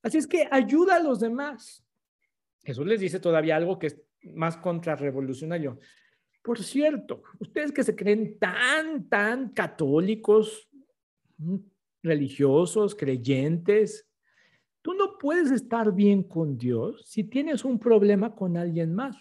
Así 0.02 0.18
es 0.18 0.26
que 0.26 0.48
ayuda 0.50 0.96
a 0.96 1.02
los 1.02 1.20
demás. 1.20 1.86
Jesús 2.64 2.84
les 2.84 2.98
dice 2.98 3.20
todavía 3.20 3.54
algo 3.54 3.78
que 3.78 3.86
es 3.86 4.02
más 4.34 4.56
contrarrevolucionario. 4.56 5.78
Por 6.42 6.60
cierto, 6.60 7.22
ustedes 7.38 7.70
que 7.70 7.84
se 7.84 7.94
creen 7.94 8.40
tan, 8.40 9.08
tan 9.08 9.50
católicos, 9.50 10.68
religiosos, 12.02 12.94
creyentes, 12.94 14.08
tú 14.82 14.94
no 14.94 15.18
puedes 15.18 15.50
estar 15.50 15.92
bien 15.92 16.22
con 16.22 16.58
Dios 16.58 17.04
si 17.06 17.24
tienes 17.24 17.64
un 17.64 17.78
problema 17.78 18.34
con 18.34 18.56
alguien 18.56 18.94
más. 18.94 19.16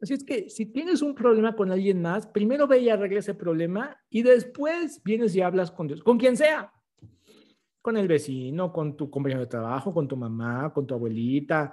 Así 0.00 0.14
es 0.14 0.24
que 0.24 0.50
si 0.50 0.66
tienes 0.66 1.00
un 1.00 1.14
problema 1.14 1.54
con 1.54 1.70
alguien 1.70 2.02
más, 2.02 2.26
primero 2.26 2.66
ve 2.66 2.80
y 2.80 2.88
arregla 2.88 3.20
ese 3.20 3.34
problema 3.34 3.96
y 4.10 4.22
después 4.22 5.00
vienes 5.04 5.34
y 5.36 5.40
hablas 5.40 5.70
con 5.70 5.86
Dios, 5.86 6.02
con 6.02 6.18
quien 6.18 6.36
sea 6.36 6.72
con 7.82 7.96
el 7.96 8.08
vecino, 8.08 8.72
con 8.72 8.96
tu 8.96 9.10
compañero 9.10 9.40
de 9.40 9.48
trabajo, 9.48 9.92
con 9.92 10.06
tu 10.06 10.16
mamá, 10.16 10.72
con 10.72 10.86
tu 10.86 10.94
abuelita, 10.94 11.72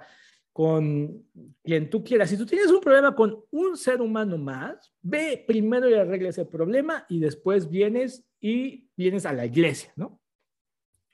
con 0.52 1.24
quien 1.62 1.88
tú 1.88 2.02
quieras. 2.02 2.28
Si 2.28 2.36
tú 2.36 2.44
tienes 2.44 2.70
un 2.70 2.80
problema 2.80 3.14
con 3.14 3.44
un 3.50 3.76
ser 3.76 4.02
humano 4.02 4.36
más, 4.36 4.92
ve 5.00 5.42
primero 5.46 5.88
y 5.88 5.94
arregla 5.94 6.30
ese 6.30 6.44
problema 6.44 7.06
y 7.08 7.20
después 7.20 7.70
vienes 7.70 8.26
y 8.40 8.88
vienes 8.96 9.24
a 9.24 9.32
la 9.32 9.46
iglesia, 9.46 9.92
¿no? 9.96 10.19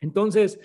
Entonces, 0.01 0.61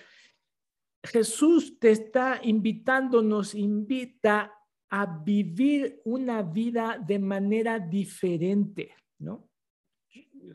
Jesús 1.04 1.80
te 1.80 1.92
está 1.92 2.40
invitando, 2.44 3.22
nos 3.22 3.56
invita 3.56 4.54
a 4.90 5.06
vivir 5.24 6.02
una 6.04 6.44
vida 6.44 7.02
de 7.06 7.18
manera 7.18 7.80
diferente, 7.80 8.94
¿no? 9.20 9.48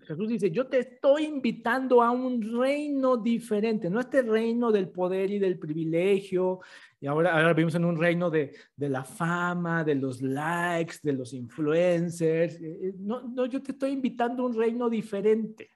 Jesús 0.03 0.29
dice, 0.29 0.51
yo 0.51 0.67
te 0.67 0.81
estoy 0.81 1.25
invitando 1.25 2.03
a 2.03 2.11
un 2.11 2.43
reino 2.43 3.17
diferente, 3.17 3.89
no 3.89 4.01
este 4.01 4.23
reino 4.23 4.71
del 4.71 4.89
poder 4.89 5.31
y 5.31 5.39
del 5.39 5.59
privilegio, 5.59 6.61
y 7.01 7.07
ahora, 7.07 7.33
ahora 7.33 7.53
vivimos 7.53 7.75
en 7.75 7.85
un 7.85 7.99
reino 7.99 8.31
de, 8.31 8.55
de 8.75 8.89
la 8.89 9.05
fama, 9.05 9.85
de 9.85 9.95
los 9.95 10.21
likes, 10.21 10.97
de 11.03 11.13
los 11.13 11.33
influencers. 11.33 12.61
Eh, 12.61 12.89
eh, 12.89 12.95
no, 12.99 13.23
no, 13.23 13.47
yo 13.47 13.63
te 13.63 13.73
estoy 13.73 13.91
invitando 13.93 14.43
a 14.43 14.47
un 14.47 14.55
reino 14.55 14.91
diferente, 14.91 15.71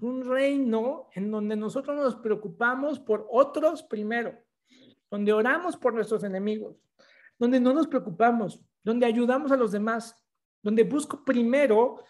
un 0.00 0.24
reino 0.24 1.08
en 1.14 1.30
donde 1.30 1.56
nosotros 1.56 1.96
nos 1.96 2.16
preocupamos 2.16 2.98
por 2.98 3.26
otros 3.30 3.82
primero, 3.82 4.34
donde 5.10 5.32
oramos 5.32 5.76
por 5.76 5.94
nuestros 5.94 6.24
enemigos, 6.24 6.76
donde 7.38 7.60
no 7.60 7.72
nos 7.72 7.86
preocupamos, 7.86 8.60
donde 8.82 9.06
ayudamos 9.06 9.52
a 9.52 9.56
los 9.56 9.72
demás, 9.72 10.16
donde 10.62 10.84
busco 10.84 11.24
primero 11.24 12.02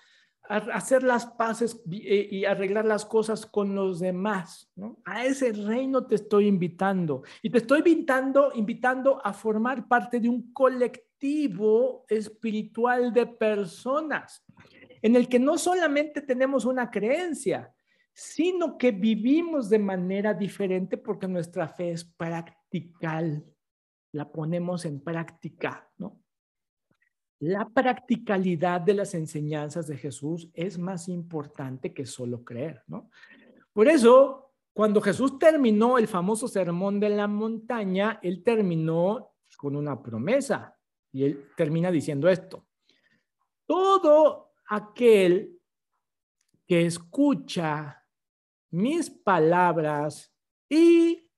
hacer 0.48 1.02
las 1.02 1.24
paces 1.24 1.82
eh, 1.90 2.28
y 2.30 2.44
arreglar 2.44 2.84
las 2.84 3.06
cosas 3.06 3.46
con 3.46 3.74
los 3.74 3.98
demás. 3.98 4.70
A 5.04 5.24
ese 5.24 5.52
reino 5.52 6.06
te 6.06 6.16
estoy 6.16 6.48
invitando. 6.48 7.22
Y 7.40 7.48
te 7.48 7.58
estoy 7.58 7.78
invitando, 7.78 8.52
invitando 8.54 9.24
a 9.24 9.32
formar 9.32 9.88
parte 9.88 10.20
de 10.20 10.28
un 10.28 10.52
colectivo 10.52 12.04
espiritual 12.08 13.12
de 13.14 13.26
personas 13.26 14.44
en 15.04 15.16
el 15.16 15.28
que 15.28 15.38
no 15.38 15.58
solamente 15.58 16.22
tenemos 16.22 16.64
una 16.64 16.90
creencia, 16.90 17.74
sino 18.14 18.78
que 18.78 18.90
vivimos 18.90 19.68
de 19.68 19.78
manera 19.78 20.32
diferente 20.32 20.96
porque 20.96 21.28
nuestra 21.28 21.68
fe 21.68 21.90
es 21.90 22.04
practical. 22.04 23.44
La 24.12 24.32
ponemos 24.32 24.86
en 24.86 25.02
práctica, 25.02 25.90
¿no? 25.98 26.24
la 27.40 27.68
practicalidad 27.68 28.80
de 28.80 28.94
las 28.94 29.12
enseñanzas 29.14 29.86
de 29.86 29.98
Jesús 29.98 30.48
es 30.54 30.78
más 30.78 31.08
importante 31.10 31.92
que 31.92 32.06
solo 32.06 32.42
creer, 32.42 32.82
¿no? 32.86 33.10
Por 33.74 33.88
eso, 33.88 34.52
cuando 34.72 35.02
Jesús 35.02 35.38
terminó 35.38 35.98
el 35.98 36.08
famoso 36.08 36.48
sermón 36.48 36.98
de 36.98 37.10
la 37.10 37.26
montaña, 37.26 38.18
él 38.22 38.42
terminó 38.42 39.34
con 39.58 39.76
una 39.76 40.02
promesa 40.02 40.74
y 41.12 41.24
él 41.24 41.50
termina 41.54 41.90
diciendo 41.90 42.30
esto. 42.30 42.66
Todo 43.66 44.43
aquel 44.68 45.58
que 46.66 46.86
escucha 46.86 48.02
mis 48.70 49.10
palabras 49.10 50.32
y 50.68 51.30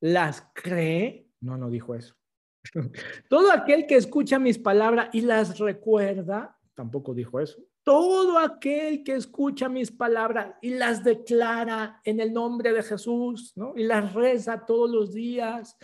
las 0.00 0.50
cree, 0.54 1.30
no, 1.40 1.56
no 1.56 1.70
dijo 1.70 1.94
eso. 1.94 2.14
Todo 3.28 3.52
aquel 3.52 3.86
que 3.86 3.96
escucha 3.96 4.38
mis 4.38 4.58
palabras 4.58 5.08
y 5.12 5.22
las 5.22 5.58
recuerda, 5.58 6.58
tampoco 6.74 7.14
dijo 7.14 7.40
eso. 7.40 7.62
Todo 7.82 8.38
aquel 8.38 9.04
que 9.04 9.14
escucha 9.14 9.68
mis 9.68 9.90
palabras 9.90 10.54
y 10.62 10.70
las 10.70 11.04
declara 11.04 12.00
en 12.04 12.20
el 12.20 12.32
nombre 12.32 12.72
de 12.72 12.82
Jesús, 12.82 13.52
¿no? 13.56 13.74
Y 13.76 13.84
las 13.84 14.14
reza 14.14 14.64
todos 14.64 14.90
los 14.90 15.12
días. 15.12 15.76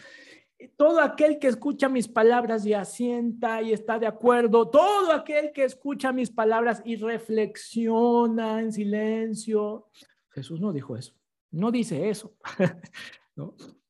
Todo 0.76 1.00
aquel 1.00 1.38
que 1.38 1.48
escucha 1.48 1.88
mis 1.88 2.08
palabras 2.08 2.64
y 2.66 2.74
asienta 2.74 3.62
y 3.62 3.72
está 3.72 3.98
de 3.98 4.06
acuerdo, 4.06 4.68
todo 4.68 5.12
aquel 5.12 5.52
que 5.52 5.64
escucha 5.64 6.12
mis 6.12 6.30
palabras 6.30 6.82
y 6.84 6.96
reflexiona 6.96 8.60
en 8.60 8.72
silencio. 8.72 9.88
Jesús 10.30 10.60
no 10.60 10.72
dijo 10.72 10.96
eso, 10.96 11.14
no 11.50 11.70
dice 11.70 12.08
eso. 12.08 12.34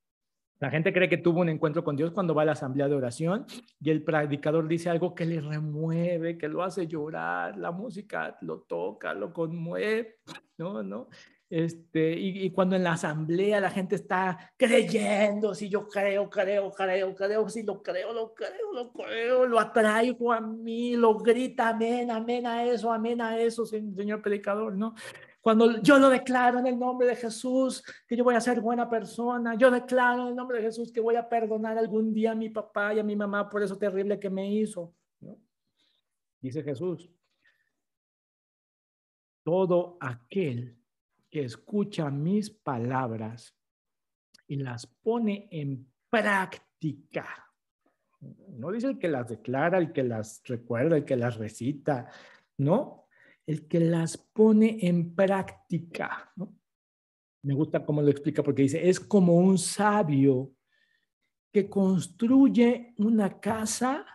La 0.60 0.68
gente 0.68 0.92
cree 0.92 1.08
que 1.08 1.16
tuvo 1.16 1.40
un 1.40 1.48
encuentro 1.48 1.82
con 1.82 1.96
Dios 1.96 2.10
cuando 2.10 2.34
va 2.34 2.42
a 2.42 2.44
la 2.44 2.52
asamblea 2.52 2.86
de 2.86 2.94
oración 2.94 3.46
y 3.80 3.88
el 3.88 4.04
predicador 4.04 4.68
dice 4.68 4.90
algo 4.90 5.14
que 5.14 5.24
le 5.24 5.40
remueve, 5.40 6.36
que 6.36 6.48
lo 6.48 6.62
hace 6.62 6.86
llorar, 6.86 7.56
la 7.56 7.70
música 7.70 8.36
lo 8.42 8.60
toca, 8.60 9.14
lo 9.14 9.32
conmueve, 9.32 10.18
¿no? 10.58 10.82
¿No? 10.82 11.08
Este, 11.50 12.12
y, 12.16 12.48
cuando 12.52 12.76
en 12.76 12.84
la 12.84 12.92
asamblea 12.92 13.60
la 13.60 13.70
gente 13.70 13.96
está 13.96 14.52
creyendo, 14.56 15.52
si 15.52 15.68
yo 15.68 15.88
creo, 15.88 16.30
creo, 16.30 16.70
creo, 16.70 17.12
creo, 17.12 17.48
si 17.48 17.64
lo 17.64 17.82
creo, 17.82 18.12
lo 18.12 18.32
creo, 18.32 18.72
lo 18.72 18.92
creo, 18.92 19.46
lo 19.46 19.58
atraigo 19.58 20.32
a 20.32 20.40
mí, 20.40 20.94
lo 20.94 21.18
grita, 21.18 21.70
amén, 21.70 22.08
amén 22.12 22.46
a 22.46 22.64
eso, 22.64 22.92
amén 22.92 23.20
a 23.20 23.36
eso, 23.36 23.66
señor 23.66 24.22
predicador, 24.22 24.76
¿no? 24.76 24.94
Cuando 25.40 25.82
yo 25.82 25.98
lo 25.98 26.08
declaro 26.08 26.60
en 26.60 26.68
el 26.68 26.78
nombre 26.78 27.08
de 27.08 27.16
Jesús, 27.16 27.82
que 28.06 28.16
yo 28.16 28.22
voy 28.22 28.36
a 28.36 28.40
ser 28.40 28.60
buena 28.60 28.88
persona, 28.88 29.56
yo 29.56 29.72
declaro 29.72 30.22
en 30.22 30.28
el 30.28 30.36
nombre 30.36 30.58
de 30.58 30.64
Jesús 30.66 30.92
que 30.92 31.00
voy 31.00 31.16
a 31.16 31.28
perdonar 31.28 31.76
algún 31.78 32.12
día 32.14 32.30
a 32.30 32.36
mi 32.36 32.50
papá 32.50 32.94
y 32.94 33.00
a 33.00 33.04
mi 33.04 33.16
mamá 33.16 33.50
por 33.50 33.60
eso 33.60 33.76
terrible 33.76 34.20
que 34.20 34.30
me 34.30 34.52
hizo. 34.52 34.94
Dice 36.40 36.62
Jesús, 36.62 37.10
todo 39.42 39.96
aquel 39.98 40.76
que 40.76 40.79
escucha 41.30 42.10
mis 42.10 42.50
palabras 42.50 43.56
y 44.46 44.56
las 44.56 44.86
pone 44.86 45.48
en 45.50 45.90
práctica. 46.10 47.26
No 48.48 48.70
dice 48.72 48.88
el 48.88 48.98
que 48.98 49.08
las 49.08 49.28
declara, 49.28 49.78
el 49.78 49.92
que 49.92 50.02
las 50.02 50.42
recuerda, 50.44 50.96
el 50.96 51.04
que 51.04 51.16
las 51.16 51.36
recita, 51.36 52.10
no, 52.58 53.06
el 53.46 53.66
que 53.66 53.80
las 53.80 54.16
pone 54.16 54.78
en 54.82 55.14
práctica. 55.14 56.32
Me 57.42 57.54
gusta 57.54 57.84
cómo 57.84 58.02
lo 58.02 58.10
explica 58.10 58.42
porque 58.42 58.62
dice, 58.62 58.88
es 58.88 59.00
como 59.00 59.36
un 59.36 59.56
sabio 59.56 60.52
que 61.52 61.68
construye 61.68 62.94
una 62.98 63.40
casa 63.40 64.06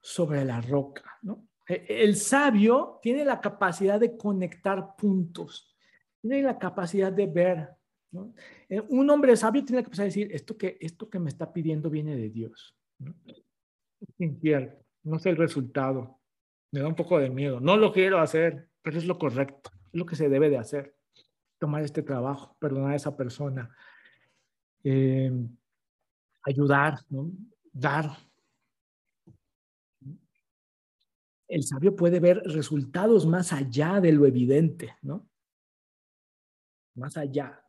sobre 0.00 0.44
la 0.44 0.60
roca. 0.60 1.18
E, 1.66 2.04
el 2.04 2.16
sabio 2.16 2.98
tiene 3.02 3.24
la 3.24 3.40
capacidad 3.40 4.00
de 4.00 4.16
conectar 4.16 4.96
puntos, 4.96 5.76
tiene 6.20 6.42
la 6.42 6.58
capacidad 6.58 7.12
de 7.12 7.26
ver. 7.26 7.68
Eh, 8.68 8.80
un 8.88 9.08
hombre 9.10 9.36
sabio 9.36 9.64
tiene 9.64 9.80
la 9.80 9.84
capacidad 9.84 10.04
de 10.04 10.08
decir, 10.08 10.28
esto 10.32 10.56
que, 10.56 10.76
esto 10.80 11.08
que 11.08 11.18
me 11.18 11.28
está 11.28 11.52
pidiendo 11.52 11.90
viene 11.90 12.16
de 12.16 12.28
Dios. 12.28 12.76
Es 14.00 14.14
incierto, 14.18 14.84
no 15.04 15.18
sé 15.18 15.30
el 15.30 15.36
resultado, 15.36 16.18
me 16.72 16.80
da 16.80 16.88
un 16.88 16.94
poco 16.94 17.18
de 17.18 17.30
miedo. 17.30 17.60
No 17.60 17.76
lo 17.76 17.92
quiero 17.92 18.18
hacer, 18.18 18.68
pero 18.82 18.98
es 18.98 19.04
lo 19.04 19.18
correcto, 19.18 19.70
es 19.92 19.98
lo 19.98 20.06
que 20.06 20.16
se 20.16 20.28
debe 20.28 20.50
de 20.50 20.58
hacer. 20.58 20.94
Tomar 21.58 21.82
este 21.82 22.02
trabajo, 22.02 22.56
perdonar 22.58 22.92
a 22.92 22.96
esa 22.96 23.16
persona, 23.16 23.74
eh, 24.82 25.30
ayudar, 26.42 26.98
¿no? 27.10 27.30
dar. 27.72 28.16
El 31.48 31.64
sabio 31.64 31.96
puede 31.96 32.20
ver 32.20 32.38
resultados 32.44 33.26
más 33.26 33.52
allá 33.52 34.00
de 34.00 34.12
lo 34.12 34.26
evidente, 34.26 34.94
¿no? 35.02 35.29
Más 37.00 37.16
allá. 37.16 37.64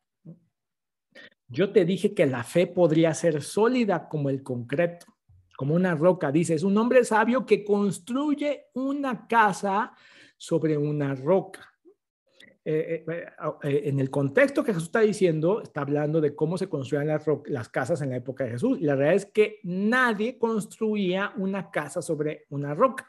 Yo 1.48 1.72
te 1.72 1.86
dije 1.86 2.14
que 2.14 2.26
la 2.26 2.44
fe 2.44 2.68
podría 2.68 3.14
ser 3.14 3.42
sólida 3.42 4.08
como 4.08 4.30
el 4.30 4.44
concreto 4.44 5.08
como 5.62 5.76
una 5.76 5.94
roca. 5.94 6.32
Dice, 6.32 6.56
es 6.56 6.64
un 6.64 6.76
hombre 6.76 7.06
sabio 7.06 7.46
que 7.46 7.64
construye 7.64 8.70
una 8.74 9.28
casa 9.28 9.94
sobre 10.36 10.76
una 10.76 11.14
roca. 11.14 11.72
Eh, 12.66 13.06
eh, 13.08 13.26
eh, 13.62 13.82
en 13.86 14.00
el 14.00 14.10
contexto 14.10 14.64
que 14.64 14.74
Jesús 14.74 14.88
está 14.88 15.02
diciendo, 15.02 15.62
está 15.62 15.82
hablando 15.82 16.20
de 16.20 16.34
cómo 16.34 16.58
se 16.58 16.68
construían 16.68 17.06
las, 17.06 17.24
las, 17.46 17.70
casas 17.70 18.02
en 18.02 18.10
la 18.10 18.16
época 18.16 18.44
de 18.44 18.50
Jesús. 18.50 18.80
Y 18.80 18.86
la 18.86 18.96
realidad 18.96 19.18
es 19.18 19.26
que 19.28 19.60
nadie 19.62 20.40
construía 20.40 21.32
una 21.38 21.70
casa 21.70 22.02
sobre 22.02 22.48
una 22.50 22.74
roca. 22.74 23.06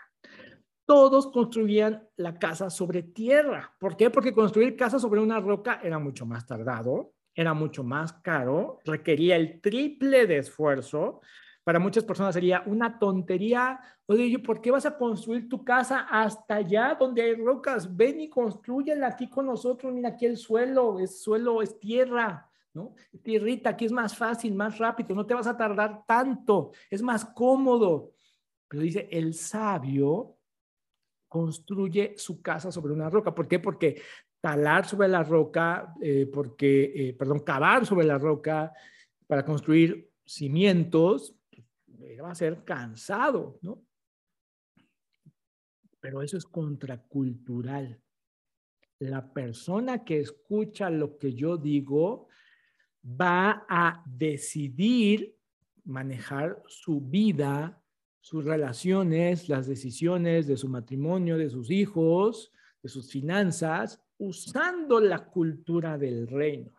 Todos 0.84 1.28
construían 1.28 2.08
la 2.16 2.38
casa 2.38 2.70
sobre 2.70 3.02
tierra. 3.02 3.74
¿Por 3.78 3.96
qué? 3.96 4.10
Porque 4.10 4.34
construir 4.34 4.76
casa 4.76 4.98
sobre 4.98 5.20
una 5.20 5.40
roca 5.40 5.80
era 5.82 5.98
mucho 5.98 6.26
más 6.26 6.46
tardado, 6.46 7.12
era 7.34 7.54
mucho 7.54 7.84
más 7.84 8.12
caro, 8.14 8.80
requería 8.84 9.36
el 9.36 9.60
triple 9.60 10.26
de 10.26 10.38
esfuerzo, 10.38 11.20
para 11.64 11.78
muchas 11.78 12.04
personas 12.04 12.34
sería 12.34 12.62
una 12.66 12.98
tontería. 12.98 13.78
Oye, 14.06 14.38
¿por 14.40 14.60
qué 14.60 14.70
vas 14.70 14.84
a 14.84 14.96
construir 14.96 15.48
tu 15.48 15.64
casa 15.64 16.06
hasta 16.10 16.56
allá 16.56 16.96
donde 16.98 17.22
hay 17.22 17.34
rocas? 17.36 17.96
Ven 17.96 18.20
y 18.20 18.28
construyela 18.28 19.06
aquí 19.06 19.28
con 19.28 19.46
nosotros. 19.46 19.92
Mira, 19.92 20.10
aquí 20.10 20.26
el 20.26 20.36
suelo, 20.36 20.98
es 20.98 21.22
suelo, 21.22 21.62
es 21.62 21.78
tierra, 21.78 22.50
¿no? 22.74 22.94
Tierrita, 23.22 23.70
aquí 23.70 23.84
es 23.84 23.92
más 23.92 24.16
fácil, 24.16 24.54
más 24.54 24.78
rápido, 24.78 25.14
no 25.14 25.24
te 25.24 25.34
vas 25.34 25.46
a 25.46 25.56
tardar 25.56 26.04
tanto, 26.04 26.72
es 26.90 27.00
más 27.00 27.24
cómodo. 27.24 28.12
Pero 28.66 28.82
dice, 28.82 29.08
el 29.12 29.34
sabio 29.34 30.36
construye 31.32 32.12
su 32.18 32.42
casa 32.42 32.70
sobre 32.70 32.92
una 32.92 33.08
roca. 33.08 33.34
¿Por 33.34 33.48
qué? 33.48 33.58
Porque 33.58 34.02
talar 34.38 34.84
sobre 34.84 35.08
la 35.08 35.22
roca, 35.22 35.94
eh, 36.02 36.26
porque, 36.30 36.92
eh, 36.94 37.14
perdón, 37.14 37.40
cavar 37.40 37.86
sobre 37.86 38.06
la 38.06 38.18
roca 38.18 38.70
para 39.26 39.42
construir 39.42 40.10
cimientos, 40.26 41.34
va 42.22 42.32
a 42.32 42.34
ser 42.34 42.64
cansado, 42.64 43.58
¿no? 43.62 43.82
Pero 46.00 46.20
eso 46.20 46.36
es 46.36 46.44
contracultural. 46.44 47.98
La 48.98 49.32
persona 49.32 50.04
que 50.04 50.20
escucha 50.20 50.90
lo 50.90 51.16
que 51.16 51.32
yo 51.32 51.56
digo 51.56 52.28
va 53.02 53.64
a 53.70 54.04
decidir 54.04 55.34
manejar 55.84 56.62
su 56.66 57.00
vida, 57.00 57.81
sus 58.22 58.44
relaciones, 58.44 59.48
las 59.48 59.66
decisiones 59.66 60.46
de 60.46 60.56
su 60.56 60.68
matrimonio, 60.68 61.36
de 61.36 61.50
sus 61.50 61.70
hijos, 61.70 62.52
de 62.80 62.88
sus 62.88 63.10
finanzas, 63.10 64.00
usando 64.16 65.00
la 65.00 65.26
cultura 65.26 65.98
del 65.98 66.28
reino. 66.28 66.72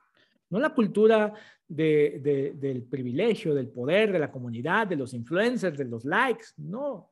No 0.49 0.59
la 0.59 0.73
cultura 0.73 1.33
del 1.67 2.87
privilegio, 2.89 3.53
del 3.53 3.67
poder, 3.67 4.13
de 4.13 4.19
la 4.19 4.31
comunidad, 4.31 4.87
de 4.87 4.95
los 4.95 5.13
influencers, 5.13 5.77
de 5.77 5.85
los 5.85 6.05
likes. 6.05 6.45
No. 6.57 7.11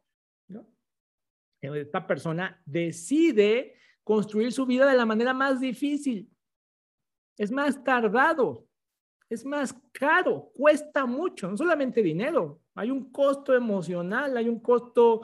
Esta 1.61 2.07
persona 2.07 2.59
decide 2.65 3.75
construir 4.03 4.51
su 4.51 4.65
vida 4.65 4.89
de 4.89 4.97
la 4.97 5.05
manera 5.05 5.34
más 5.34 5.59
difícil. 5.59 6.27
Es 7.38 7.51
más 7.51 7.84
tardado, 7.84 8.65
es 9.34 9.45
más 9.45 9.73
caro, 9.93 10.51
cuesta 10.53 11.05
mucho, 11.05 11.49
no 11.49 11.55
solamente 11.55 12.03
dinero, 12.03 12.59
hay 12.75 12.91
un 12.91 13.11
costo 13.11 13.55
emocional, 13.55 14.36
hay 14.36 14.49
un 14.49 14.59
costo 14.59 15.21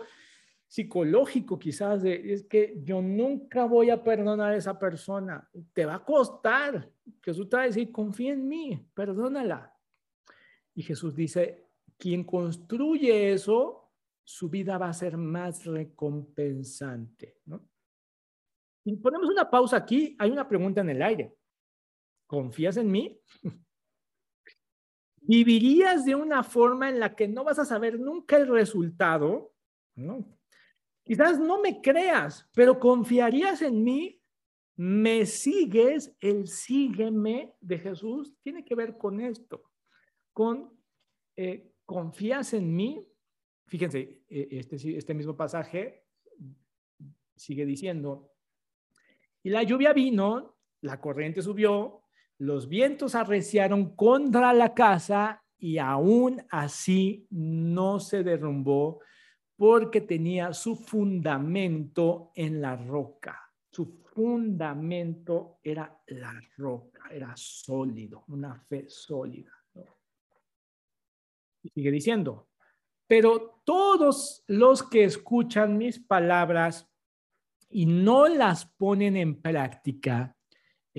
psicológico 0.67 1.57
quizás 1.57 2.03
es 2.03 2.43
que 2.43 2.77
yo 2.83 3.01
nunca 3.01 3.65
voy 3.65 3.89
a 3.89 4.03
perdonar 4.03 4.53
a 4.53 4.57
esa 4.57 4.77
persona, 4.77 5.49
te 5.73 5.85
va 5.85 5.95
a 5.95 6.05
costar. 6.05 6.89
Jesús 7.21 7.49
te 7.49 7.55
va 7.55 7.63
a 7.63 7.67
decir, 7.67 7.91
confía 7.91 8.33
en 8.33 8.47
mí, 8.47 8.85
perdónala. 8.93 9.73
Y 10.73 10.83
Jesús 10.83 11.15
dice, 11.15 11.67
quien 11.97 12.23
construye 12.23 13.31
eso, 13.31 13.91
su 14.23 14.49
vida 14.49 14.77
va 14.77 14.89
a 14.89 14.93
ser 14.93 15.17
más 15.17 15.65
recompensante. 15.65 17.37
¿no? 17.45 17.65
Ponemos 19.01 19.29
una 19.29 19.49
pausa 19.49 19.77
aquí, 19.77 20.15
hay 20.19 20.31
una 20.31 20.47
pregunta 20.47 20.81
en 20.81 20.89
el 20.89 21.01
aire. 21.01 21.33
¿Confías 22.25 22.77
en 22.77 22.91
mí? 22.91 23.21
¿Vivirías 25.27 26.05
de 26.05 26.15
una 26.15 26.41
forma 26.41 26.89
en 26.89 27.01
la 27.01 27.13
que 27.13 27.27
no 27.27 27.43
vas 27.43 27.59
a 27.59 27.65
saber 27.65 27.99
nunca 27.99 28.37
el 28.37 28.47
resultado? 28.47 29.53
¿no? 29.95 30.25
Quizás 31.03 31.37
no 31.39 31.61
me 31.61 31.81
creas, 31.81 32.49
pero 32.53 32.79
confiarías 32.79 33.61
en 33.61 33.83
mí, 33.83 34.21
me 34.77 35.25
sigues, 35.25 36.15
el 36.21 36.47
sígueme 36.47 37.55
de 37.59 37.79
Jesús 37.79 38.37
tiene 38.41 38.63
que 38.63 38.75
ver 38.75 38.97
con 38.97 39.19
esto, 39.19 39.63
con 40.31 40.71
eh, 41.35 41.73
confías 41.85 42.53
en 42.53 42.75
mí. 42.75 43.05
Fíjense, 43.65 44.21
eh, 44.29 44.47
este, 44.51 44.75
este 44.97 45.13
mismo 45.13 45.35
pasaje 45.35 46.05
sigue 47.35 47.65
diciendo, 47.65 48.31
y 49.43 49.49
la 49.49 49.63
lluvia 49.63 49.93
vino, 49.93 50.57
la 50.81 51.01
corriente 51.01 51.41
subió, 51.41 52.06
los 52.39 52.67
vientos 52.67 53.15
arreciaron 53.15 53.95
contra 53.95 54.53
la 54.53 54.73
casa 54.73 55.43
y 55.57 55.79
aún 55.79 56.43
así 56.49 57.27
no 57.31 57.99
se 57.99 58.23
derrumbó 58.23 58.99
porque 59.55 60.01
tenía 60.01 60.53
su 60.53 60.75
fundamento 60.75 62.31
en 62.35 62.61
la 62.61 62.75
roca. 62.75 63.51
Su 63.71 64.03
fundamento 64.13 65.59
era 65.63 65.99
la 66.07 66.39
roca, 66.57 67.09
era 67.11 67.33
sólido, 67.35 68.23
una 68.27 68.59
fe 68.61 68.85
sólida. 68.87 69.51
Y 71.63 71.69
sigue 71.69 71.91
diciendo, 71.91 72.49
pero 73.07 73.61
todos 73.63 74.43
los 74.47 74.83
que 74.83 75.05
escuchan 75.05 75.77
mis 75.77 75.99
palabras 75.99 76.87
y 77.69 77.87
no 77.87 78.27
las 78.27 78.65
ponen 78.65 79.17
en 79.17 79.41
práctica, 79.41 80.36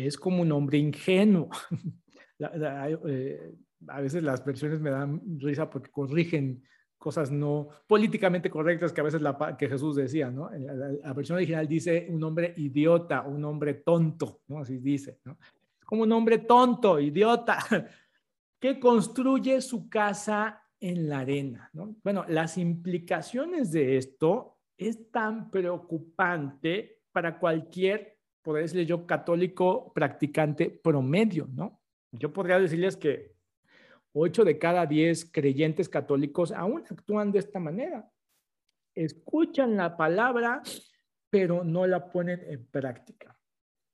es 0.06 0.16
como 0.16 0.42
un 0.42 0.52
hombre 0.52 0.78
ingenuo. 0.78 1.48
Eh, 2.40 3.52
a 3.88 4.00
veces 4.00 4.22
las 4.22 4.44
versiones 4.44 4.80
me 4.80 4.90
dan 4.90 5.20
risa 5.40 5.68
porque 5.68 5.90
corrigen 5.90 6.62
cosas 6.98 7.30
no 7.30 7.68
políticamente 7.86 8.50
correctas 8.50 8.92
que 8.92 9.00
a 9.00 9.04
veces 9.04 9.22
la, 9.22 9.56
que 9.56 9.68
Jesús 9.68 9.96
decía, 9.96 10.30
¿no? 10.30 10.50
La, 10.50 11.12
versión 11.14 11.36
original 11.36 11.66
dice 11.66 12.06
un 12.10 12.22
hombre 12.24 12.52
idiota, 12.56 13.22
un 13.22 13.44
hombre 13.44 13.74
tonto, 13.74 14.42
¿no? 14.48 14.58
Así 14.58 14.78
dice, 14.78 15.20
¿no? 15.24 15.38
Como 15.84 16.02
un 16.02 16.12
hombre 16.12 16.38
tonto, 16.38 17.00
idiota, 17.00 17.58
que 18.60 18.78
construye 18.78 19.60
su 19.60 19.88
casa 19.88 20.62
en 20.80 21.08
la 21.08 21.20
arena, 21.20 21.70
¿no? 21.72 21.96
Bueno, 22.02 22.24
las 22.28 22.58
implicaciones 22.58 23.70
de 23.72 23.96
esto 23.96 24.58
es 24.76 25.10
tan 25.10 25.50
preocupante 25.50 27.00
para 27.12 27.38
cualquier 27.38 28.17
podría 28.48 28.62
decirles 28.62 28.86
yo, 28.86 29.06
católico 29.06 29.92
practicante 29.92 30.70
promedio, 30.70 31.46
¿no? 31.52 31.82
Yo 32.12 32.32
podría 32.32 32.58
decirles 32.58 32.96
que 32.96 33.36
8 34.14 34.42
de 34.42 34.58
cada 34.58 34.86
10 34.86 35.30
creyentes 35.30 35.86
católicos 35.86 36.50
aún 36.52 36.82
actúan 36.90 37.30
de 37.30 37.40
esta 37.40 37.60
manera. 37.60 38.10
Escuchan 38.94 39.76
la 39.76 39.98
palabra, 39.98 40.62
pero 41.28 41.62
no 41.62 41.86
la 41.86 42.10
ponen 42.10 42.40
en 42.48 42.64
práctica. 42.68 43.38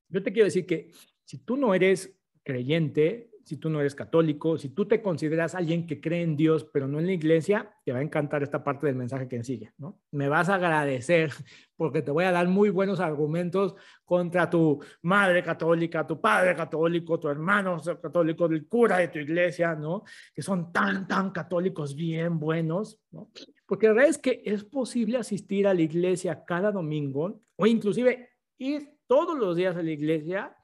Yo 0.08 0.22
te 0.22 0.32
quiero 0.32 0.44
decir 0.44 0.66
que 0.66 0.92
si 1.24 1.38
tú 1.38 1.56
no 1.56 1.74
eres 1.74 2.16
creyente, 2.44 3.32
si 3.44 3.58
tú 3.58 3.68
no 3.68 3.80
eres 3.80 3.94
católico, 3.94 4.56
si 4.56 4.70
tú 4.70 4.86
te 4.86 5.02
consideras 5.02 5.54
alguien 5.54 5.86
que 5.86 6.00
cree 6.00 6.22
en 6.22 6.36
Dios, 6.36 6.64
pero 6.72 6.88
no 6.88 6.98
en 6.98 7.06
la 7.06 7.12
iglesia, 7.12 7.76
te 7.84 7.92
va 7.92 7.98
a 7.98 8.02
encantar 8.02 8.42
esta 8.42 8.64
parte 8.64 8.86
del 8.86 8.96
mensaje 8.96 9.28
que 9.28 9.44
sigue, 9.44 9.72
¿no? 9.76 10.00
Me 10.10 10.28
vas 10.28 10.48
a 10.48 10.54
agradecer 10.54 11.30
porque 11.76 12.00
te 12.00 12.10
voy 12.10 12.24
a 12.24 12.32
dar 12.32 12.48
muy 12.48 12.70
buenos 12.70 13.00
argumentos 13.00 13.74
contra 14.04 14.48
tu 14.48 14.82
madre 15.02 15.42
católica, 15.42 16.06
tu 16.06 16.20
padre 16.20 16.56
católico, 16.56 17.20
tu 17.20 17.28
hermano 17.28 17.80
católico, 18.00 18.46
el 18.46 18.66
cura 18.66 18.98
de 18.98 19.08
tu 19.08 19.18
iglesia, 19.18 19.74
¿no? 19.74 20.04
Que 20.34 20.40
son 20.40 20.72
tan, 20.72 21.06
tan 21.06 21.30
católicos 21.30 21.94
bien 21.94 22.38
buenos, 22.38 22.98
¿no? 23.10 23.30
Porque 23.66 23.88
la 23.88 23.92
verdad 23.92 24.10
es 24.10 24.18
que 24.18 24.42
es 24.44 24.64
posible 24.64 25.18
asistir 25.18 25.66
a 25.66 25.74
la 25.74 25.82
iglesia 25.82 26.44
cada 26.44 26.72
domingo 26.72 27.42
o 27.56 27.66
inclusive 27.66 28.30
ir 28.56 28.94
todos 29.06 29.38
los 29.38 29.56
días 29.56 29.76
a 29.76 29.82
la 29.82 29.90
iglesia 29.90 30.56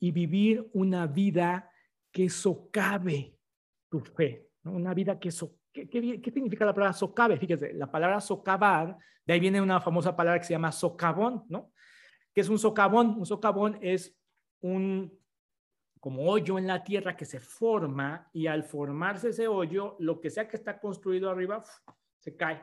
y 0.00 0.10
vivir 0.10 0.68
una 0.72 1.06
vida 1.06 1.70
que 2.16 2.30
socave 2.30 3.36
tu 3.90 4.00
fe, 4.00 4.48
una 4.64 4.94
vida 4.94 5.20
que 5.20 5.30
socave. 5.30 5.60
¿Qué, 5.70 6.30
significa 6.32 6.64
la 6.64 6.72
palabra 6.72 6.94
socave? 6.94 7.36
Fíjese, 7.36 7.74
la 7.74 7.90
palabra 7.90 8.22
socavar, 8.22 8.96
de 9.26 9.34
ahí 9.34 9.38
viene 9.38 9.60
una 9.60 9.82
famosa 9.82 10.16
palabra 10.16 10.40
que 10.40 10.46
se 10.46 10.54
llama 10.54 10.72
socavón, 10.72 11.44
¿no? 11.50 11.74
¿Qué 12.32 12.40
es 12.40 12.48
un 12.48 12.58
socavón? 12.58 13.18
Un 13.18 13.26
socavón 13.26 13.78
es 13.82 14.18
un 14.62 15.12
como 16.00 16.22
hoyo 16.22 16.56
en 16.56 16.66
la 16.66 16.82
tierra 16.82 17.14
que 17.14 17.26
se 17.26 17.38
forma 17.38 18.30
y 18.32 18.46
al 18.46 18.64
formarse 18.64 19.28
ese 19.28 19.46
hoyo, 19.46 19.96
lo 19.98 20.18
que 20.18 20.30
sea 20.30 20.48
que 20.48 20.56
está 20.56 20.80
construido 20.80 21.28
arriba, 21.28 21.62
se 22.18 22.34
cae. 22.34 22.62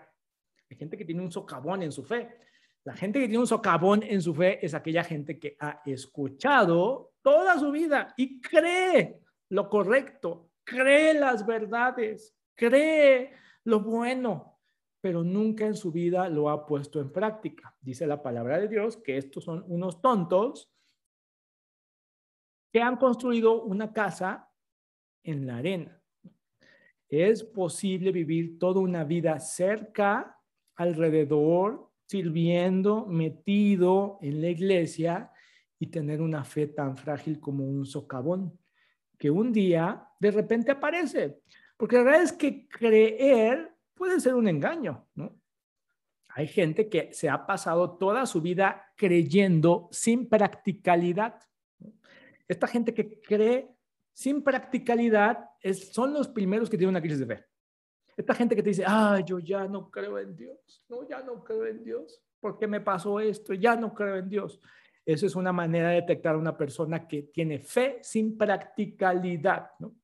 Hay 0.67 0.77
gente 0.77 0.97
que 0.97 1.05
tiene 1.05 1.21
un 1.21 1.31
socavón 1.31 1.83
en 1.83 1.91
su 1.91 2.03
fe. 2.03 2.39
La 2.85 2.95
gente 2.95 3.19
que 3.19 3.27
tiene 3.27 3.41
un 3.41 3.45
socavón 3.45 4.01
en 4.01 4.19
su 4.19 4.33
fe 4.33 4.65
es 4.65 4.73
aquella 4.73 5.03
gente 5.03 5.37
que 5.37 5.55
ha 5.59 5.83
escuchado 5.85 7.13
toda 7.21 7.59
su 7.59 7.69
vida 7.69 8.15
y 8.17 8.41
cree 8.41 9.22
lo 9.49 9.69
correcto, 9.69 10.51
cree 10.63 11.13
las 11.13 11.45
verdades, 11.45 12.35
cree 12.55 13.33
lo 13.63 13.81
bueno, 13.81 14.59
pero 15.01 15.23
nunca 15.23 15.65
en 15.65 15.75
su 15.75 15.91
vida 15.91 16.29
lo 16.29 16.49
ha 16.49 16.65
puesto 16.65 16.99
en 16.99 17.11
práctica. 17.11 17.75
Dice 17.81 18.07
la 18.07 18.21
palabra 18.21 18.59
de 18.59 18.67
Dios 18.67 18.97
que 18.97 19.17
estos 19.17 19.43
son 19.43 19.63
unos 19.67 20.01
tontos 20.01 20.71
que 22.71 22.81
han 22.81 22.97
construido 22.97 23.61
una 23.63 23.93
casa 23.93 24.49
en 25.23 25.45
la 25.45 25.57
arena. 25.57 26.01
Es 27.07 27.43
posible 27.43 28.11
vivir 28.11 28.57
toda 28.57 28.79
una 28.79 29.03
vida 29.03 29.39
cerca, 29.39 30.39
alrededor, 30.75 31.91
sirviendo, 32.07 33.05
metido 33.05 34.17
en 34.21 34.41
la 34.41 34.49
iglesia 34.49 35.31
y 35.77 35.87
tener 35.87 36.21
una 36.21 36.43
fe 36.43 36.67
tan 36.67 36.97
frágil 36.97 37.39
como 37.39 37.65
un 37.65 37.85
socavón 37.85 38.57
que 39.23 39.31
un 39.31 39.53
día 39.53 40.05
de 40.19 40.31
repente 40.31 40.69
aparece. 40.69 41.39
Porque 41.77 41.95
la 41.95 42.03
verdad 42.03 42.23
es 42.23 42.33
que 42.33 42.67
creer 42.67 43.73
puede 43.93 44.19
ser 44.19 44.35
un 44.35 44.49
engaño, 44.49 45.07
¿no? 45.15 45.39
Hay 46.27 46.45
gente 46.45 46.89
que 46.89 47.13
se 47.13 47.29
ha 47.29 47.45
pasado 47.45 47.97
toda 47.97 48.25
su 48.25 48.41
vida 48.41 48.91
creyendo 48.97 49.87
sin 49.91 50.27
practicalidad. 50.27 51.39
Esta 52.49 52.67
gente 52.67 52.93
que 52.93 53.21
cree 53.21 53.69
sin 54.11 54.43
practicalidad 54.43 55.51
es, 55.61 55.93
son 55.93 56.11
los 56.11 56.27
primeros 56.27 56.69
que 56.69 56.77
tienen 56.77 56.93
una 56.93 57.01
crisis 57.01 57.19
de 57.19 57.37
fe. 57.37 57.45
Esta 58.17 58.35
gente 58.35 58.57
que 58.57 58.63
te 58.63 58.71
dice, 58.71 58.83
ah, 58.85 59.21
yo 59.25 59.39
ya 59.39 59.69
no 59.69 59.89
creo 59.89 60.19
en 60.19 60.35
Dios, 60.35 60.83
no, 60.89 61.07
ya 61.07 61.21
no 61.21 61.45
creo 61.45 61.65
en 61.65 61.81
Dios, 61.81 62.21
¿por 62.41 62.57
qué 62.57 62.67
me 62.67 62.81
pasó 62.81 63.21
esto? 63.21 63.53
Ya 63.53 63.77
no 63.77 63.93
creo 63.93 64.17
en 64.17 64.27
Dios. 64.27 64.59
Eso 65.05 65.25
es 65.25 65.35
una 65.35 65.51
manera 65.51 65.89
de 65.89 65.95
detectar 65.95 66.35
a 66.35 66.37
una 66.37 66.57
persona 66.57 67.07
que 67.07 67.23
tiene 67.23 67.59
fe 67.59 67.99
sin 68.01 68.37
practicalidad. 68.37 69.71
¿no? 69.79 69.95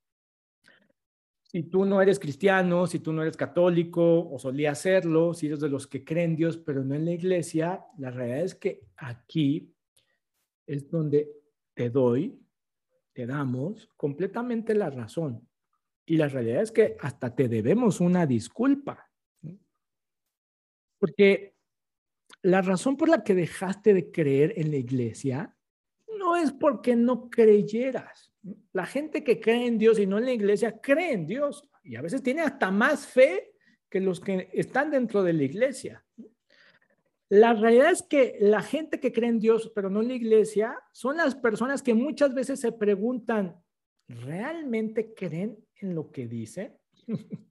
Si 1.52 1.64
tú 1.64 1.86
no 1.86 2.02
eres 2.02 2.20
cristiano, 2.20 2.86
si 2.86 3.00
tú 3.00 3.14
no 3.14 3.22
eres 3.22 3.38
católico 3.38 4.30
o 4.30 4.38
solías 4.38 4.80
serlo, 4.82 5.34
si 5.34 5.48
eres 5.48 5.60
de 5.62 5.70
los 5.70 5.88
que 5.88 6.04
creen 6.04 6.32
en 6.32 6.36
Dios 6.36 6.58
pero 6.58 6.84
no 6.84 6.96
en 6.96 7.06
la 7.06 7.12
iglesia, 7.12 7.86
la 7.98 8.12
realidad 8.12 8.42
es 8.42 8.56
que 8.56 8.84
aquí 8.98 9.74
es 10.68 10.90
donde 10.92 11.28
te 11.74 11.90
doy, 11.90 12.40
te 13.14 13.26
damos 13.26 13.90
completamente 13.98 14.76
la 14.76 14.90
razón. 14.90 15.48
Y 16.06 16.18
la 16.18 16.28
realidad 16.28 16.62
es 16.62 16.72
que 16.72 16.98
hasta 17.00 17.34
te 17.36 17.48
debemos 17.48 18.00
una 18.02 18.26
disculpa. 18.26 19.10
Porque 21.00 21.56
la 22.42 22.62
razón 22.62 22.98
por 22.98 23.10
la 23.10 23.24
que 23.24 23.36
dejaste 23.36 23.94
de 23.94 24.12
creer 24.12 24.54
en 24.58 24.72
la 24.72 24.78
iglesia 24.78 25.56
no 26.18 26.36
es 26.36 26.52
porque 26.52 26.96
no 26.96 27.30
creyeras. 27.30 28.32
La 28.72 28.86
gente 28.86 29.24
que 29.24 29.40
cree 29.40 29.68
en 29.68 29.78
Dios 29.78 30.00
y 30.00 30.06
no 30.06 30.18
en 30.18 30.26
la 30.26 30.34
iglesia 30.34 30.80
cree 30.80 31.14
en 31.14 31.26
Dios 31.26 31.68
y 31.84 31.96
a 31.96 32.02
veces 32.02 32.24
tiene 32.24 32.42
hasta 32.42 32.72
más 32.72 33.08
fe 33.08 33.52
que 33.90 34.00
los 34.00 34.20
que 34.20 34.50
están 34.54 34.92
dentro 34.92 35.24
de 35.24 35.34
la 35.34 35.44
iglesia. 35.44 36.06
La 37.30 37.54
realidad 37.54 37.92
es 37.92 38.02
que 38.04 38.38
la 38.40 38.62
gente 38.62 39.00
que 39.00 39.12
cree 39.12 39.30
en 39.30 39.40
Dios 39.40 39.72
pero 39.76 39.90
no 39.90 40.02
en 40.02 40.08
la 40.08 40.16
iglesia 40.16 40.78
son 40.94 41.18
las 41.18 41.36
personas 41.36 41.84
que 41.84 41.94
muchas 41.94 42.34
veces 42.34 42.60
se 42.60 42.72
preguntan, 42.72 43.62
¿realmente 44.08 45.14
creen 45.14 45.58
en 45.76 45.96
lo 45.96 46.12
que 46.12 46.28
dice? 46.28 46.78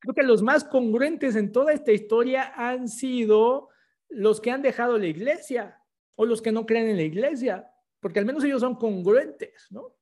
Creo 0.00 0.14
que 0.14 0.22
los 0.22 0.42
más 0.42 0.64
congruentes 0.64 1.36
en 1.36 1.52
toda 1.52 1.72
esta 1.72 1.92
historia 1.92 2.52
han 2.56 2.88
sido 2.88 3.68
los 4.08 4.40
que 4.40 4.50
han 4.50 4.62
dejado 4.62 4.98
la 4.98 5.06
iglesia 5.06 5.80
o 6.16 6.24
los 6.24 6.42
que 6.42 6.52
no 6.52 6.66
creen 6.66 6.88
en 6.88 6.96
la 6.96 7.02
iglesia, 7.02 7.70
porque 8.00 8.18
al 8.18 8.24
menos 8.24 8.42
ellos 8.44 8.60
son 8.60 8.76
congruentes, 8.76 9.68
¿no? 9.70 9.94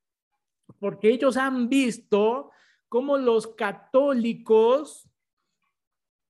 Porque 0.79 1.11
ellos 1.11 1.37
han 1.37 1.69
visto 1.69 2.51
cómo 2.89 3.19
los 3.19 3.49
católicos 3.49 5.09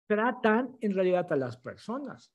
tratan 0.06 0.76
en 0.80 0.94
realidad 0.94 1.30
a 1.30 1.36
las 1.36 1.56
personas. 1.56 2.32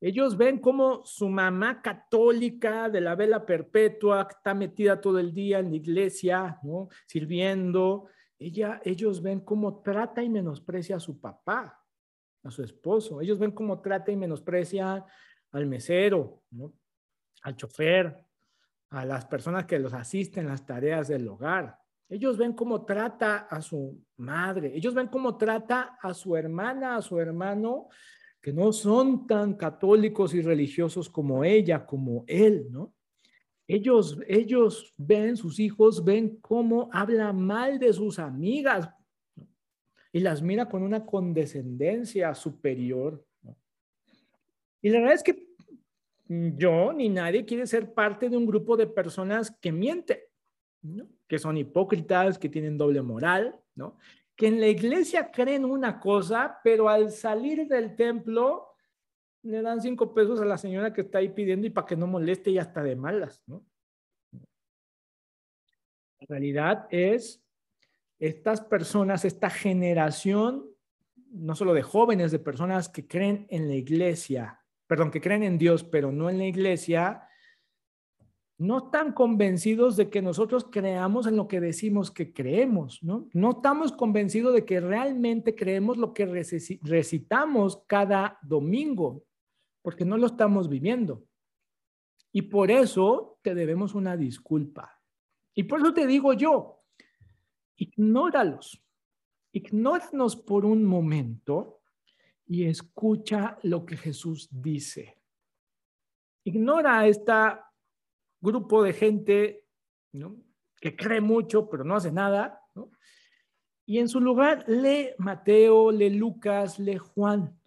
Ellos 0.00 0.36
ven 0.36 0.58
cómo 0.58 1.04
su 1.04 1.28
mamá 1.28 1.82
católica 1.82 2.88
de 2.88 3.00
la 3.00 3.14
vela 3.16 3.44
perpetua 3.44 4.28
está 4.30 4.54
metida 4.54 5.00
todo 5.00 5.18
el 5.18 5.34
día 5.34 5.58
en 5.58 5.70
la 5.70 5.76
iglesia, 5.76 6.58
¿no? 6.62 6.88
Sirviendo, 7.06 8.06
ella, 8.38 8.80
ellos 8.84 9.20
ven 9.20 9.40
cómo 9.40 9.82
trata 9.82 10.22
y 10.22 10.28
menosprecia 10.28 10.96
a 10.96 11.00
su 11.00 11.20
papá, 11.20 11.84
a 12.44 12.50
su 12.50 12.62
esposo. 12.62 13.20
Ellos 13.20 13.38
ven 13.38 13.50
cómo 13.50 13.80
trata 13.80 14.12
y 14.12 14.16
menosprecia 14.16 15.04
al 15.50 15.66
mesero, 15.66 16.42
al 17.42 17.56
chofer, 17.56 18.24
a 18.90 19.04
las 19.04 19.26
personas 19.26 19.66
que 19.66 19.78
los 19.78 19.92
asisten 19.92 20.44
en 20.44 20.50
las 20.50 20.64
tareas 20.64 21.08
del 21.08 21.28
hogar. 21.28 21.78
Ellos 22.08 22.38
ven 22.38 22.54
cómo 22.54 22.84
trata 22.84 23.48
a 23.50 23.60
su 23.60 24.02
madre. 24.16 24.74
Ellos 24.74 24.94
ven 24.94 25.08
cómo 25.08 25.36
trata 25.36 25.98
a 26.00 26.14
su 26.14 26.36
hermana, 26.36 26.96
a 26.96 27.02
su 27.02 27.18
hermano, 27.18 27.88
que 28.40 28.52
no 28.52 28.72
son 28.72 29.26
tan 29.26 29.54
católicos 29.54 30.32
y 30.32 30.40
religiosos 30.40 31.10
como 31.10 31.44
ella, 31.44 31.84
como 31.84 32.24
él, 32.26 32.68
¿no? 32.70 32.94
Ellos, 33.68 34.18
ellos 34.26 34.94
ven, 34.96 35.36
sus 35.36 35.60
hijos 35.60 36.02
ven 36.02 36.38
cómo 36.40 36.88
habla 36.90 37.34
mal 37.34 37.78
de 37.78 37.92
sus 37.92 38.18
amigas 38.18 38.88
y 40.10 40.20
las 40.20 40.40
mira 40.40 40.66
con 40.66 40.82
una 40.82 41.04
condescendencia 41.04 42.34
superior. 42.34 43.22
Y 44.80 44.88
la 44.88 45.00
verdad 45.00 45.16
es 45.16 45.22
que 45.22 45.46
yo 46.28 46.94
ni 46.94 47.10
nadie 47.10 47.44
quiere 47.44 47.66
ser 47.66 47.92
parte 47.92 48.30
de 48.30 48.38
un 48.38 48.46
grupo 48.46 48.74
de 48.74 48.86
personas 48.86 49.50
que 49.50 49.70
mienten, 49.70 50.18
que 51.26 51.38
son 51.38 51.58
hipócritas, 51.58 52.38
que 52.38 52.48
tienen 52.48 52.78
doble 52.78 53.02
moral, 53.02 53.54
¿no? 53.74 53.98
que 54.34 54.46
en 54.46 54.60
la 54.60 54.68
iglesia 54.68 55.30
creen 55.32 55.64
una 55.64 55.98
cosa, 55.98 56.60
pero 56.62 56.88
al 56.88 57.10
salir 57.10 57.66
del 57.66 57.96
templo 57.96 58.67
le 59.48 59.62
dan 59.62 59.80
cinco 59.80 60.12
pesos 60.12 60.40
a 60.40 60.44
la 60.44 60.58
señora 60.58 60.92
que 60.92 61.00
está 61.00 61.18
ahí 61.18 61.30
pidiendo 61.30 61.66
y 61.66 61.70
para 61.70 61.86
que 61.86 61.96
no 61.96 62.06
moleste 62.06 62.50
y 62.50 62.58
hasta 62.58 62.82
de 62.82 62.96
malas, 62.96 63.42
¿no? 63.46 63.64
La 66.20 66.26
realidad 66.28 66.86
es, 66.90 67.42
estas 68.18 68.60
personas, 68.60 69.24
esta 69.24 69.48
generación, 69.48 70.66
no 71.30 71.54
solo 71.54 71.72
de 71.72 71.82
jóvenes, 71.82 72.30
de 72.30 72.38
personas 72.38 72.88
que 72.88 73.06
creen 73.06 73.46
en 73.48 73.68
la 73.68 73.74
iglesia, 73.74 74.62
perdón, 74.86 75.10
que 75.10 75.20
creen 75.20 75.42
en 75.42 75.56
Dios, 75.56 75.82
pero 75.82 76.12
no 76.12 76.28
en 76.28 76.38
la 76.38 76.46
iglesia, 76.46 77.24
no 78.58 78.86
están 78.86 79.12
convencidos 79.12 79.96
de 79.96 80.10
que 80.10 80.20
nosotros 80.20 80.66
creamos 80.70 81.26
en 81.26 81.36
lo 81.36 81.46
que 81.48 81.60
decimos 81.60 82.10
que 82.10 82.32
creemos, 82.34 83.02
¿no? 83.02 83.28
No 83.32 83.52
estamos 83.52 83.92
convencidos 83.92 84.52
de 84.52 84.64
que 84.64 84.80
realmente 84.80 85.54
creemos 85.54 85.96
lo 85.96 86.12
que 86.12 86.26
recitamos 86.82 87.84
cada 87.86 88.38
domingo 88.42 89.24
porque 89.88 90.04
no 90.04 90.18
lo 90.18 90.26
estamos 90.26 90.68
viviendo. 90.68 91.24
Y 92.30 92.42
por 92.42 92.70
eso 92.70 93.38
te 93.40 93.54
debemos 93.54 93.94
una 93.94 94.18
disculpa. 94.18 95.00
Y 95.54 95.62
por 95.62 95.80
eso 95.80 95.94
te 95.94 96.06
digo 96.06 96.34
yo, 96.34 96.82
ignóralos, 97.74 98.84
ignóranos 99.50 100.36
por 100.36 100.66
un 100.66 100.84
momento 100.84 101.80
y 102.44 102.66
escucha 102.66 103.58
lo 103.62 103.86
que 103.86 103.96
Jesús 103.96 104.50
dice. 104.50 105.22
Ignora 106.44 106.98
a 106.98 107.06
este 107.06 107.32
grupo 108.42 108.82
de 108.82 108.92
gente 108.92 109.68
que 110.82 110.96
cree 110.96 111.22
mucho 111.22 111.66
pero 111.70 111.82
no 111.82 111.96
hace 111.96 112.12
nada. 112.12 112.60
Y 113.86 114.00
en 114.00 114.08
su 114.10 114.20
lugar 114.20 114.66
lee 114.68 115.12
Mateo, 115.16 115.90
lee 115.90 116.10
Lucas, 116.10 116.78
lee 116.78 116.98
Juan. 116.98 117.58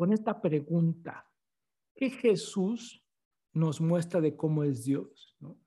Con 0.00 0.14
esta 0.14 0.40
pregunta, 0.40 1.30
¿qué 1.94 2.08
Jesús 2.08 3.04
nos 3.52 3.82
muestra 3.82 4.18
de 4.18 4.34
cómo 4.34 4.64
es 4.64 4.82
Dios? 4.82 5.36
¿no? 5.40 5.58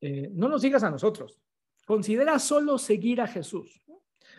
Eh, 0.00 0.30
no 0.32 0.48
nos 0.48 0.62
sigas 0.62 0.84
a 0.84 0.90
nosotros. 0.92 1.42
Considera 1.84 2.38
solo 2.38 2.78
seguir 2.78 3.20
a 3.20 3.26
Jesús. 3.26 3.82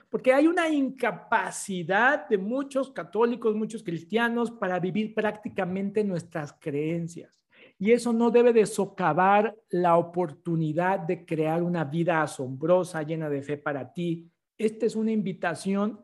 Porque 0.08 0.32
hay 0.32 0.48
una 0.48 0.70
incapacidad 0.70 2.30
de 2.30 2.38
muchos 2.38 2.90
católicos, 2.92 3.54
muchos 3.54 3.84
cristianos 3.84 4.50
para 4.50 4.80
vivir 4.80 5.14
prácticamente 5.14 6.06
nuestras 6.06 6.54
creencias. 6.54 7.46
Y 7.78 7.92
eso 7.92 8.14
no 8.14 8.32
debe 8.32 8.54
de 8.54 8.66
socavar 8.66 9.58
la 9.72 9.98
oportunidad 9.98 11.00
de 11.00 11.26
crear 11.26 11.62
una 11.62 11.84
vida 11.84 12.22
asombrosa, 12.22 13.04
llena 13.04 13.30
de 13.30 13.44
fe 13.44 13.58
para 13.58 13.92
ti. 13.92 14.32
Esta 14.58 14.86
es 14.86 14.96
una 14.96 15.12
invitación 15.12 16.00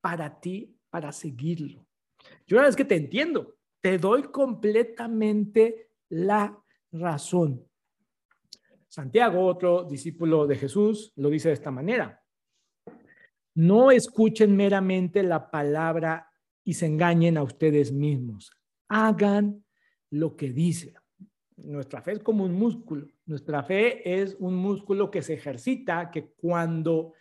para 0.00 0.38
ti, 0.38 0.78
para 0.90 1.10
seguirlo. 1.10 1.87
Yo 2.46 2.56
una 2.56 2.66
vez 2.66 2.76
que 2.76 2.84
te 2.84 2.96
entiendo, 2.96 3.56
te 3.80 3.98
doy 3.98 4.22
completamente 4.24 5.90
la 6.08 6.58
razón. 6.92 7.64
Santiago, 8.88 9.46
otro 9.46 9.84
discípulo 9.84 10.46
de 10.46 10.56
Jesús, 10.56 11.12
lo 11.16 11.28
dice 11.28 11.48
de 11.48 11.54
esta 11.54 11.70
manera. 11.70 12.22
No 13.54 13.90
escuchen 13.90 14.56
meramente 14.56 15.22
la 15.22 15.50
palabra 15.50 16.30
y 16.64 16.74
se 16.74 16.86
engañen 16.86 17.36
a 17.36 17.42
ustedes 17.42 17.92
mismos. 17.92 18.50
Hagan 18.88 19.64
lo 20.10 20.36
que 20.36 20.50
dice. 20.52 20.94
Nuestra 21.56 22.00
fe 22.02 22.12
es 22.12 22.20
como 22.20 22.44
un 22.44 22.54
músculo. 22.54 23.06
Nuestra 23.26 23.62
fe 23.62 24.20
es 24.20 24.36
un 24.38 24.54
músculo 24.54 25.10
que 25.10 25.22
se 25.22 25.34
ejercita, 25.34 26.10
que 26.10 26.32
cuando 26.32 27.12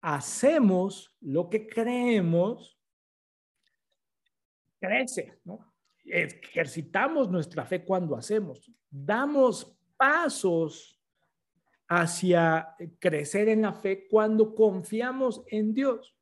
hacemos 0.00 1.14
lo 1.20 1.48
que 1.48 1.66
creemos, 1.66 2.75
crece, 4.86 5.38
¿no? 5.44 5.74
Ejercitamos 6.04 7.30
nuestra 7.30 7.64
fe 7.64 7.84
cuando 7.84 8.16
hacemos. 8.16 8.70
Damos 8.90 9.76
pasos 9.96 11.00
hacia 11.88 12.74
crecer 12.98 13.48
en 13.48 13.62
la 13.62 13.72
fe 13.72 14.06
cuando 14.08 14.54
confiamos 14.54 15.42
en 15.48 15.74
Dios. 15.74 16.14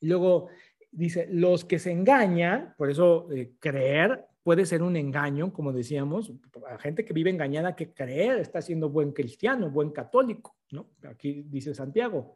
Y 0.00 0.06
luego 0.06 0.48
dice, 0.90 1.28
los 1.30 1.64
que 1.64 1.78
se 1.78 1.90
engañan, 1.90 2.74
por 2.76 2.90
eso 2.90 3.30
eh, 3.32 3.54
creer 3.58 4.26
puede 4.42 4.64
ser 4.64 4.82
un 4.82 4.96
engaño, 4.96 5.52
como 5.52 5.72
decíamos, 5.72 6.32
a 6.68 6.78
gente 6.78 7.04
que 7.04 7.12
vive 7.12 7.30
engañada 7.30 7.76
que 7.76 7.92
creer 7.92 8.38
está 8.38 8.62
siendo 8.62 8.88
buen 8.88 9.12
cristiano, 9.12 9.70
buen 9.70 9.90
católico, 9.90 10.56
¿no? 10.70 10.88
Aquí 11.02 11.42
dice 11.46 11.74
Santiago, 11.74 12.34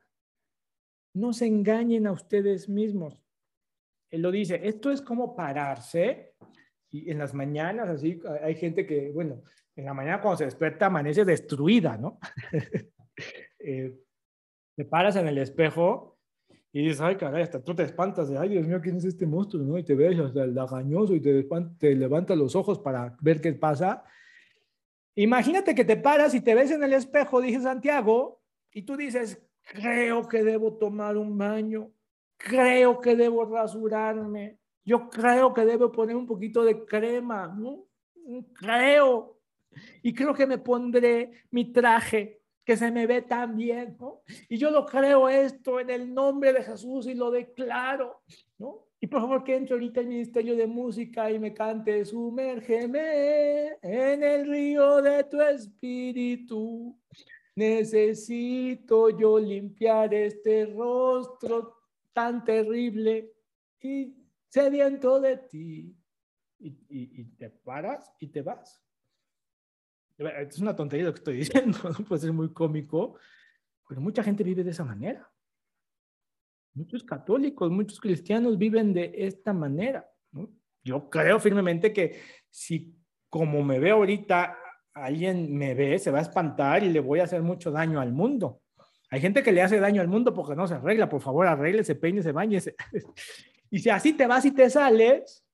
no 1.14 1.32
se 1.32 1.46
engañen 1.46 2.06
a 2.06 2.12
ustedes 2.12 2.68
mismos. 2.68 3.22
Él 4.12 4.22
lo 4.22 4.30
dice, 4.30 4.60
esto 4.62 4.92
es 4.92 5.02
como 5.02 5.34
pararse 5.34 6.34
y 6.90 7.10
en 7.10 7.18
las 7.18 7.32
mañanas, 7.32 7.88
así, 7.88 8.20
hay 8.42 8.54
gente 8.54 8.86
que, 8.86 9.10
bueno, 9.10 9.42
en 9.74 9.86
la 9.86 9.94
mañana 9.94 10.20
cuando 10.20 10.36
se 10.36 10.44
despierta 10.44 10.86
amanece 10.86 11.24
destruida, 11.24 11.96
¿no? 11.96 12.20
eh, 13.58 13.98
te 14.76 14.84
paras 14.84 15.16
en 15.16 15.26
el 15.26 15.38
espejo 15.38 16.18
y 16.70 16.82
dices, 16.82 17.00
ay, 17.00 17.16
caray, 17.16 17.42
hasta 17.42 17.64
tú 17.64 17.74
te 17.74 17.82
espantas 17.82 18.28
de, 18.28 18.36
ay, 18.36 18.50
Dios 18.50 18.66
mío, 18.66 18.80
¿quién 18.82 18.96
es 18.96 19.04
este 19.06 19.26
monstruo? 19.26 19.62
¿no? 19.62 19.78
Y 19.78 19.84
te 19.84 19.94
ves 19.94 20.18
hasta 20.18 20.44
el 20.44 20.54
lagañoso 20.54 21.14
y 21.14 21.20
te, 21.20 21.94
levantas 21.94 22.36
los 22.36 22.54
ojos 22.54 22.78
para 22.78 23.16
ver 23.20 23.40
qué 23.40 23.54
pasa. 23.54 24.04
Imagínate 25.14 25.74
que 25.74 25.84
te 25.84 25.96
paras 25.96 26.34
y 26.34 26.42
te 26.42 26.54
ves 26.54 26.70
en 26.70 26.82
el 26.82 26.92
espejo, 26.92 27.40
dije 27.40 27.60
Santiago, 27.60 28.42
y 28.70 28.82
tú 28.82 28.96
dices, 28.96 29.42
creo 29.62 30.28
que 30.28 30.42
debo 30.42 30.78
tomar 30.78 31.16
un 31.16 31.36
baño, 31.36 31.90
creo 32.43 33.01
que 33.01 33.14
debo 33.14 33.45
rasurarme, 33.45 34.59
yo 34.84 35.09
creo 35.09 35.55
que 35.55 35.64
debo 35.64 35.93
poner 35.93 36.16
un 36.16 36.26
poquito 36.26 36.64
de 36.64 36.84
crema. 36.84 37.57
Creo. 38.55 39.38
Y 40.03 40.12
creo 40.12 40.34
que 40.34 40.47
me 40.47 40.59
pondré 40.59 41.30
mi 41.51 41.72
traje 41.72 42.40
que 42.64 42.76
se 42.76 42.90
me 42.90 43.07
ve 43.07 43.22
tan 43.22 43.57
bien, 43.57 43.97
¿no? 43.99 44.22
Y 44.49 44.57
yo 44.57 44.70
lo 44.70 44.84
creo 44.86 45.28
esto 45.28 45.80
en 45.80 45.90
el 45.90 46.12
nombre 46.12 46.53
de 46.53 46.62
Jesús 46.62 47.07
y 47.07 47.14
lo 47.14 47.30
declaro, 47.30 48.22
¿no? 48.59 48.86
Y 49.01 49.09
por 49.09 49.20
favor 49.20 49.43
que 49.43 49.57
entre 49.57 49.74
ahorita 49.74 50.01
el 50.01 50.07
Ministerio 50.07 50.55
de 50.55 50.66
Música 50.66 51.28
y 51.30 51.38
me 51.38 51.53
cante, 51.53 52.05
sumérgeme 52.05 53.78
en 53.82 54.22
el 54.22 54.49
río 54.49 55.03
de 55.03 55.24
tu 55.24 55.40
espíritu. 55.40 56.97
Necesito 57.57 59.11
yo 59.11 59.38
limpiar 59.40 60.14
este 60.14 60.66
rostro 60.66 61.82
tan 62.12 62.44
terrible 62.44 63.32
y 63.80 64.14
sediento 64.48 65.20
de 65.20 65.36
ti. 65.38 65.96
Y, 66.58 67.24
te 67.36 67.50
paras 67.50 68.12
y 68.20 68.28
te 68.28 68.42
vas. 68.42 68.80
Es 70.16 70.58
una 70.60 70.76
tontería 70.76 71.06
lo 71.06 71.12
que 71.12 71.18
estoy 71.18 71.36
diciendo, 71.38 71.78
puede 72.06 72.20
ser 72.20 72.32
muy 72.32 72.52
cómico, 72.52 73.16
pero 73.88 74.00
mucha 74.00 74.22
gente 74.22 74.44
vive 74.44 74.62
de 74.62 74.70
esa 74.70 74.84
manera. 74.84 75.28
Muchos 76.74 77.02
católicos, 77.02 77.70
muchos 77.70 78.00
cristianos 78.00 78.56
viven 78.56 78.94
de 78.94 79.12
esta 79.14 79.52
manera. 79.52 80.08
Yo 80.84 81.10
creo 81.10 81.38
firmemente 81.40 81.92
que 81.92 82.20
si 82.48 82.96
como 83.28 83.62
me 83.62 83.78
ve 83.78 83.90
ahorita, 83.90 84.56
alguien 84.94 85.56
me 85.56 85.74
ve, 85.74 85.98
se 85.98 86.10
va 86.10 86.18
a 86.18 86.22
espantar 86.22 86.84
y 86.84 86.90
le 86.90 87.00
voy 87.00 87.20
a 87.20 87.24
hacer 87.24 87.42
mucho 87.42 87.70
daño 87.70 88.00
al 88.00 88.12
mundo. 88.12 88.61
Hay 89.12 89.20
gente 89.20 89.42
que 89.42 89.52
le 89.52 89.60
hace 89.60 89.78
daño 89.78 90.00
al 90.00 90.08
mundo 90.08 90.32
porque 90.32 90.56
no 90.56 90.66
se 90.66 90.72
arregla. 90.72 91.06
Por 91.06 91.20
favor, 91.20 91.46
arregle, 91.46 91.84
peine, 91.94 92.22
se 92.22 92.32
bañe. 92.32 92.58
Y 93.70 93.78
si 93.78 93.88
así 93.88 94.12
te 94.12 94.26
vas 94.26 94.44
y 94.44 94.50
te 94.50 94.68
sales, 94.68 95.46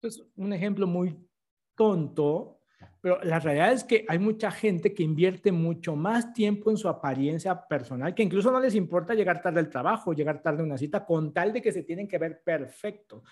es 0.00 0.22
un 0.36 0.54
ejemplo 0.54 0.86
muy 0.86 1.14
tonto, 1.74 2.60
pero 3.02 3.22
la 3.22 3.38
realidad 3.40 3.74
es 3.74 3.84
que 3.84 4.06
hay 4.08 4.18
mucha 4.18 4.50
gente 4.50 4.94
que 4.94 5.02
invierte 5.02 5.52
mucho 5.52 5.96
más 5.96 6.32
tiempo 6.32 6.70
en 6.70 6.78
su 6.78 6.88
apariencia 6.88 7.66
personal, 7.66 8.14
que 8.14 8.22
incluso 8.22 8.50
no 8.50 8.58
les 8.58 8.74
importa 8.74 9.12
llegar 9.12 9.42
tarde 9.42 9.60
al 9.60 9.68
trabajo, 9.68 10.14
llegar 10.14 10.40
tarde 10.40 10.62
a 10.62 10.64
una 10.64 10.78
cita, 10.78 11.04
con 11.04 11.34
tal 11.34 11.52
de 11.52 11.60
que 11.60 11.72
se 11.72 11.82
tienen 11.82 12.08
que 12.08 12.16
ver 12.16 12.40
perfecto. 12.42 13.22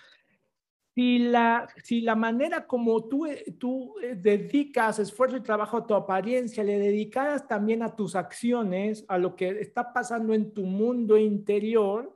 Si 0.95 1.19
la, 1.19 1.67
si 1.83 2.01
la 2.01 2.15
manera 2.15 2.67
como 2.67 3.07
tú, 3.07 3.27
tú 3.57 3.95
eh, 3.99 4.15
dedicas 4.15 4.99
esfuerzo 4.99 5.37
y 5.37 5.41
trabajo 5.41 5.77
a 5.77 5.87
tu 5.87 5.95
apariencia, 5.95 6.63
le 6.63 6.77
dedicaras 6.77 7.47
también 7.47 7.81
a 7.81 7.95
tus 7.95 8.15
acciones, 8.15 9.03
a 9.07 9.17
lo 9.17 9.35
que 9.35 9.49
está 9.59 9.91
pasando 9.91 10.33
en 10.33 10.53
tu 10.53 10.65
mundo 10.65 11.17
interior, 11.17 12.15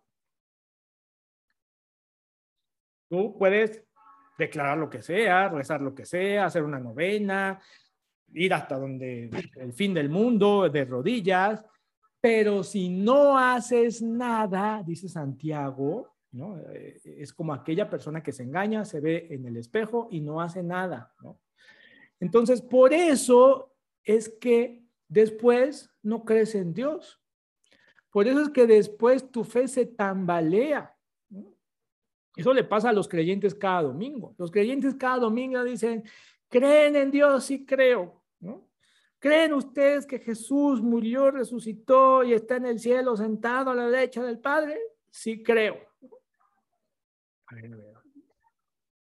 tú 3.09 3.35
puedes 3.37 3.83
declarar 4.37 4.77
lo 4.77 4.89
que 4.89 5.01
sea, 5.01 5.49
rezar 5.49 5.81
lo 5.81 5.95
que 5.95 6.05
sea, 6.05 6.45
hacer 6.45 6.63
una 6.63 6.79
novena, 6.79 7.59
ir 8.33 8.53
hasta 8.53 8.77
donde 8.77 9.29
el 9.55 9.73
fin 9.73 9.93
del 9.93 10.09
mundo, 10.09 10.69
de 10.69 10.85
rodillas, 10.85 11.65
pero 12.21 12.63
si 12.63 12.89
no 12.89 13.37
haces 13.37 14.01
nada, 14.01 14.83
dice 14.85 15.07
Santiago, 15.07 16.16
Eh, 16.33 16.99
es 17.03 17.33
como 17.33 17.53
aquella 17.53 17.89
persona 17.89 18.21
que 18.21 18.31
se 18.31 18.43
engaña, 18.43 18.85
se 18.85 18.99
ve 18.99 19.27
en 19.29 19.45
el 19.45 19.57
espejo 19.57 20.07
y 20.11 20.21
no 20.21 20.41
hace 20.41 20.63
nada, 20.63 21.13
¿no? 21.21 21.39
Entonces, 22.19 22.61
por 22.61 22.93
eso 22.93 23.75
es 24.03 24.29
que 24.29 24.83
después 25.07 25.91
no 26.01 26.25
crees 26.25 26.55
en 26.55 26.73
Dios. 26.73 27.21
Por 28.09 28.27
eso 28.27 28.41
es 28.41 28.49
que 28.49 28.65
después 28.65 29.31
tu 29.31 29.43
fe 29.43 29.67
se 29.67 29.85
tambalea. 29.85 30.95
Eso 32.35 32.53
le 32.53 32.63
pasa 32.63 32.89
a 32.89 32.93
los 32.93 33.07
creyentes 33.07 33.53
cada 33.55 33.83
domingo. 33.83 34.35
Los 34.37 34.51
creyentes 34.51 34.95
cada 34.95 35.19
domingo 35.19 35.63
dicen, 35.63 36.03
creen 36.47 36.95
en 36.95 37.11
Dios, 37.11 37.45
sí 37.45 37.65
creo. 37.65 38.21
¿Creen 39.19 39.53
ustedes 39.53 40.05
que 40.05 40.19
Jesús 40.19 40.81
murió, 40.81 41.31
resucitó 41.31 42.23
y 42.23 42.33
está 42.33 42.57
en 42.57 42.67
el 42.67 42.79
cielo 42.79 43.17
sentado 43.17 43.71
a 43.71 43.75
la 43.75 43.89
derecha 43.89 44.21
del 44.23 44.37
Padre? 44.37 44.79
Sí 45.09 45.41
creo. 45.41 45.86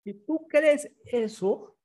Si 0.04 0.14
tú 0.14 0.46
crees 0.48 0.90
eso, 1.04 1.76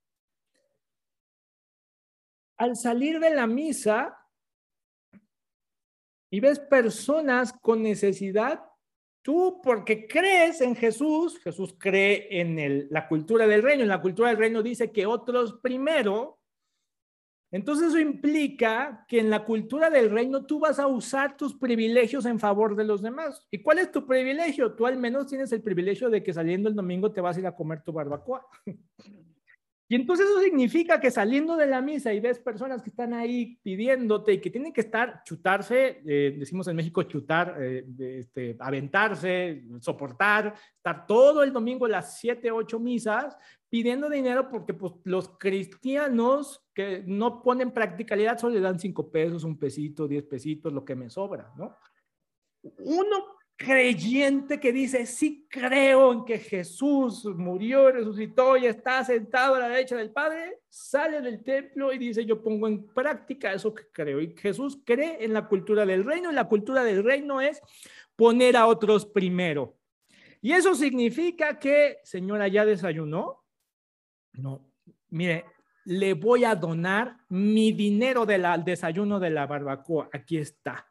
al 2.57 2.75
salir 2.75 3.19
de 3.19 3.35
la 3.35 3.47
misa 3.47 4.17
y 6.29 6.39
ves 6.39 6.59
personas 6.59 7.51
con 7.53 7.81
necesidad, 7.81 8.63
Tú 9.25 9.59
porque 9.63 10.05
crees 10.05 10.61
en 10.61 10.75
Jesús, 10.75 11.39
Jesús 11.39 11.75
cree 11.79 12.27
en 12.29 12.85
la 12.91 13.07
cultura 13.07 13.47
del 13.47 13.63
reino. 13.63 13.81
En 13.81 13.89
la 13.89 13.99
cultura 13.99 14.29
del 14.29 14.37
reino 14.37 14.61
dice 14.61 14.91
que 14.91 15.07
otros 15.07 15.53
primero. 15.63 16.37
Entonces 17.55 17.87
eso 17.87 17.99
implica 17.99 19.05
que 19.07 19.17
en 19.17 19.29
la 19.29 19.45
cultura 19.45 19.89
del 19.89 20.09
reino 20.09 20.45
tú 20.45 20.59
vas 20.59 20.77
a 20.77 20.87
usar 20.87 21.37
tus 21.37 21.55
privilegios 21.55 22.25
en 22.25 22.37
favor 22.37 22.75
de 22.75 22.83
los 22.83 23.01
demás. 23.01 23.47
¿Y 23.49 23.61
cuál 23.61 23.79
es 23.79 23.93
tu 23.93 24.05
privilegio? 24.05 24.73
Tú 24.73 24.85
al 24.85 24.97
menos 24.97 25.27
tienes 25.27 25.53
el 25.53 25.61
privilegio 25.61 26.09
de 26.09 26.21
que 26.21 26.33
saliendo 26.33 26.67
el 26.67 26.75
domingo 26.75 27.13
te 27.13 27.21
vas 27.21 27.37
a 27.37 27.39
ir 27.39 27.47
a 27.47 27.55
comer 27.55 27.81
tu 27.81 27.93
barbacoa. 27.93 28.45
Y 29.87 29.93
entonces 29.93 30.25
eso 30.25 30.41
significa 30.41 30.99
que 30.99 31.11
saliendo 31.11 31.55
de 31.55 31.67
la 31.67 31.79
misa 31.79 32.11
y 32.11 32.19
ves 32.19 32.39
personas 32.39 32.81
que 32.81 32.89
están 32.89 33.13
ahí 33.13 33.59
pidiéndote 33.61 34.33
y 34.33 34.41
que 34.41 34.49
tienen 34.49 34.73
que 34.73 34.81
estar, 34.81 35.21
chutarse, 35.23 36.01
eh, 36.07 36.35
decimos 36.39 36.67
en 36.67 36.75
México 36.75 37.03
chutar, 37.03 37.55
eh, 37.59 37.85
este, 37.99 38.57
aventarse, 38.59 39.63
soportar, 39.81 40.55
estar 40.75 41.05
todo 41.05 41.43
el 41.43 41.53
domingo 41.53 41.87
las 41.87 42.17
siete, 42.17 42.49
ocho 42.49 42.79
misas 42.79 43.37
pidiendo 43.69 44.09
dinero 44.09 44.49
porque 44.49 44.73
pues, 44.73 44.93
los 45.03 45.37
cristianos 45.37 46.64
que 46.75 47.03
no 47.07 47.41
ponen 47.41 47.71
practicalidad 47.71 48.37
solo 48.37 48.55
le 48.55 48.61
dan 48.61 48.77
cinco 48.77 49.09
pesos, 49.09 49.45
un 49.45 49.57
pesito, 49.57 50.07
diez 50.07 50.25
pesitos, 50.25 50.73
lo 50.73 50.83
que 50.83 50.93
me 50.93 51.09
sobra, 51.09 51.53
¿no? 51.55 51.75
Uno 52.79 53.35
creyente 53.55 54.59
que 54.59 54.73
dice, 54.73 55.05
sí 55.05 55.47
creo 55.49 56.11
en 56.11 56.25
que 56.25 56.37
Jesús 56.37 57.23
murió, 57.25 57.89
resucitó 57.89 58.57
y 58.57 58.65
está 58.65 59.03
sentado 59.05 59.55
a 59.55 59.59
la 59.59 59.69
derecha 59.69 59.95
del 59.95 60.11
Padre, 60.11 60.59
sale 60.67 61.21
del 61.21 61.41
templo 61.41 61.93
y 61.93 61.97
dice, 61.97 62.25
yo 62.25 62.43
pongo 62.43 62.67
en 62.67 62.85
práctica 62.87 63.53
eso 63.53 63.73
que 63.73 63.87
creo. 63.93 64.19
Y 64.19 64.35
Jesús 64.35 64.81
cree 64.83 65.23
en 65.23 65.31
la 65.31 65.47
cultura 65.47 65.85
del 65.85 66.03
reino 66.03 66.29
y 66.29 66.35
la 66.35 66.49
cultura 66.49 66.83
del 66.83 67.03
reino 67.03 67.39
es 67.39 67.61
poner 68.17 68.57
a 68.57 68.67
otros 68.67 69.05
primero. 69.05 69.77
Y 70.41 70.51
eso 70.51 70.75
significa 70.75 71.57
que, 71.57 71.99
señora, 72.03 72.49
¿ya 72.49 72.65
desayunó? 72.65 73.45
No, 74.33 74.69
mire, 75.09 75.45
le 75.85 76.13
voy 76.13 76.43
a 76.43 76.55
donar 76.55 77.17
mi 77.29 77.71
dinero 77.71 78.25
del 78.25 78.45
desayuno 78.63 79.19
de 79.19 79.29
la 79.29 79.47
barbacoa. 79.47 80.09
Aquí 80.11 80.37
está 80.37 80.85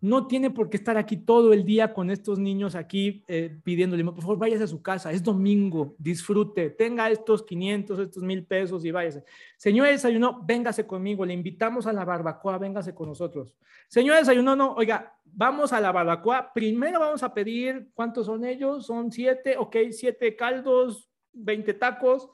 no 0.00 0.26
tiene 0.26 0.50
por 0.50 0.68
qué 0.70 0.76
estar 0.76 0.96
aquí 0.96 1.16
todo 1.16 1.52
el 1.52 1.64
día 1.64 1.92
con 1.92 2.10
estos 2.10 2.38
niños 2.38 2.74
aquí 2.74 3.24
eh, 3.28 3.58
pidiéndole, 3.62 4.04
por 4.04 4.20
favor, 4.20 4.38
váyase 4.38 4.64
a 4.64 4.68
su 4.68 4.82
casa, 4.82 5.12
es 5.12 5.22
domingo, 5.22 5.94
disfrute, 5.98 6.70
tenga 6.70 7.10
estos 7.10 7.42
500, 7.42 7.98
estos 7.98 8.22
mil 8.22 8.44
pesos 8.44 8.84
y 8.84 8.90
váyase. 8.90 9.24
Señor 9.56 9.88
desayuno, 9.88 10.42
véngase 10.44 10.86
conmigo, 10.86 11.24
le 11.24 11.34
invitamos 11.34 11.86
a 11.86 11.92
la 11.92 12.04
barbacoa, 12.04 12.58
véngase 12.58 12.94
con 12.94 13.08
nosotros. 13.08 13.54
Señor 13.88 14.16
desayuno, 14.16 14.54
no, 14.54 14.74
oiga, 14.74 15.14
vamos 15.24 15.72
a 15.72 15.80
la 15.80 15.92
barbacoa, 15.92 16.52
primero 16.52 17.00
vamos 17.00 17.22
a 17.22 17.32
pedir, 17.32 17.88
¿cuántos 17.94 18.26
son 18.26 18.44
ellos? 18.44 18.86
Son 18.86 19.10
siete, 19.10 19.56
ok, 19.56 19.76
siete 19.90 20.36
caldos, 20.36 21.10
20 21.32 21.74
tacos, 21.74 22.30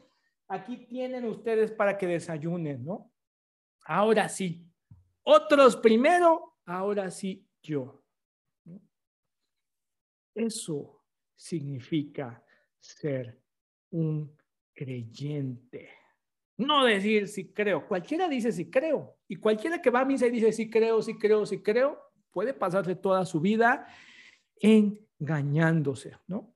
aquí 0.49 0.87
tienen 0.87 1.25
ustedes 1.25 1.71
para 1.73 1.97
que 1.97 2.07
desayunen, 2.07 2.85
¿no? 2.85 3.13
Ahora 3.85 4.29
sí, 4.29 4.67
otros 5.23 5.77
primero, 5.77 6.59
ahora 6.67 7.11
sí 7.11 7.47
yo. 7.63 8.03
Eso 10.35 11.03
significa 11.35 12.43
ser 12.81 13.41
un 13.91 14.37
creyente. 14.75 15.91
No 16.57 16.85
decir 16.85 17.29
si 17.29 17.53
creo. 17.53 17.87
Cualquiera 17.87 18.29
dice 18.29 18.53
si 18.53 18.71
creo. 18.71 19.19
Y 19.29 19.37
cualquiera 19.37 19.81
que 19.81 19.91
va 19.91 20.01
a 20.01 20.05
misa 20.05 20.27
y 20.27 20.31
dice 20.31 20.53
si 20.53 20.71
creo, 20.71 21.03
si 21.03 21.19
creo, 21.19 21.45
si 21.47 21.63
creo, 21.63 21.99
puede 22.31 22.55
pasarse 22.55 22.95
toda 22.95 23.25
su 23.25 23.41
vida 23.41 23.87
engañándose, 24.61 26.17
¿no? 26.27 26.55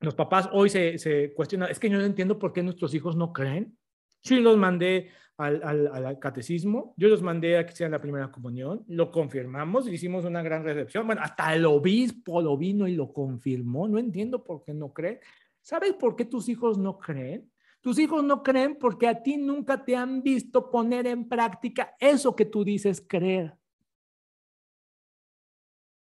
Los 0.00 0.14
papás 0.14 0.48
hoy 0.52 0.68
se, 0.68 0.98
se 0.98 1.32
cuestionan, 1.34 1.70
es 1.70 1.78
que 1.78 1.90
yo 1.90 1.98
no 1.98 2.04
entiendo 2.04 2.38
por 2.38 2.52
qué 2.52 2.62
nuestros 2.62 2.94
hijos 2.94 3.16
no 3.16 3.32
creen. 3.32 3.76
Sí 4.22 4.40
los 4.40 4.56
mandé 4.56 5.10
al, 5.36 5.62
al, 5.62 6.18
catecismo, 6.18 6.94
yo 6.96 7.08
los 7.08 7.22
mandé 7.22 7.58
a 7.58 7.66
que 7.66 7.72
sean 7.72 7.92
la 7.92 8.00
primera 8.00 8.30
comunión, 8.30 8.84
lo 8.88 9.12
confirmamos, 9.12 9.88
hicimos 9.88 10.24
una 10.24 10.42
gran 10.42 10.64
recepción. 10.64 11.06
Bueno, 11.06 11.22
hasta 11.22 11.54
el 11.54 11.64
obispo 11.66 12.40
lo 12.42 12.56
vino 12.56 12.88
y 12.88 12.94
lo 12.94 13.12
confirmó. 13.12 13.86
No 13.86 13.98
entiendo 13.98 14.42
por 14.42 14.64
qué 14.64 14.74
no 14.74 14.92
creen. 14.92 15.20
¿Sabes 15.62 15.92
por 15.94 16.16
qué 16.16 16.24
tus 16.24 16.48
hijos 16.48 16.78
no 16.78 16.98
creen? 16.98 17.50
Tus 17.80 17.98
hijos 17.98 18.24
no 18.24 18.42
creen 18.42 18.76
porque 18.78 19.06
a 19.06 19.22
ti 19.22 19.36
nunca 19.36 19.84
te 19.84 19.94
han 19.94 20.22
visto 20.22 20.70
poner 20.70 21.06
en 21.06 21.28
práctica 21.28 21.94
eso 22.00 22.34
que 22.34 22.44
tú 22.44 22.64
dices 22.64 23.04
creer 23.06 23.57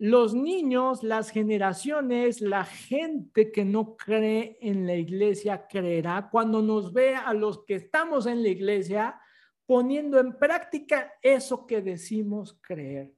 los 0.00 0.32
niños, 0.32 1.02
las 1.02 1.28
generaciones, 1.28 2.40
la 2.40 2.64
gente 2.64 3.52
que 3.52 3.66
no 3.66 3.98
cree 3.98 4.56
en 4.62 4.86
la 4.86 4.94
iglesia 4.94 5.66
creerá 5.66 6.30
cuando 6.32 6.62
nos 6.62 6.94
vea 6.94 7.28
a 7.28 7.34
los 7.34 7.66
que 7.66 7.74
estamos 7.74 8.24
en 8.24 8.42
la 8.42 8.48
iglesia 8.48 9.20
poniendo 9.66 10.18
en 10.18 10.38
práctica 10.38 11.12
eso 11.20 11.66
que 11.66 11.82
decimos 11.82 12.58
creer. 12.62 13.12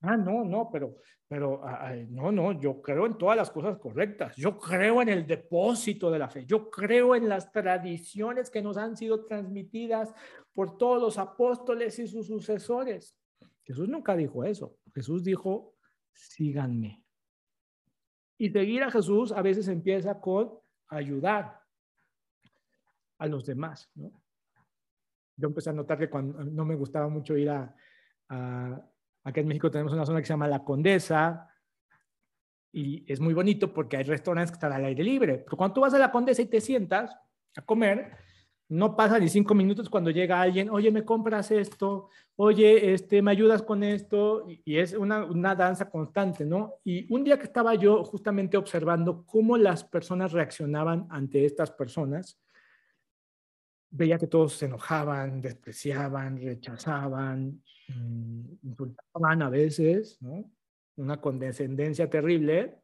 Ah, 0.00 0.16
no, 0.16 0.46
no, 0.46 0.70
pero, 0.72 0.96
pero, 1.28 1.60
no, 2.08 2.32
no, 2.32 2.58
yo 2.58 2.80
creo 2.80 3.04
en 3.04 3.18
todas 3.18 3.36
las 3.36 3.50
cosas 3.50 3.76
correctas. 3.76 4.34
Yo 4.36 4.58
creo 4.58 5.02
en 5.02 5.10
el 5.10 5.26
depósito 5.26 6.10
de 6.10 6.20
la 6.20 6.30
fe. 6.30 6.46
Yo 6.46 6.70
creo 6.70 7.14
en 7.14 7.28
las 7.28 7.52
tradiciones 7.52 8.48
que 8.48 8.62
nos 8.62 8.78
han 8.78 8.96
sido 8.96 9.26
transmitidas 9.26 10.14
por 10.54 10.78
todos 10.78 10.98
los 11.02 11.18
apóstoles 11.18 11.98
y 11.98 12.06
sus 12.06 12.28
sucesores. 12.28 13.14
Jesús 13.62 13.90
nunca 13.90 14.16
dijo 14.16 14.42
eso. 14.42 14.74
Jesús 15.00 15.24
dijo, 15.24 15.78
síganme. 16.12 17.02
Y 18.36 18.50
seguir 18.50 18.82
a 18.82 18.90
Jesús 18.90 19.32
a 19.32 19.40
veces 19.40 19.66
empieza 19.68 20.20
con 20.20 20.58
ayudar 20.88 21.62
a 23.18 23.26
los 23.26 23.46
demás. 23.46 23.90
Yo 23.94 25.48
empecé 25.48 25.70
a 25.70 25.72
notar 25.72 25.98
que 25.98 26.10
cuando 26.10 26.44
no 26.44 26.66
me 26.66 26.74
gustaba 26.74 27.08
mucho 27.08 27.34
ir 27.34 27.48
a, 27.48 27.74
a, 28.28 28.90
en 29.24 29.48
México 29.48 29.70
tenemos 29.70 29.94
una 29.94 30.04
zona 30.04 30.20
que 30.20 30.26
se 30.26 30.34
llama 30.34 30.48
La 30.48 30.64
Condesa 30.64 31.48
y 32.70 33.10
es 33.10 33.20
muy 33.20 33.32
bonito 33.32 33.72
porque 33.72 33.96
hay 33.96 34.04
restaurantes 34.04 34.50
que 34.50 34.56
están 34.56 34.72
al 34.72 34.84
aire 34.84 35.02
libre. 35.02 35.38
Pero 35.38 35.56
cuando 35.56 35.72
tú 35.72 35.80
vas 35.80 35.94
a 35.94 35.98
La 35.98 36.12
Condesa 36.12 36.42
y 36.42 36.46
te 36.46 36.60
sientas 36.60 37.16
a 37.56 37.62
comer, 37.62 38.18
no 38.70 38.94
pasa 38.94 39.18
ni 39.18 39.28
cinco 39.28 39.52
minutos 39.52 39.90
cuando 39.90 40.10
llega 40.10 40.40
alguien, 40.40 40.70
oye, 40.70 40.92
me 40.92 41.04
compras 41.04 41.50
esto, 41.50 42.08
oye, 42.36 42.94
este, 42.94 43.20
me 43.20 43.32
ayudas 43.32 43.62
con 43.62 43.82
esto, 43.82 44.46
y, 44.48 44.78
es 44.78 44.92
una, 44.92 45.24
una, 45.24 45.56
danza 45.56 45.90
constante, 45.90 46.46
¿no? 46.46 46.74
Y 46.84 47.12
un 47.12 47.24
día 47.24 47.36
que 47.36 47.46
estaba 47.46 47.74
yo 47.74 48.04
justamente 48.04 48.56
observando 48.56 49.26
cómo 49.26 49.56
las 49.56 49.82
personas 49.82 50.30
reaccionaban 50.30 51.08
ante 51.10 51.44
estas 51.44 51.72
personas, 51.72 52.40
veía 53.90 54.18
que 54.18 54.28
todos 54.28 54.52
se 54.52 54.66
enojaban, 54.66 55.40
despreciaban, 55.40 56.40
rechazaban, 56.40 57.60
mm, 57.88 58.44
insultaban 58.62 59.42
a 59.42 59.50
veces, 59.50 60.22
¿no? 60.22 60.48
Una 60.94 61.20
condescendencia 61.20 62.08
terrible. 62.08 62.78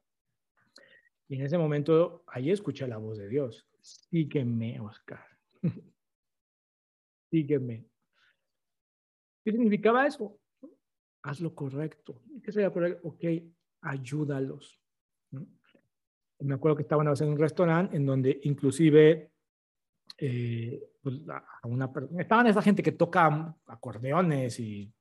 Y 1.29 1.37
en 1.37 1.43
ese 1.47 1.59
momento, 1.59 2.25
ahí 2.27 2.51
escuché 2.51 2.89
la 2.89 2.97
voz 2.99 3.19
de 3.19 3.29
Dios. 3.29 3.69
Sígueme, 3.81 4.81
Oscar 4.81 5.36
Sígueme. 7.31 7.87
¿Qué 9.45 9.53
significaba 9.53 10.07
eso? 10.07 10.39
Haz 11.23 11.41
lo 11.41 11.55
correcto. 11.55 12.23
¿Qué 12.43 12.53
sería 12.53 12.73
correcto? 12.73 13.09
Ok, 13.09 13.25
ayúdalos. 13.83 14.81
Me 16.41 16.55
acuerdo 16.55 16.77
que 16.77 16.83
estaban 16.83 17.07
en 17.07 17.29
un 17.29 17.39
restaurante 17.39 17.97
en 17.97 18.07
donde 18.07 18.41
inclusive 18.43 19.31
eh, 20.19 20.83
pues, 21.03 21.21
una, 21.65 21.91
estaban 22.19 22.47
esa 22.47 22.63
gente 22.63 22.83
que 22.83 22.93
toca 22.93 23.57
acordeones 23.67 24.59
y, 24.61 24.93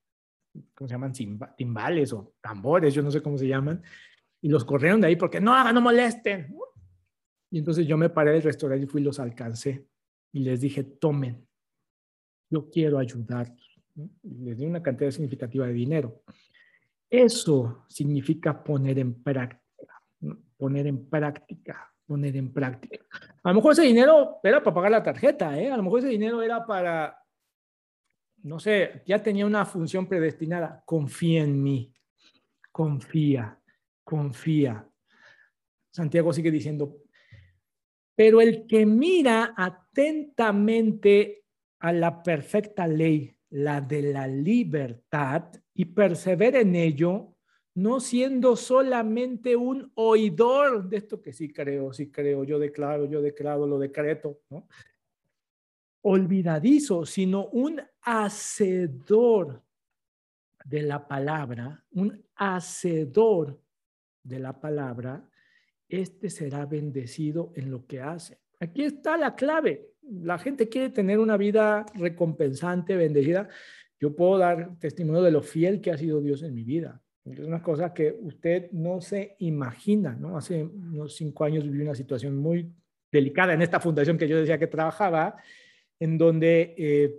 ¿cómo 0.74 0.88
se 0.88 0.94
llaman? 0.94 1.14
Timbales 1.58 2.14
o 2.14 2.36
tambores, 2.42 2.94
yo 2.94 3.02
no 3.02 3.12
sé 3.12 3.22
cómo 3.22 3.38
se 3.38 3.48
llaman, 3.48 3.82
y 4.42 4.50
los 4.50 4.64
corrieron 4.64 5.02
de 5.02 5.08
ahí 5.08 5.16
porque 5.16 5.42
no 5.42 5.72
no 5.74 5.82
molesten. 5.82 6.56
Y 7.52 7.60
entonces 7.60 7.88
yo 7.88 7.98
me 7.98 8.10
paré 8.10 8.32
del 8.34 8.44
restaurante 8.44 8.86
y 8.86 8.88
fui 8.88 9.02
y 9.02 9.06
los 9.06 9.20
alcancé 9.20 9.88
y 10.36 10.40
les 10.40 10.60
dije, 10.60 10.84
tomen, 10.84 11.48
yo 12.50 12.70
quiero 12.70 13.00
ayudar. 13.00 13.56
Les 14.22 14.58
di 14.58 14.66
una 14.66 14.84
cantidad 14.84 15.10
significativa 15.10 15.66
de 15.66 15.72
dinero. 15.72 16.24
Eso 17.10 17.86
significa 17.88 18.62
poner 18.62 19.00
en 19.00 19.24
práctica, 19.24 20.02
poner 20.58 20.88
en 20.88 21.10
práctica, 21.10 21.90
poner 22.06 22.36
en 22.36 22.52
práctica. 22.52 23.06
A 23.44 23.50
lo 23.50 23.56
mejor 23.56 23.72
ese 23.72 23.84
dinero 23.84 24.40
era 24.44 24.62
para 24.62 24.74
pagar 24.74 24.92
la 24.92 25.04
tarjeta, 25.04 25.58
¿eh? 25.58 25.72
a 25.72 25.78
lo 25.78 25.84
mejor 25.84 26.00
ese 26.00 26.10
dinero 26.10 26.42
era 26.42 26.66
para, 26.66 27.18
no 28.44 28.60
sé, 28.60 29.04
ya 29.06 29.24
tenía 29.24 29.46
una 29.46 29.64
función 29.64 30.06
predestinada. 30.06 30.84
Confía 30.86 31.44
en 31.44 31.64
mí, 31.64 31.94
confía, 32.74 33.58
confía. 34.04 34.86
Santiago 35.92 36.34
sigue 36.34 36.52
diciendo, 36.52 37.05
pero 38.16 38.42
el 38.42 38.66
que 38.66 38.86
mira 38.86 39.54
atentamente 39.58 41.44
a 41.80 41.92
la 41.92 42.24
perfecta 42.24 42.88
ley, 42.88 43.36
la 43.50 43.82
de 43.82 44.02
la 44.02 44.28
libertad, 44.28 45.52
y 45.74 45.86
persevera 45.86 46.62
en 46.62 46.76
ello, 46.76 47.36
no 47.76 48.00
siendo 48.00 48.56
solamente 48.56 49.56
un 49.56 49.92
oidor 49.96 50.88
de 50.88 50.98
esto 50.98 51.22
que 51.22 51.34
sí 51.34 51.52
creo, 51.52 51.92
sí 51.92 52.10
creo, 52.10 52.46
yo 52.46 52.58
declaro, 52.58 53.06
yo 53.06 53.22
declaro, 53.22 53.68
lo 53.68 53.78
decreto, 53.78 54.40
olvidadizo, 56.02 57.06
sino 57.06 57.48
un 57.48 57.82
hacedor 58.02 59.62
de 60.64 60.84
la 60.84 61.06
palabra, 61.06 61.84
un 61.92 62.26
hacedor 62.36 63.60
de 64.24 64.40
la 64.40 64.60
palabra, 64.60 65.30
este 65.90 66.30
será 66.30 66.66
bendecido 66.66 67.52
en 67.56 67.72
lo 67.72 67.86
que 67.86 68.02
hace. 68.02 68.40
Aquí 68.60 68.84
está 68.84 69.18
la 69.18 69.36
clave. 69.36 69.90
La 70.02 70.38
gente 70.38 70.70
quiere 70.70 70.90
tener 70.90 71.20
una 71.20 71.38
vida 71.38 71.86
recompensante, 71.96 72.96
bendecida. 72.96 73.50
Yo 74.00 74.16
puedo 74.16 74.38
dar 74.38 74.78
testimonio 74.80 75.22
de 75.22 75.32
lo 75.32 75.42
fiel 75.42 75.82
que 75.82 75.92
ha 75.92 75.98
sido 75.98 76.22
Dios 76.22 76.44
en 76.44 76.54
mi 76.54 76.64
vida. 76.64 77.02
Es 77.26 77.40
una 77.40 77.62
cosa 77.62 77.94
que 77.94 78.16
usted 78.22 78.70
no 78.72 79.02
se 79.02 79.36
imagina, 79.40 80.16
¿no? 80.16 80.38
Hace 80.38 80.64
unos 80.64 81.16
cinco 81.16 81.44
años 81.44 81.64
viví 81.64 81.82
una 81.82 81.96
situación 81.96 82.38
muy 82.38 82.72
delicada 83.12 83.54
en 83.54 83.64
esta 83.64 83.80
fundación 83.80 84.18
que 84.18 84.28
yo 84.28 84.38
decía 84.38 84.60
que 84.60 84.68
trabajaba, 84.68 85.38
en 86.00 86.18
donde 86.18 86.76
eh, 86.78 87.16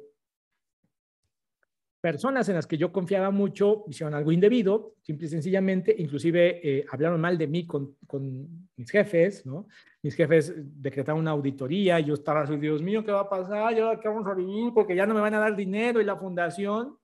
personas 2.06 2.48
en 2.48 2.54
las 2.54 2.68
que 2.68 2.78
yo 2.78 2.92
confiaba 2.92 3.32
mucho 3.32 3.82
hicieron 3.88 4.14
algo 4.14 4.30
indebido, 4.30 4.94
simple 5.02 5.26
y 5.26 5.28
sencillamente, 5.28 5.92
inclusive 5.98 6.60
eh, 6.62 6.86
hablaron 6.88 7.20
mal 7.20 7.36
de 7.36 7.48
mí 7.48 7.66
con, 7.66 7.96
con, 8.06 8.68
mis 8.76 8.88
jefes, 8.88 9.44
¿no? 9.44 9.66
Mis 10.02 10.14
jefes 10.14 10.54
decretaron 10.56 11.20
una 11.20 11.32
auditoría, 11.32 11.98
yo 11.98 12.14
estaba 12.14 12.42
así, 12.42 12.56
Dios 12.58 12.80
mío, 12.80 13.04
¿qué 13.04 13.10
va 13.10 13.22
a 13.22 13.28
pasar? 13.28 13.74
¿Ya 13.74 13.98
qué 13.98 14.06
vamos 14.06 14.24
a 14.28 14.34
vivir? 14.34 14.72
Porque 14.72 14.94
ya 14.94 15.04
no 15.04 15.14
me 15.14 15.20
van 15.20 15.34
a 15.34 15.40
dar 15.40 15.56
dinero 15.56 16.00
y 16.00 16.04
la 16.04 16.14
fundación. 16.14 16.96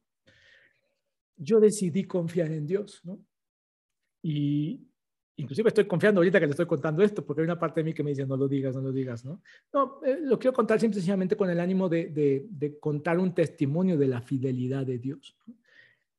Yo 1.36 1.59
decidí 1.59 2.05
confiar 2.05 2.53
en 2.53 2.64
Dios, 2.64 3.00
¿no? 3.03 3.18
Y, 4.22 4.86
Inclusive 5.37 5.68
estoy 5.68 5.87
confiando 5.87 6.20
ahorita 6.20 6.39
que 6.39 6.47
le 6.47 6.51
estoy 6.51 6.66
contando 6.66 7.03
esto, 7.03 7.24
porque 7.24 7.41
hay 7.41 7.47
una 7.47 7.59
parte 7.59 7.80
de 7.80 7.85
mí 7.85 7.95
que 7.95 8.03
me 8.03 8.11
dice, 8.11 8.26
no 8.26 8.37
lo 8.37 8.49
digas, 8.49 8.74
no 8.74 8.83
lo 8.83 8.93
digas, 8.93 9.24
¿no? 9.24 9.41
No, 9.72 10.01
eh, 10.05 10.18
lo 10.20 10.39
quiero 10.39 10.53
contar 10.53 10.78
simplemente 10.78 11.37
con 11.37 11.49
el 11.49 11.59
ánimo 11.59 11.89
de, 11.89 12.47
de, 12.51 12.78
contar 12.78 13.18
un 13.18 13.35
testimonio 13.35 13.97
de 13.97 14.09
la 14.09 14.20
fidelidad 14.20 14.85
de 14.85 14.99
Dios. 14.99 15.35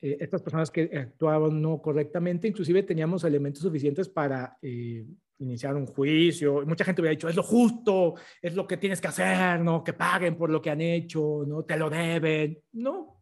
Eh, 0.02 0.18
estas 0.20 0.42
personas 0.42 0.72
que 0.72 0.90
actuaban 0.98 1.62
no 1.62 1.80
correctamente, 1.80 2.48
inclusive 2.48 2.82
teníamos 2.84 3.24
elementos 3.24 3.62
suficientes 3.62 4.10
para 4.10 4.58
eh, 4.62 5.06
iniciar 5.38 5.76
un 5.76 5.86
juicio. 5.86 6.66
Mucha 6.66 6.84
gente 6.84 7.02
hubiera 7.02 7.16
dicho, 7.16 7.30
es 7.30 7.36
lo 7.36 7.44
justo, 7.44 8.16
es 8.42 8.56
lo 8.56 8.66
que 8.66 8.78
tienes 8.78 9.00
que 9.00 9.10
hacer, 9.10 9.60
¿no? 9.60 9.84
Que 9.84 9.94
paguen 9.94 10.36
por 10.36 10.50
lo 10.50 10.60
que 10.60 10.72
han 10.72 10.82
hecho, 10.82 11.44
¿no? 11.46 11.64
Te 11.64 11.78
lo 11.78 11.88
deben. 11.90 12.60
No. 12.72 13.22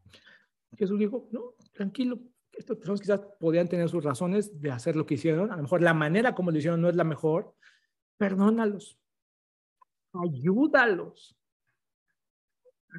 Jesús 0.78 0.98
dijo, 0.98 1.28
no, 1.32 1.56
tranquilo, 1.74 2.18
estas 2.62 2.78
personas 2.78 3.01
quizás 3.01 3.22
podrían 3.39 3.68
tener 3.68 3.89
sus 3.89 4.03
razones 4.03 4.62
de 4.62 4.72
hacer 4.72 4.95
lo 4.95 5.05
que 5.05 5.16
hicieron. 5.16 5.51
A 5.51 5.57
lo 5.57 5.64
mejor 5.64 5.82
la 5.82 5.93
manera 5.93 6.34
como 6.34 6.51
lo 6.51 6.57
hicieron 6.57 6.82
no 6.82 6.89
es 6.89 6.95
la 6.95 7.03
mejor. 7.03 7.53
Perdónalos. 8.18 8.97
Ayúdalos. 10.14 11.36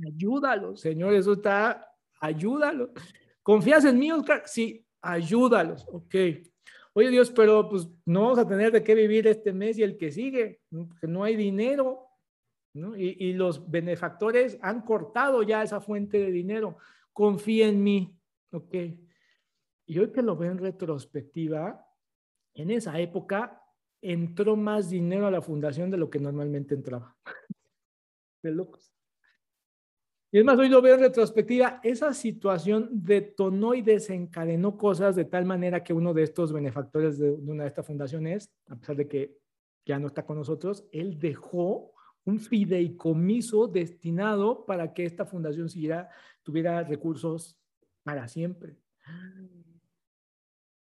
Ayúdalos. 0.07 0.81
Señor, 0.81 1.15
eso 1.15 1.35
está. 1.35 1.87
Ayúdalos. 2.21 2.91
¿Confías 3.43 3.85
en 3.85 3.99
mí, 3.99 4.11
Oscar? 4.13 4.43
Sí, 4.47 4.87
ayúdalos. 5.01 5.87
Ok. 5.89 6.15
Oye, 6.95 7.11
Dios, 7.11 7.31
pero 7.31 7.69
pues 7.69 7.89
no 8.05 8.23
vamos 8.23 8.39
a 8.39 8.47
tener 8.47 8.71
de 8.71 8.83
qué 8.83 8.95
vivir 8.95 9.27
este 9.27 9.53
mes 9.53 9.79
y 9.79 9.83
el 9.83 9.97
que 9.97 10.13
sigue, 10.13 10.61
porque 10.71 11.07
no 11.07 11.25
hay 11.25 11.37
dinero. 11.37 12.07
¿no? 12.75 12.97
Y, 12.97 13.17
y 13.19 13.33
los 13.35 13.71
benefactores 13.71 14.59
han 14.63 14.83
cortado 14.83 15.43
ya 15.43 15.63
esa 15.63 15.81
fuente 15.81 16.19
de 16.19 16.31
dinero. 16.31 16.79
Confía 17.13 17.69
en 17.69 17.83
mí. 17.83 18.17
Ok. 18.53 18.75
Y 19.87 19.99
hoy 19.99 20.13
que 20.13 20.23
lo 20.23 20.37
veo 20.37 20.53
en 20.53 20.59
retrospectiva, 20.59 21.87
en 22.55 22.71
esa 22.71 22.99
época 23.01 23.63
entró 24.01 24.57
más 24.57 24.91
dinero 24.91 25.27
a 25.27 25.31
la 25.31 25.43
fundación 25.43 25.91
de 25.91 25.97
lo 25.97 26.11
que 26.11 26.19
normalmente 26.19 26.75
entraba. 26.75 27.17
De 28.43 28.51
locos. 28.51 28.93
Y 30.35 30.39
es 30.39 30.45
más, 30.45 30.59
hoy 30.59 30.71
lo 30.71 30.81
veo 30.81 30.95
en 30.95 31.01
retrospectiva, 31.01 31.79
esa 31.83 32.15
situación 32.15 32.89
detonó 32.91 33.75
y 33.75 33.83
desencadenó 33.83 34.79
cosas 34.79 35.15
de 35.15 35.27
tal 35.27 35.45
manera 35.45 35.85
que 35.85 35.93
uno 35.93 36.15
de 36.15 36.23
estos 36.23 36.55
benefactores 36.55 37.19
de 37.19 37.31
una 37.31 37.65
de 37.65 37.69
estas 37.69 37.87
fundaciones, 37.87 38.51
a 38.67 38.77
pesar 38.77 38.97
de 38.97 39.09
que 39.09 39.37
ya 39.85 39.99
no 39.99 40.07
está 40.07 40.25
con 40.25 40.39
nosotros, 40.39 40.87
él 40.91 41.19
dejó 41.19 41.93
un 42.25 42.41
fideicomiso 42.41 43.69
destinado 43.69 44.65
para 44.65 44.95
que 44.95 45.05
esta 45.05 45.27
fundación 45.27 45.69
siguiera, 45.69 46.09
tuviera 46.43 46.83
recursos 46.83 47.59
para 48.03 48.27
siempre. 48.27 48.79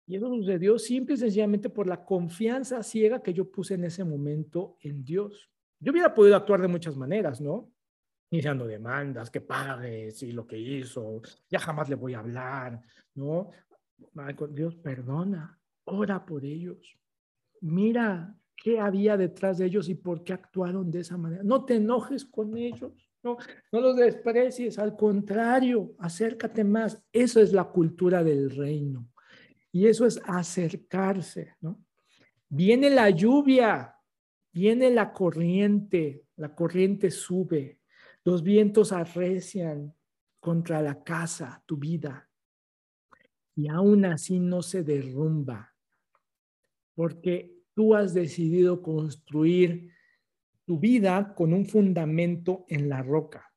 Y 0.06 0.16
eso 0.16 0.28
sucedió 0.28 0.78
simple 0.78 1.14
y 1.14 1.18
sencillamente 1.18 1.70
por 1.70 1.86
la 1.86 2.04
confianza 2.04 2.82
ciega 2.82 3.22
que 3.22 3.32
yo 3.32 3.50
puse 3.50 3.74
en 3.74 3.84
ese 3.84 4.04
momento 4.04 4.76
en 4.80 5.04
Dios. 5.04 5.50
Yo 5.78 5.92
hubiera 5.92 6.14
podido 6.14 6.36
actuar 6.36 6.60
de 6.60 6.68
muchas 6.68 6.96
maneras, 6.96 7.40
¿no? 7.40 7.72
Iniciando 8.30 8.66
demandas, 8.66 9.30
que 9.30 9.40
pagues 9.40 10.22
y 10.22 10.32
lo 10.32 10.46
que 10.46 10.58
hizo, 10.58 11.20
ya 11.48 11.58
jamás 11.58 11.88
le 11.88 11.96
voy 11.96 12.14
a 12.14 12.20
hablar, 12.20 12.80
¿no? 13.14 13.50
Dios, 14.50 14.76
perdona, 14.76 15.60
ora 15.84 16.24
por 16.24 16.44
ellos. 16.44 16.98
Mira 17.60 18.36
qué 18.56 18.80
había 18.80 19.16
detrás 19.16 19.58
de 19.58 19.66
ellos 19.66 19.88
y 19.88 19.94
por 19.94 20.24
qué 20.24 20.32
actuaron 20.32 20.90
de 20.90 21.00
esa 21.00 21.16
manera. 21.16 21.42
No 21.44 21.64
te 21.64 21.76
enojes 21.76 22.24
con 22.24 22.56
ellos, 22.56 22.92
no, 23.22 23.36
no 23.70 23.80
los 23.80 23.96
desprecies, 23.96 24.78
al 24.78 24.96
contrario, 24.96 25.94
acércate 25.98 26.64
más. 26.64 27.00
Eso 27.12 27.40
es 27.40 27.52
la 27.52 27.64
cultura 27.64 28.24
del 28.24 28.50
reino. 28.50 29.11
Y 29.72 29.86
eso 29.86 30.06
es 30.06 30.20
acercarse, 30.24 31.56
¿no? 31.60 31.82
Viene 32.48 32.90
la 32.90 33.08
lluvia, 33.08 33.96
viene 34.52 34.90
la 34.90 35.12
corriente, 35.12 36.26
la 36.36 36.54
corriente 36.54 37.10
sube, 37.10 37.80
los 38.24 38.42
vientos 38.42 38.92
arrecian 38.92 39.94
contra 40.38 40.82
la 40.82 41.02
casa, 41.02 41.62
tu 41.66 41.78
vida, 41.78 42.28
y 43.54 43.68
aún 43.68 44.04
así 44.04 44.38
no 44.38 44.62
se 44.62 44.84
derrumba, 44.84 45.74
porque 46.94 47.62
tú 47.74 47.94
has 47.94 48.12
decidido 48.12 48.82
construir 48.82 49.90
tu 50.66 50.78
vida 50.78 51.34
con 51.34 51.54
un 51.54 51.64
fundamento 51.64 52.66
en 52.68 52.88
la 52.88 53.02
roca 53.02 53.51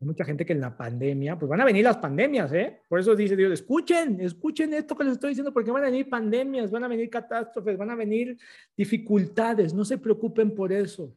mucha 0.00 0.24
gente 0.24 0.46
que 0.46 0.54
en 0.54 0.60
la 0.60 0.76
pandemia, 0.76 1.38
pues 1.38 1.48
van 1.48 1.60
a 1.60 1.64
venir 1.64 1.84
las 1.84 1.98
pandemias, 1.98 2.52
¿eh? 2.52 2.80
Por 2.88 3.00
eso 3.00 3.14
dice 3.14 3.36
Dios, 3.36 3.52
escuchen, 3.52 4.20
escuchen 4.20 4.72
esto 4.72 4.96
que 4.96 5.04
les 5.04 5.12
estoy 5.14 5.30
diciendo, 5.30 5.52
porque 5.52 5.70
van 5.70 5.82
a 5.82 5.86
venir 5.86 6.08
pandemias, 6.08 6.70
van 6.70 6.84
a 6.84 6.88
venir 6.88 7.10
catástrofes, 7.10 7.76
van 7.76 7.90
a 7.90 7.94
venir 7.94 8.38
dificultades, 8.76 9.74
no 9.74 9.84
se 9.84 9.98
preocupen 9.98 10.54
por 10.54 10.72
eso. 10.72 11.14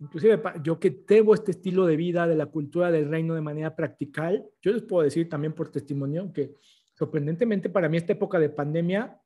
Inclusive 0.00 0.42
yo 0.62 0.80
que 0.80 0.90
tengo 0.90 1.34
este 1.34 1.52
estilo 1.52 1.86
de 1.86 1.96
vida 1.96 2.26
de 2.26 2.34
la 2.34 2.46
cultura 2.46 2.90
del 2.90 3.08
reino 3.08 3.34
de 3.34 3.40
manera 3.40 3.76
practical, 3.76 4.44
yo 4.60 4.72
les 4.72 4.82
puedo 4.82 5.04
decir 5.04 5.28
también 5.28 5.52
por 5.52 5.70
testimonio 5.70 6.32
que 6.32 6.56
sorprendentemente 6.94 7.68
para 7.70 7.88
mí 7.88 7.96
esta 7.96 8.12
época 8.12 8.40
de 8.40 8.50
pandemia 8.50 9.20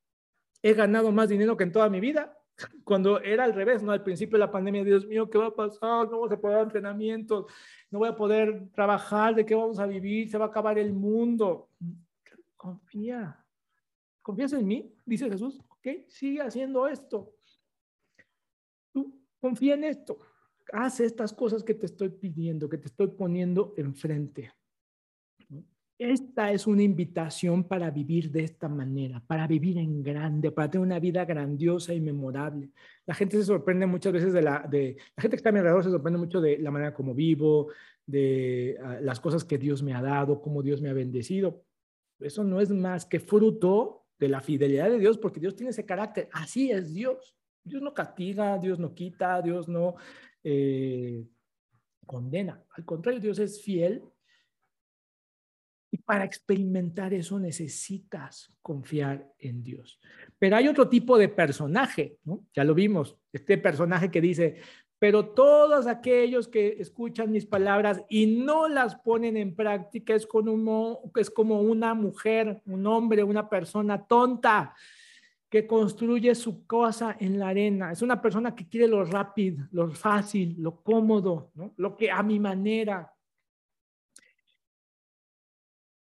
he 0.63 0.75
ganado 0.75 1.11
más 1.11 1.31
dinero 1.31 1.57
que 1.57 1.65
en 1.65 1.73
toda 1.73 1.89
mi 1.89 2.01
vida 2.01 2.39
cuando 2.85 3.21
era 3.21 3.45
al 3.45 3.55
revés, 3.55 3.83
¿no? 3.83 3.93
Al 3.93 4.03
principio 4.03 4.37
de 4.37 4.45
la 4.45 4.51
pandemia, 4.51 4.85
Dios 4.85 5.07
mío, 5.07 5.29
¿qué 5.31 5.39
va 5.39 5.47
a 5.47 5.55
pasar? 5.55 6.07
No 6.07 6.19
vamos 6.19 6.33
a 6.33 6.41
poder 6.41 6.63
entrenamientos, 6.63 7.47
no 7.91 8.01
voy 8.01 8.09
a 8.09 8.17
poder 8.17 8.69
trabajar, 8.73 9.35
¿de 9.35 9.45
qué 9.45 9.55
vamos 9.55 9.79
a 9.79 9.87
vivir? 9.87 10.29
Se 10.29 10.39
va 10.39 10.47
a 10.47 10.49
acabar 10.49 10.79
el 10.79 10.93
mundo. 10.93 11.71
Confía. 12.57 13.45
¿Confías 14.23 14.53
en 14.53 14.67
mí? 14.67 14.95
Dice 15.05 15.31
Jesús. 15.31 15.61
Ok, 15.69 16.09
sigue 16.09 16.43
haciendo 16.43 16.89
esto. 16.89 17.33
Tú 18.93 19.21
confía 19.41 19.75
en 19.75 19.85
esto. 19.85 20.19
Haz 20.73 21.01
estas 21.01 21.33
cosas 21.33 21.63
que 21.63 21.75
te 21.75 21.87
estoy 21.87 22.11
pidiendo, 22.11 22.69
que 22.69 22.79
te 22.79 22.89
estoy 22.89 23.09
poniendo 23.09 23.75
enfrente. 23.77 24.53
Esta 25.99 26.53
es 26.53 26.69
una 26.69 26.85
invitación 26.85 27.65
para 27.65 27.91
vivir 27.91 28.31
de 28.31 28.45
esta 28.45 28.69
manera, 28.69 29.21
para 29.27 29.49
vivir 29.49 29.79
en 29.79 30.01
grande, 30.01 30.53
para 30.53 30.71
tener 30.71 30.87
una 30.87 31.01
vida 31.01 31.25
grandiosa 31.25 31.93
y 31.93 32.01
memorable. 32.01 32.71
La 33.05 33.15
gente 33.15 33.37
se 33.37 33.45
sorprende 33.45 33.85
muchas 33.85 34.13
veces 34.13 34.33
de 34.33 34.43
la, 34.43 34.65
de, 34.71 34.97
la 35.17 35.23
gente 35.23 35.35
que 35.35 35.39
está 35.39 35.49
a 35.49 35.53
mi 35.53 35.59
alrededor 35.59 35.83
se 35.83 35.91
sorprende 35.91 36.21
mucho 36.21 36.41
de 36.41 36.57
la 36.59 36.71
manera 36.71 36.95
como 36.95 37.15
vivo, 37.15 37.73
de 38.07 38.79
ah, 38.81 38.99
las 39.01 39.19
cosas 39.19 39.43
que 39.43 39.59
Dios 39.59 39.83
me 39.83 39.93
ha 39.93 40.01
dado, 40.01 40.41
cómo 40.41 40.63
Dios 40.63 40.81
me 40.81 40.89
ha 40.89 40.93
bendecido. 40.93 41.65
Eso 42.21 42.45
no 42.45 42.61
es 42.61 42.71
más 42.71 43.05
que 43.05 43.19
fruto 43.19 44.07
de 44.21 44.29
la 44.29 44.41
fidelidad 44.41 44.91
de 44.91 45.01
Dios, 45.01 45.19
porque 45.19 45.41
Dios 45.41 45.57
tiene 45.57 45.71
ese 45.71 45.85
carácter. 45.85 46.29
Así 46.33 46.71
es 46.71 46.95
Dios. 46.95 47.37
Dios 47.65 47.83
no 47.83 47.93
castiga, 47.93 48.57
Dios 48.59 48.79
no 48.79 48.95
quita, 48.95 49.43
Dios 49.43 49.69
no 49.69 49.97
eh, 50.45 51.27
condena. 52.07 52.63
Al 52.71 52.85
contrario, 52.85 53.21
Dios 53.21 53.41
es 53.41 53.61
fiel 53.61 54.05
para 56.09 56.25
experimentar 56.25 57.13
eso 57.13 57.39
necesitas 57.39 58.51
confiar 58.63 59.31
en 59.39 59.63
Dios. 59.63 60.01
Pero 60.39 60.57
hay 60.57 60.67
otro 60.67 60.89
tipo 60.89 61.19
de 61.19 61.29
personaje, 61.29 62.17
¿no? 62.25 62.47
Ya 62.55 62.65
lo 62.65 62.75
vimos, 62.75 63.19
este 63.31 63.59
personaje 63.59 64.11
que 64.11 64.23
dice, 64.23 64.57
pero 64.99 65.27
todos 65.27 65.87
aquellos 65.87 66.49
que 66.49 66.77
escuchan 66.79 67.31
mis 67.31 67.45
palabras 67.45 68.03
y 68.09 68.25
no 68.25 68.71
las 68.71 68.97
ponen 68.97 69.37
en 69.37 69.55
práctica 69.55 70.15
es 70.15 70.27
como, 70.27 71.13
es 71.15 71.29
como 71.29 71.61
una 71.61 71.93
mujer, 71.93 72.63
un 72.65 72.87
hombre, 72.87 73.23
una 73.23 73.47
persona 73.47 74.07
tonta 74.07 74.75
que 75.51 75.67
construye 75.67 76.35
su 76.35 76.67
cosa 76.67 77.19
en 77.21 77.39
la 77.39 77.49
arena. 77.49 77.93
Es 77.93 78.01
una 78.01 78.23
persona 78.23 78.55
que 78.55 78.67
quiere 78.67 78.89
lo 78.89 79.05
rápido, 79.05 79.67
lo 79.73 79.91
fácil, 79.91 80.57
lo 80.59 80.83
cómodo, 80.83 81.53
lo 81.77 81.95
que 81.99 82.11
a 82.11 82.23
mi 82.23 82.41
manera. 82.41 83.13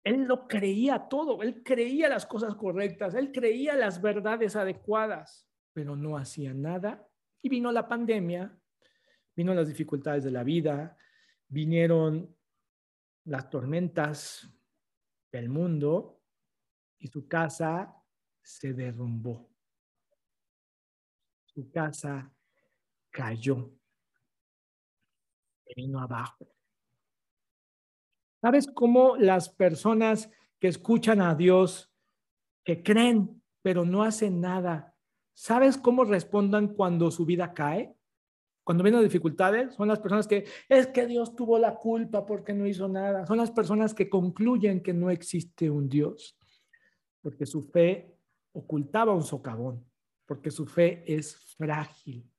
Él 0.07 0.23
lo 0.23 0.47
creía 0.47 1.09
todo, 1.09 1.43
él 1.43 1.65
creía 1.65 2.09
las 2.09 2.27
cosas 2.27 2.55
correctas, 2.55 3.17
él 3.17 3.33
creía 3.33 3.75
las 3.75 4.01
verdades 4.01 4.55
adecuadas, 4.55 5.49
pero 5.73 5.97
no 5.97 6.17
hacía 6.17 6.55
nada. 6.55 7.05
Y 7.43 7.49
vino 7.49 7.73
la 7.73 7.89
pandemia, 7.89 8.57
vino 9.35 9.53
las 9.53 9.67
dificultades 9.67 10.23
de 10.23 10.31
la 10.31 10.45
vida, 10.45 10.97
vinieron 11.49 12.33
las 13.25 13.51
tormentas 13.51 14.49
del 15.33 15.49
mundo 15.49 16.23
y 16.99 17.09
su 17.09 17.27
casa 17.27 18.01
se 18.41 18.75
derrumbó. 18.75 19.51
Su 21.47 21.69
casa 21.69 22.33
cayó, 23.11 23.73
vino 25.75 25.99
abajo. 25.99 26.56
¿Sabes 28.47 28.69
cómo 28.69 29.17
las 29.17 29.49
personas 29.49 30.31
que 30.61 30.69
escuchan 30.69 31.21
a 31.21 31.35
Dios, 31.35 31.93
que 32.63 32.81
creen, 32.81 33.43
pero 33.61 33.85
no 33.85 34.05
hacen 34.05 34.41
nada, 34.41 34.95
¿sabes 35.35 35.77
cómo 35.77 36.05
respondan 36.05 36.69
cuando 36.69 37.11
su 37.11 37.27
vida 37.27 37.53
cae? 37.53 37.97
Cuando 38.63 38.85
vienen 38.85 39.03
dificultades, 39.03 39.75
son 39.75 39.89
las 39.89 39.99
personas 39.99 40.29
que 40.29 40.45
es 40.69 40.87
que 40.87 41.09
Dios 41.09 41.35
tuvo 41.35 41.59
la 41.59 41.75
culpa 41.75 42.25
porque 42.25 42.55
no 42.55 42.69
hizo 42.69 42.87
nada. 42.87 43.27
Son 43.27 43.37
las 43.37 43.51
personas 43.51 43.93
que 43.93 44.09
concluyen 44.09 44.81
que 44.81 44.95
no 44.95 45.11
existe 45.11 45.69
un 45.69 45.89
Dios, 45.89 46.39
porque 47.23 47.47
su 47.47 47.63
fe 47.63 48.17
ocultaba 48.53 49.13
un 49.13 49.25
socavón, 49.25 49.85
porque 50.25 50.53
su 50.53 50.67
fe 50.67 51.03
es 51.05 51.35
frágil. 51.57 52.31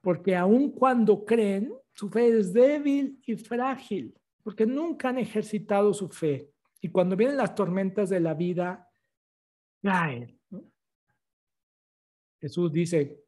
Porque 0.00 0.34
aun 0.34 0.72
cuando 0.72 1.24
creen, 1.24 1.72
su 1.92 2.08
fe 2.08 2.36
es 2.36 2.52
débil 2.52 3.20
y 3.24 3.36
frágil 3.36 4.12
porque 4.44 4.66
nunca 4.66 5.08
han 5.08 5.18
ejercitado 5.18 5.92
su 5.92 6.08
fe. 6.08 6.52
Y 6.80 6.90
cuando 6.90 7.16
vienen 7.16 7.38
las 7.38 7.54
tormentas 7.54 8.10
de 8.10 8.20
la 8.20 8.34
vida, 8.34 8.88
caen. 9.82 10.38
Jesús 12.40 12.70
dice 12.70 13.24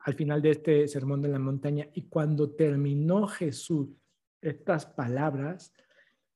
al 0.00 0.14
final 0.14 0.40
de 0.40 0.50
este 0.50 0.88
sermón 0.88 1.20
de 1.20 1.28
la 1.28 1.38
montaña, 1.38 1.86
y 1.92 2.08
cuando 2.08 2.54
terminó 2.54 3.26
Jesús 3.26 3.88
estas 4.40 4.86
palabras, 4.86 5.74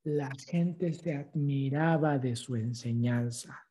la 0.02 0.30
gente 0.34 0.92
se 0.92 1.14
admiraba 1.14 2.18
de 2.18 2.36
su 2.36 2.56
enseñanza. 2.56 3.66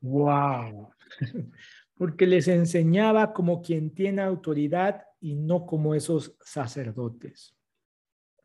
¡Wow! 0.00 0.90
Porque 1.94 2.26
les 2.26 2.48
enseñaba 2.48 3.34
como 3.34 3.60
quien 3.60 3.94
tiene 3.94 4.22
autoridad 4.22 5.02
y 5.20 5.34
no 5.34 5.66
como 5.66 5.94
esos 5.94 6.36
sacerdotes. 6.40 7.57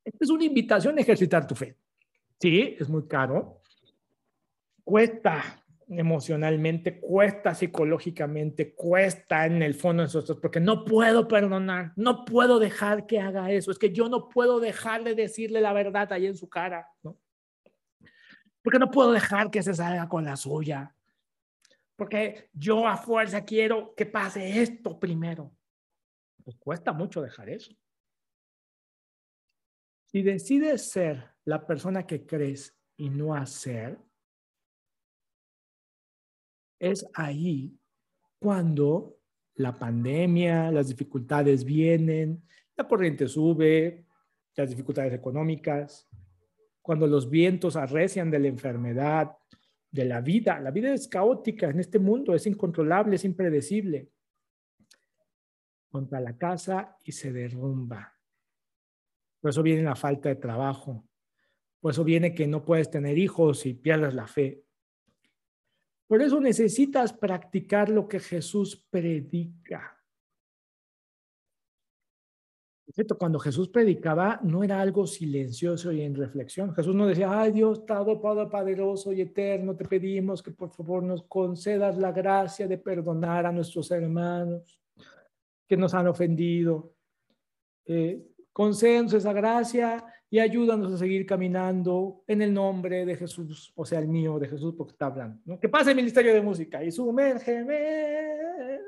Esta 0.04 0.18
es 0.22 0.30
una 0.30 0.44
invitación 0.44 0.98
a 0.98 1.02
ejercitar 1.02 1.48
tu 1.48 1.56
fe. 1.56 1.78
Sí, 2.40 2.76
es 2.80 2.90
muy 2.90 3.08
caro. 3.08 3.62
Cuesta 4.84 5.64
emocionalmente, 5.88 7.00
cuesta 7.00 7.54
psicológicamente, 7.54 8.74
cuesta 8.74 9.46
en 9.46 9.62
el 9.62 9.76
fondo 9.76 10.02
de 10.02 10.08
nosotros, 10.08 10.40
porque 10.42 10.60
no 10.60 10.86
puedo 10.86 11.28
perdonar, 11.28 11.94
no 11.96 12.26
puedo 12.26 12.60
dejar 12.60 13.06
que 13.06 13.20
haga 13.20 13.52
eso. 13.52 13.72
Es 13.72 13.80
que 13.80 13.92
yo 13.92 14.10
no 14.10 14.30
puedo 14.30 14.60
dejar 14.60 15.04
de 15.04 15.16
decirle 15.16 15.62
la 15.62 15.74
verdad 15.74 16.12
ahí 16.12 16.26
en 16.26 16.38
su 16.38 16.50
cara, 16.50 16.90
¿no? 17.02 17.18
Porque 18.62 18.80
no 18.80 18.90
puedo 18.90 19.12
dejar 19.12 19.52
que 19.52 19.62
se 19.62 19.74
salga 19.74 20.08
con 20.08 20.24
la 20.24 20.36
suya. 20.36 20.96
Porque 21.96 22.50
yo 22.54 22.88
a 22.88 22.98
fuerza 22.98 23.44
quiero 23.44 23.94
que 23.96 24.06
pase 24.06 24.62
esto 24.62 25.00
primero. 25.00 25.52
Pues 26.44 26.56
cuesta 26.58 26.94
mucho 26.94 27.22
dejar 27.22 27.50
eso. 27.50 27.74
Si 30.14 30.22
decides 30.22 30.92
ser 30.92 31.32
la 31.44 31.66
persona 31.66 32.06
que 32.06 32.24
crees 32.24 32.78
y 32.98 33.10
no 33.10 33.34
hacer, 33.34 33.98
es 36.80 37.10
ahí 37.16 37.76
cuando 38.38 39.18
la 39.56 39.74
pandemia, 39.74 40.70
las 40.72 40.90
dificultades 40.90 41.66
vienen, 41.66 42.44
la 42.76 42.88
corriente 42.88 43.28
sube, 43.28 44.06
las 44.56 44.70
dificultades 44.70 45.16
económicas, 45.16 46.08
cuando 46.84 47.08
los 47.08 47.28
vientos 47.28 47.76
arrecian 47.76 48.30
de 48.30 48.38
la 48.38 48.50
enfermedad, 48.50 49.36
de 49.90 50.06
la 50.06 50.22
vida. 50.22 50.60
La 50.60 50.70
vida 50.70 50.94
es 50.94 51.08
caótica 51.08 51.72
en 51.72 51.80
este 51.80 51.98
mundo, 51.98 52.36
es 52.36 52.46
incontrolable, 52.46 53.16
es 53.16 53.26
impredecible. 53.26 54.12
Contra 55.90 56.20
la 56.20 56.38
casa 56.38 57.00
y 57.04 57.14
se 57.14 57.34
derrumba. 57.34 58.14
Por 59.44 59.50
eso 59.50 59.62
viene 59.62 59.84
la 59.84 59.98
falta 59.98 60.30
de 60.30 60.38
trabajo. 60.38 61.04
Por 61.82 61.92
eso 61.92 62.06
viene 62.06 62.34
que 62.34 62.48
no 62.48 62.64
puedes 62.64 62.90
tener 62.90 63.18
hijos 63.18 63.66
y 63.66 63.74
pierdes 63.74 64.14
la 64.14 64.26
fe. 64.26 64.64
Por 66.08 66.22
eso 66.22 66.40
necesitas 66.40 67.12
practicar 67.12 67.90
lo 67.90 68.08
que 68.08 68.22
Jesús 68.22 68.88
predica. 68.90 70.02
Cuando 73.20 73.38
Jesús 73.38 73.68
predicaba, 73.68 74.40
no 74.44 74.64
era 74.64 74.80
algo 74.80 75.06
silencioso 75.06 75.92
y 75.92 76.04
en 76.04 76.16
reflexión. 76.16 76.74
Jesús 76.74 76.96
no 76.96 77.06
decía, 77.06 77.38
ay 77.38 77.52
Dios, 77.52 77.86
todo 77.86 78.22
poderoso 78.22 79.12
y 79.12 79.20
eterno, 79.20 79.76
te 79.76 79.84
pedimos 79.84 80.42
que 80.42 80.52
por 80.52 80.70
favor 80.70 81.04
nos 81.04 81.24
concedas 81.24 81.98
la 81.98 82.14
gracia 82.14 82.66
de 82.66 82.78
perdonar 82.78 83.46
a 83.46 83.52
nuestros 83.52 83.92
hermanos 83.92 84.80
que 85.68 85.76
nos 85.76 85.94
han 85.94 86.08
ofendido. 86.08 86.96
Eh, 87.86 88.26
Concédenos 88.54 89.14
esa 89.14 89.34
gracia 89.34 90.06
y 90.30 90.40
ayúdanos 90.40 90.94
a 90.94 90.98
seguir 90.98 91.26
caminando 91.26 92.24
en 92.28 92.42
el 92.44 92.54
nombre 92.54 93.06
de 93.06 93.16
Jesús, 93.16 93.74
o 93.76 93.84
sea, 93.84 94.00
el 94.00 94.08
mío 94.08 94.40
de 94.40 94.48
Jesús, 94.48 94.76
porque 94.78 94.92
está 94.92 95.08
hablando. 95.08 95.60
Que 95.60 95.70
pase 95.70 95.90
el 95.90 95.96
ministerio 95.96 96.34
de 96.34 96.42
música 96.42 96.84
y 96.84 96.92
sumérgeme. 96.92 98.80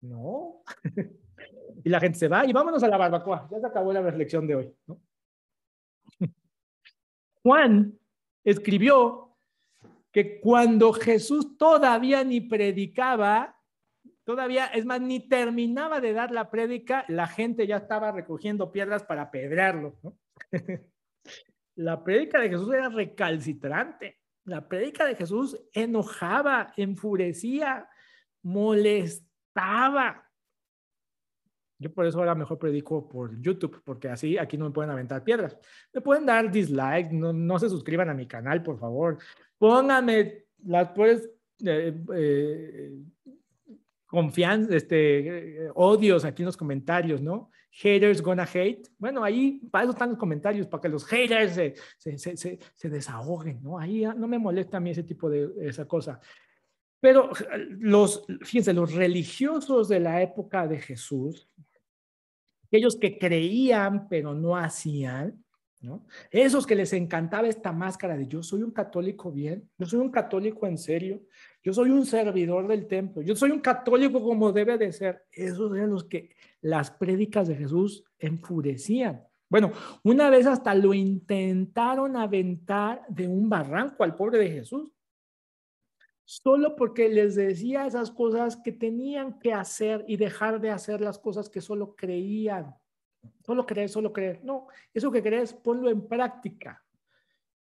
No. 0.00 0.62
y 1.84 1.88
la 1.88 2.00
gente 2.00 2.18
se 2.18 2.28
va 2.28 2.44
y 2.46 2.52
vámonos 2.52 2.82
a 2.82 2.88
la 2.88 2.96
barbacoa. 2.96 3.48
Ya 3.50 3.60
se 3.60 3.66
acabó 3.66 3.92
la 3.92 4.02
reflexión 4.02 4.46
de 4.46 4.54
hoy. 4.54 4.74
Juan 7.42 7.98
escribió 8.42 9.36
que 10.10 10.40
cuando 10.40 10.92
Jesús 10.92 11.56
todavía 11.56 12.24
ni 12.24 12.40
predicaba, 12.40 13.58
Todavía, 14.24 14.66
es 14.66 14.84
más, 14.84 15.00
ni 15.00 15.28
terminaba 15.28 16.00
de 16.00 16.12
dar 16.12 16.30
la 16.30 16.50
prédica, 16.50 17.04
la 17.08 17.26
gente 17.26 17.66
ya 17.66 17.78
estaba 17.78 18.12
recogiendo 18.12 18.70
piedras 18.70 19.02
para 19.02 19.22
apedrearlo. 19.22 19.98
la 21.76 22.04
prédica 22.04 22.40
de 22.40 22.48
Jesús 22.48 22.72
era 22.72 22.88
recalcitrante. 22.88 24.20
La 24.44 24.68
prédica 24.68 25.04
de 25.06 25.16
Jesús 25.16 25.60
enojaba, 25.72 26.72
enfurecía, 26.76 27.88
molestaba. 28.42 30.28
Yo 31.78 31.92
por 31.92 32.06
eso 32.06 32.18
ahora 32.18 32.36
mejor 32.36 32.60
predico 32.60 33.08
por 33.08 33.40
YouTube, 33.40 33.82
porque 33.84 34.08
así 34.08 34.38
aquí 34.38 34.56
no 34.56 34.66
me 34.66 34.70
pueden 34.70 34.92
aventar 34.92 35.24
piedras. 35.24 35.58
Me 35.92 36.00
pueden 36.00 36.26
dar 36.26 36.48
dislike, 36.48 37.10
no, 37.10 37.32
no 37.32 37.58
se 37.58 37.68
suscriban 37.68 38.08
a 38.08 38.14
mi 38.14 38.28
canal, 38.28 38.62
por 38.62 38.78
favor. 38.78 39.18
Pónganme 39.58 40.44
las 40.64 40.90
pues, 40.90 41.28
eh, 41.64 42.00
eh, 42.14 42.98
confianza, 44.12 44.76
este, 44.76 45.70
odios 45.74 46.26
aquí 46.26 46.42
en 46.42 46.46
los 46.46 46.56
comentarios, 46.58 47.22
¿no? 47.22 47.50
Haters 47.70 48.20
gonna 48.20 48.44
hate. 48.44 48.86
Bueno, 48.98 49.24
ahí 49.24 49.58
para 49.70 49.84
eso 49.84 49.92
están 49.92 50.10
los 50.10 50.18
comentarios, 50.18 50.66
para 50.66 50.82
que 50.82 50.90
los 50.90 51.06
haters 51.06 51.54
se, 51.54 51.74
se, 52.18 52.36
se, 52.36 52.58
se 52.74 52.88
desahoguen, 52.90 53.62
¿no? 53.62 53.78
Ahí 53.78 54.04
no 54.14 54.28
me 54.28 54.38
molesta 54.38 54.76
a 54.76 54.80
mí 54.80 54.90
ese 54.90 55.04
tipo 55.04 55.30
de 55.30 55.50
esa 55.62 55.86
cosa. 55.86 56.20
Pero 57.00 57.30
los, 57.78 58.26
fíjense, 58.42 58.74
los 58.74 58.92
religiosos 58.92 59.88
de 59.88 60.00
la 60.00 60.20
época 60.20 60.68
de 60.68 60.78
Jesús, 60.78 61.48
aquellos 62.66 62.96
que 62.96 63.16
creían 63.16 64.08
pero 64.10 64.34
no 64.34 64.58
hacían, 64.58 65.42
¿no? 65.80 66.06
Esos 66.30 66.66
que 66.66 66.74
les 66.74 66.92
encantaba 66.92 67.48
esta 67.48 67.72
máscara 67.72 68.18
de 68.18 68.28
yo 68.28 68.42
soy 68.42 68.62
un 68.62 68.72
católico 68.72 69.32
bien, 69.32 69.70
yo 69.78 69.86
soy 69.86 70.00
un 70.00 70.10
católico 70.10 70.66
en 70.66 70.76
serio, 70.76 71.22
yo 71.62 71.72
soy 71.72 71.90
un 71.90 72.04
servidor 72.04 72.66
del 72.66 72.88
templo, 72.88 73.22
yo 73.22 73.36
soy 73.36 73.52
un 73.52 73.60
católico 73.60 74.20
como 74.22 74.52
debe 74.52 74.76
de 74.78 74.92
ser. 74.92 75.24
Esos 75.30 75.74
eran 75.76 75.90
los 75.90 76.04
que 76.04 76.34
las 76.60 76.90
prédicas 76.90 77.46
de 77.46 77.54
Jesús 77.54 78.04
enfurecían. 78.18 79.22
Bueno, 79.48 79.70
una 80.02 80.28
vez 80.30 80.46
hasta 80.46 80.74
lo 80.74 80.92
intentaron 80.92 82.16
aventar 82.16 83.04
de 83.08 83.28
un 83.28 83.48
barranco 83.48 84.02
al 84.02 84.16
pobre 84.16 84.38
de 84.38 84.50
Jesús. 84.50 84.90
solo 86.24 86.76
porque 86.76 87.08
les 87.08 87.34
decía 87.34 87.86
esas 87.86 88.10
cosas 88.10 88.56
que 88.56 88.72
tenían 88.72 89.38
que 89.38 89.52
hacer 89.52 90.04
y 90.08 90.16
dejar 90.16 90.60
de 90.60 90.70
hacer 90.70 91.00
las 91.00 91.18
cosas 91.18 91.50
que 91.50 91.60
solo 91.60 91.94
creían. 91.94 92.74
Solo 93.44 93.66
creer, 93.66 93.88
solo 93.88 94.12
creer. 94.12 94.40
No, 94.42 94.68
eso 94.94 95.10
que 95.12 95.22
crees, 95.22 95.52
ponlo 95.52 95.90
en 95.90 96.08
práctica. 96.08 96.82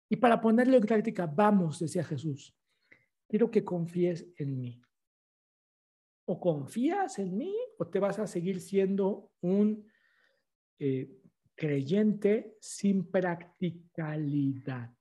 Y 0.08 0.16
para 0.16 0.40
ponerlo 0.40 0.76
en 0.76 0.84
práctica, 0.84 1.26
vamos, 1.26 1.80
decía 1.80 2.04
Jesús, 2.04 2.54
quiero 3.30 3.50
que 3.50 3.64
confíes 3.64 4.26
en 4.36 4.60
mí. 4.60 4.82
O 6.26 6.40
confías 6.40 7.18
en 7.20 7.38
mí 7.38 7.54
o 7.78 7.86
te 7.86 8.00
vas 8.00 8.18
a 8.18 8.26
seguir 8.26 8.60
siendo 8.60 9.30
un 9.40 9.86
eh, 10.78 11.16
creyente 11.54 12.56
sin 12.60 13.08
practicalidad. 13.10 14.92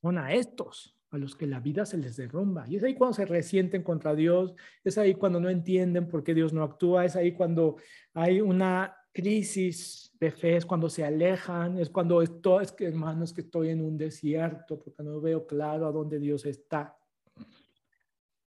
Son 0.00 0.18
a 0.18 0.32
estos 0.32 0.98
a 1.10 1.18
los 1.18 1.36
que 1.36 1.46
la 1.46 1.60
vida 1.60 1.86
se 1.86 1.98
les 1.98 2.16
derrumba. 2.16 2.66
Y 2.68 2.76
es 2.76 2.82
ahí 2.82 2.94
cuando 2.94 3.14
se 3.14 3.26
resienten 3.26 3.82
contra 3.82 4.14
Dios, 4.14 4.54
es 4.82 4.98
ahí 4.98 5.14
cuando 5.14 5.38
no 5.38 5.48
entienden 5.48 6.08
por 6.08 6.24
qué 6.24 6.34
Dios 6.34 6.52
no 6.52 6.62
actúa, 6.62 7.04
es 7.04 7.14
ahí 7.14 7.32
cuando 7.32 7.76
hay 8.14 8.40
una 8.40 8.96
crisis 9.16 10.12
de 10.20 10.30
fe, 10.30 10.56
es 10.56 10.66
cuando 10.66 10.90
se 10.90 11.02
alejan, 11.02 11.78
es 11.78 11.88
cuando 11.88 12.20
esto, 12.20 12.60
es 12.60 12.70
que 12.70 12.84
hermanos 12.84 13.32
que 13.32 13.40
estoy 13.40 13.70
en 13.70 13.82
un 13.82 13.96
desierto 13.96 14.78
porque 14.78 15.02
no 15.02 15.22
veo 15.22 15.46
claro 15.46 15.86
a 15.86 15.90
dónde 15.90 16.18
Dios 16.18 16.44
está. 16.44 16.94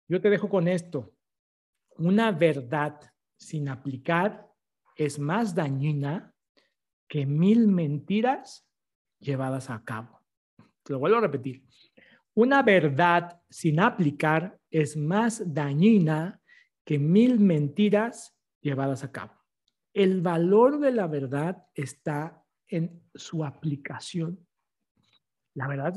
Yo 0.09 0.23
te 0.23 0.31
dejo 0.31 0.49
con 0.49 0.67
esto. 0.67 1.13
Una 1.99 2.33
verdad 2.33 2.99
sin 3.37 3.69
aplicar 3.69 4.51
es 4.97 5.19
más 5.19 5.55
dañina 5.55 6.35
que 7.07 7.27
mil 7.27 7.69
mentiras 7.69 8.67
llevadas 9.21 9.69
a 9.69 9.85
cabo. 9.85 10.19
Te 10.83 10.95
lo 10.95 10.99
vuelvo 10.99 11.19
a 11.19 11.21
repetir. 11.21 11.63
Una 12.33 12.63
verdad 12.63 13.39
sin 13.51 13.81
aplicar 13.81 14.59
es 14.71 14.97
más 14.97 15.43
dañina 15.45 16.41
que 16.87 16.99
mil 16.99 17.39
mentiras 17.39 18.35
llevadas 18.63 19.05
a 19.05 19.13
cabo. 19.13 19.44
El 19.95 20.21
valor 20.21 20.79
de 20.79 20.93
la 20.93 21.07
verdad 21.07 21.65
está 21.75 22.45
en 22.69 23.03
su 23.15 23.43
aplicación. 23.45 24.47
La 25.55 25.67
verdad 25.67 25.95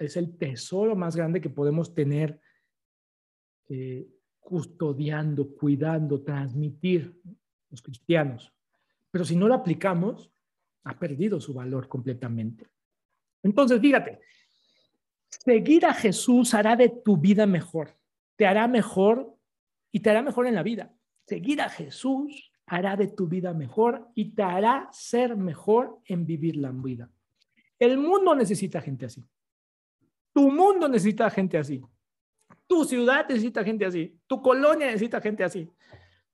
es, 0.00 0.16
el 0.16 0.36
tesoro 0.36 0.94
más 0.94 1.16
grande 1.16 1.40
que 1.40 1.48
podemos 1.48 1.94
tener 1.94 2.38
eh, 3.68 4.06
custodiando, 4.38 5.54
cuidando, 5.54 6.22
transmitir 6.22 7.18
los 7.70 7.80
cristianos. 7.80 8.52
Pero 9.10 9.24
si 9.24 9.36
no 9.36 9.48
lo 9.48 9.54
aplicamos, 9.54 10.30
ha 10.84 10.98
perdido 10.98 11.40
su 11.40 11.54
valor 11.54 11.88
completamente. 11.88 12.66
Entonces, 13.42 13.80
fíjate, 13.80 14.20
Seguir 15.28 15.86
a 15.86 15.94
Jesús 15.94 16.54
hará 16.54 16.76
de 16.76 16.88
tu 16.88 17.16
vida 17.16 17.46
mejor, 17.46 17.96
te 18.36 18.46
hará 18.46 18.66
mejor 18.68 19.36
y 19.92 20.00
te 20.00 20.10
hará 20.10 20.22
mejor 20.22 20.46
en 20.46 20.54
la 20.54 20.62
vida. 20.62 20.94
Seguir 21.26 21.60
a 21.60 21.68
Jesús 21.68 22.52
hará 22.66 22.96
de 22.96 23.08
tu 23.08 23.26
vida 23.26 23.54
mejor 23.54 24.08
y 24.14 24.34
te 24.34 24.42
hará 24.42 24.88
ser 24.92 25.36
mejor 25.36 26.00
en 26.04 26.26
vivir 26.26 26.56
la 26.56 26.70
vida. 26.72 27.10
El 27.78 27.98
mundo 27.98 28.34
necesita 28.34 28.80
gente 28.80 29.06
así. 29.06 29.24
Tu 30.32 30.50
mundo 30.50 30.88
necesita 30.88 31.30
gente 31.30 31.58
así. 31.58 31.82
Tu 32.66 32.84
ciudad 32.84 33.26
necesita 33.28 33.64
gente 33.64 33.84
así. 33.86 34.18
Tu 34.26 34.42
colonia 34.42 34.86
necesita 34.86 35.20
gente 35.20 35.44
así. 35.44 35.70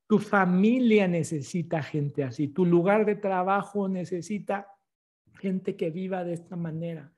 Tu 0.06 0.18
familia 0.18 1.06
necesita 1.06 1.82
gente 1.82 2.24
así. 2.24 2.48
Tu 2.48 2.64
lugar 2.64 3.04
de 3.04 3.16
trabajo 3.16 3.88
necesita 3.88 4.68
gente 5.38 5.76
que 5.76 5.90
viva 5.90 6.24
de 6.24 6.34
esta 6.34 6.56
manera 6.56 7.12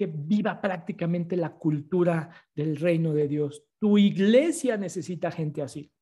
que 0.00 0.06
viva 0.06 0.62
prácticamente 0.62 1.36
la 1.36 1.52
cultura 1.52 2.30
del 2.54 2.76
reino 2.76 3.12
de 3.12 3.28
Dios. 3.28 3.66
Tu 3.78 3.98
iglesia 3.98 4.78
necesita 4.78 5.30
gente 5.30 5.60
así. 5.60 5.92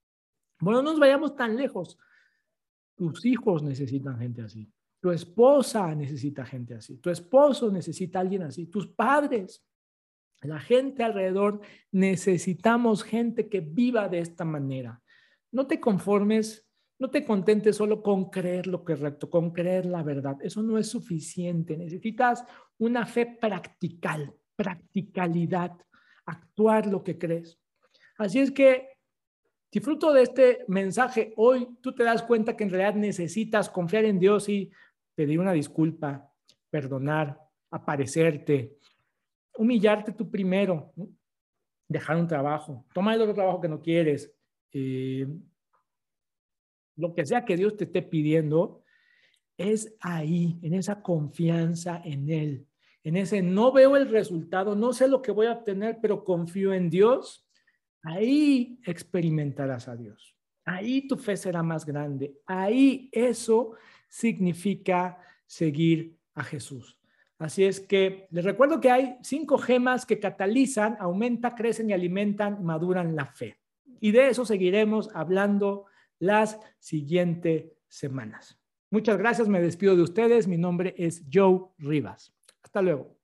Bueno, 0.60 0.82
no 0.82 0.92
nos 0.92 1.00
vayamos 1.00 1.34
tan 1.34 1.56
lejos. 1.56 1.98
Tus 2.98 3.24
hijos 3.24 3.62
necesitan 3.62 4.18
gente 4.18 4.42
así. 4.42 4.70
Tu 5.00 5.10
esposa 5.10 5.94
necesita 5.94 6.44
gente 6.44 6.74
así. 6.74 6.98
Tu 6.98 7.08
esposo 7.08 7.70
necesita 7.70 8.20
alguien 8.20 8.42
así. 8.42 8.66
Tus 8.66 8.88
padres, 8.88 9.64
la 10.42 10.58
gente 10.58 11.04
alrededor, 11.04 11.60
necesitamos 11.92 13.04
gente 13.04 13.48
que 13.48 13.60
viva 13.60 14.08
de 14.08 14.18
esta 14.18 14.44
manera. 14.44 15.00
No 15.52 15.66
te 15.66 15.80
conformes 15.80 16.68
no 16.98 17.10
te 17.10 17.24
contentes 17.24 17.76
solo 17.76 18.02
con 18.02 18.28
creer 18.28 18.66
lo 18.66 18.84
correcto, 18.84 19.30
con 19.30 19.52
creer 19.52 19.86
la 19.86 20.02
verdad. 20.02 20.36
Eso 20.42 20.62
no 20.62 20.78
es 20.78 20.88
suficiente. 20.88 21.76
Necesitas 21.76 22.44
una 22.76 23.06
fe 23.06 23.38
practical, 23.40 24.34
practicalidad, 24.56 25.72
actuar 26.26 26.86
lo 26.86 27.04
que 27.04 27.16
crees. 27.16 27.60
Así 28.16 28.40
es 28.40 28.50
que, 28.50 28.97
si 29.70 29.80
fruto 29.80 30.12
de 30.12 30.22
este 30.22 30.64
mensaje 30.68 31.32
hoy. 31.36 31.68
Tú 31.80 31.94
te 31.94 32.04
das 32.04 32.22
cuenta 32.22 32.56
que 32.56 32.64
en 32.64 32.70
realidad 32.70 32.94
necesitas 32.94 33.68
confiar 33.68 34.04
en 34.04 34.18
Dios 34.18 34.48
y 34.48 34.70
pedir 35.14 35.38
una 35.40 35.52
disculpa, 35.52 36.30
perdonar, 36.70 37.38
aparecerte, 37.70 38.76
humillarte 39.56 40.12
tú 40.12 40.30
primero, 40.30 40.92
dejar 41.88 42.16
un 42.16 42.26
trabajo, 42.26 42.86
tomar 42.92 43.16
el 43.16 43.22
otro 43.22 43.34
trabajo 43.34 43.60
que 43.60 43.68
no 43.68 43.82
quieres, 43.82 44.32
eh, 44.72 45.26
lo 46.96 47.14
que 47.14 47.26
sea 47.26 47.44
que 47.44 47.56
Dios 47.56 47.76
te 47.76 47.84
esté 47.84 48.02
pidiendo, 48.02 48.82
es 49.56 49.96
ahí, 50.00 50.58
en 50.62 50.74
esa 50.74 51.02
confianza 51.02 52.00
en 52.04 52.30
Él, 52.30 52.66
en 53.02 53.16
ese 53.16 53.42
no 53.42 53.72
veo 53.72 53.96
el 53.96 54.08
resultado, 54.08 54.76
no 54.76 54.92
sé 54.92 55.08
lo 55.08 55.22
que 55.22 55.32
voy 55.32 55.46
a 55.46 55.52
obtener, 55.52 55.98
pero 56.00 56.24
confío 56.24 56.72
en 56.72 56.90
Dios, 56.90 57.47
ahí 58.08 58.80
experimentarás 58.84 59.88
a 59.88 59.96
Dios. 59.96 60.34
Ahí 60.64 61.06
tu 61.06 61.16
fe 61.16 61.36
será 61.36 61.62
más 61.62 61.84
grande. 61.84 62.40
Ahí 62.46 63.08
eso 63.12 63.74
significa 64.08 65.18
seguir 65.46 66.16
a 66.34 66.42
Jesús. 66.42 66.98
Así 67.38 67.64
es 67.64 67.80
que 67.80 68.26
les 68.30 68.44
recuerdo 68.44 68.80
que 68.80 68.90
hay 68.90 69.16
cinco 69.22 69.58
gemas 69.58 70.04
que 70.06 70.18
catalizan, 70.18 70.96
aumentan, 70.98 71.54
crecen 71.54 71.90
y 71.90 71.92
alimentan, 71.92 72.64
maduran 72.64 73.14
la 73.14 73.26
fe. 73.26 73.58
Y 74.00 74.10
de 74.10 74.28
eso 74.28 74.44
seguiremos 74.44 75.10
hablando 75.14 75.84
las 76.18 76.58
siguientes 76.78 77.66
semanas. 77.88 78.58
Muchas 78.90 79.18
gracias, 79.18 79.48
me 79.48 79.60
despido 79.60 79.94
de 79.96 80.02
ustedes. 80.02 80.48
Mi 80.48 80.56
nombre 80.56 80.94
es 80.96 81.24
Joe 81.32 81.60
Rivas. 81.78 82.34
Hasta 82.62 82.82
luego. 82.82 83.17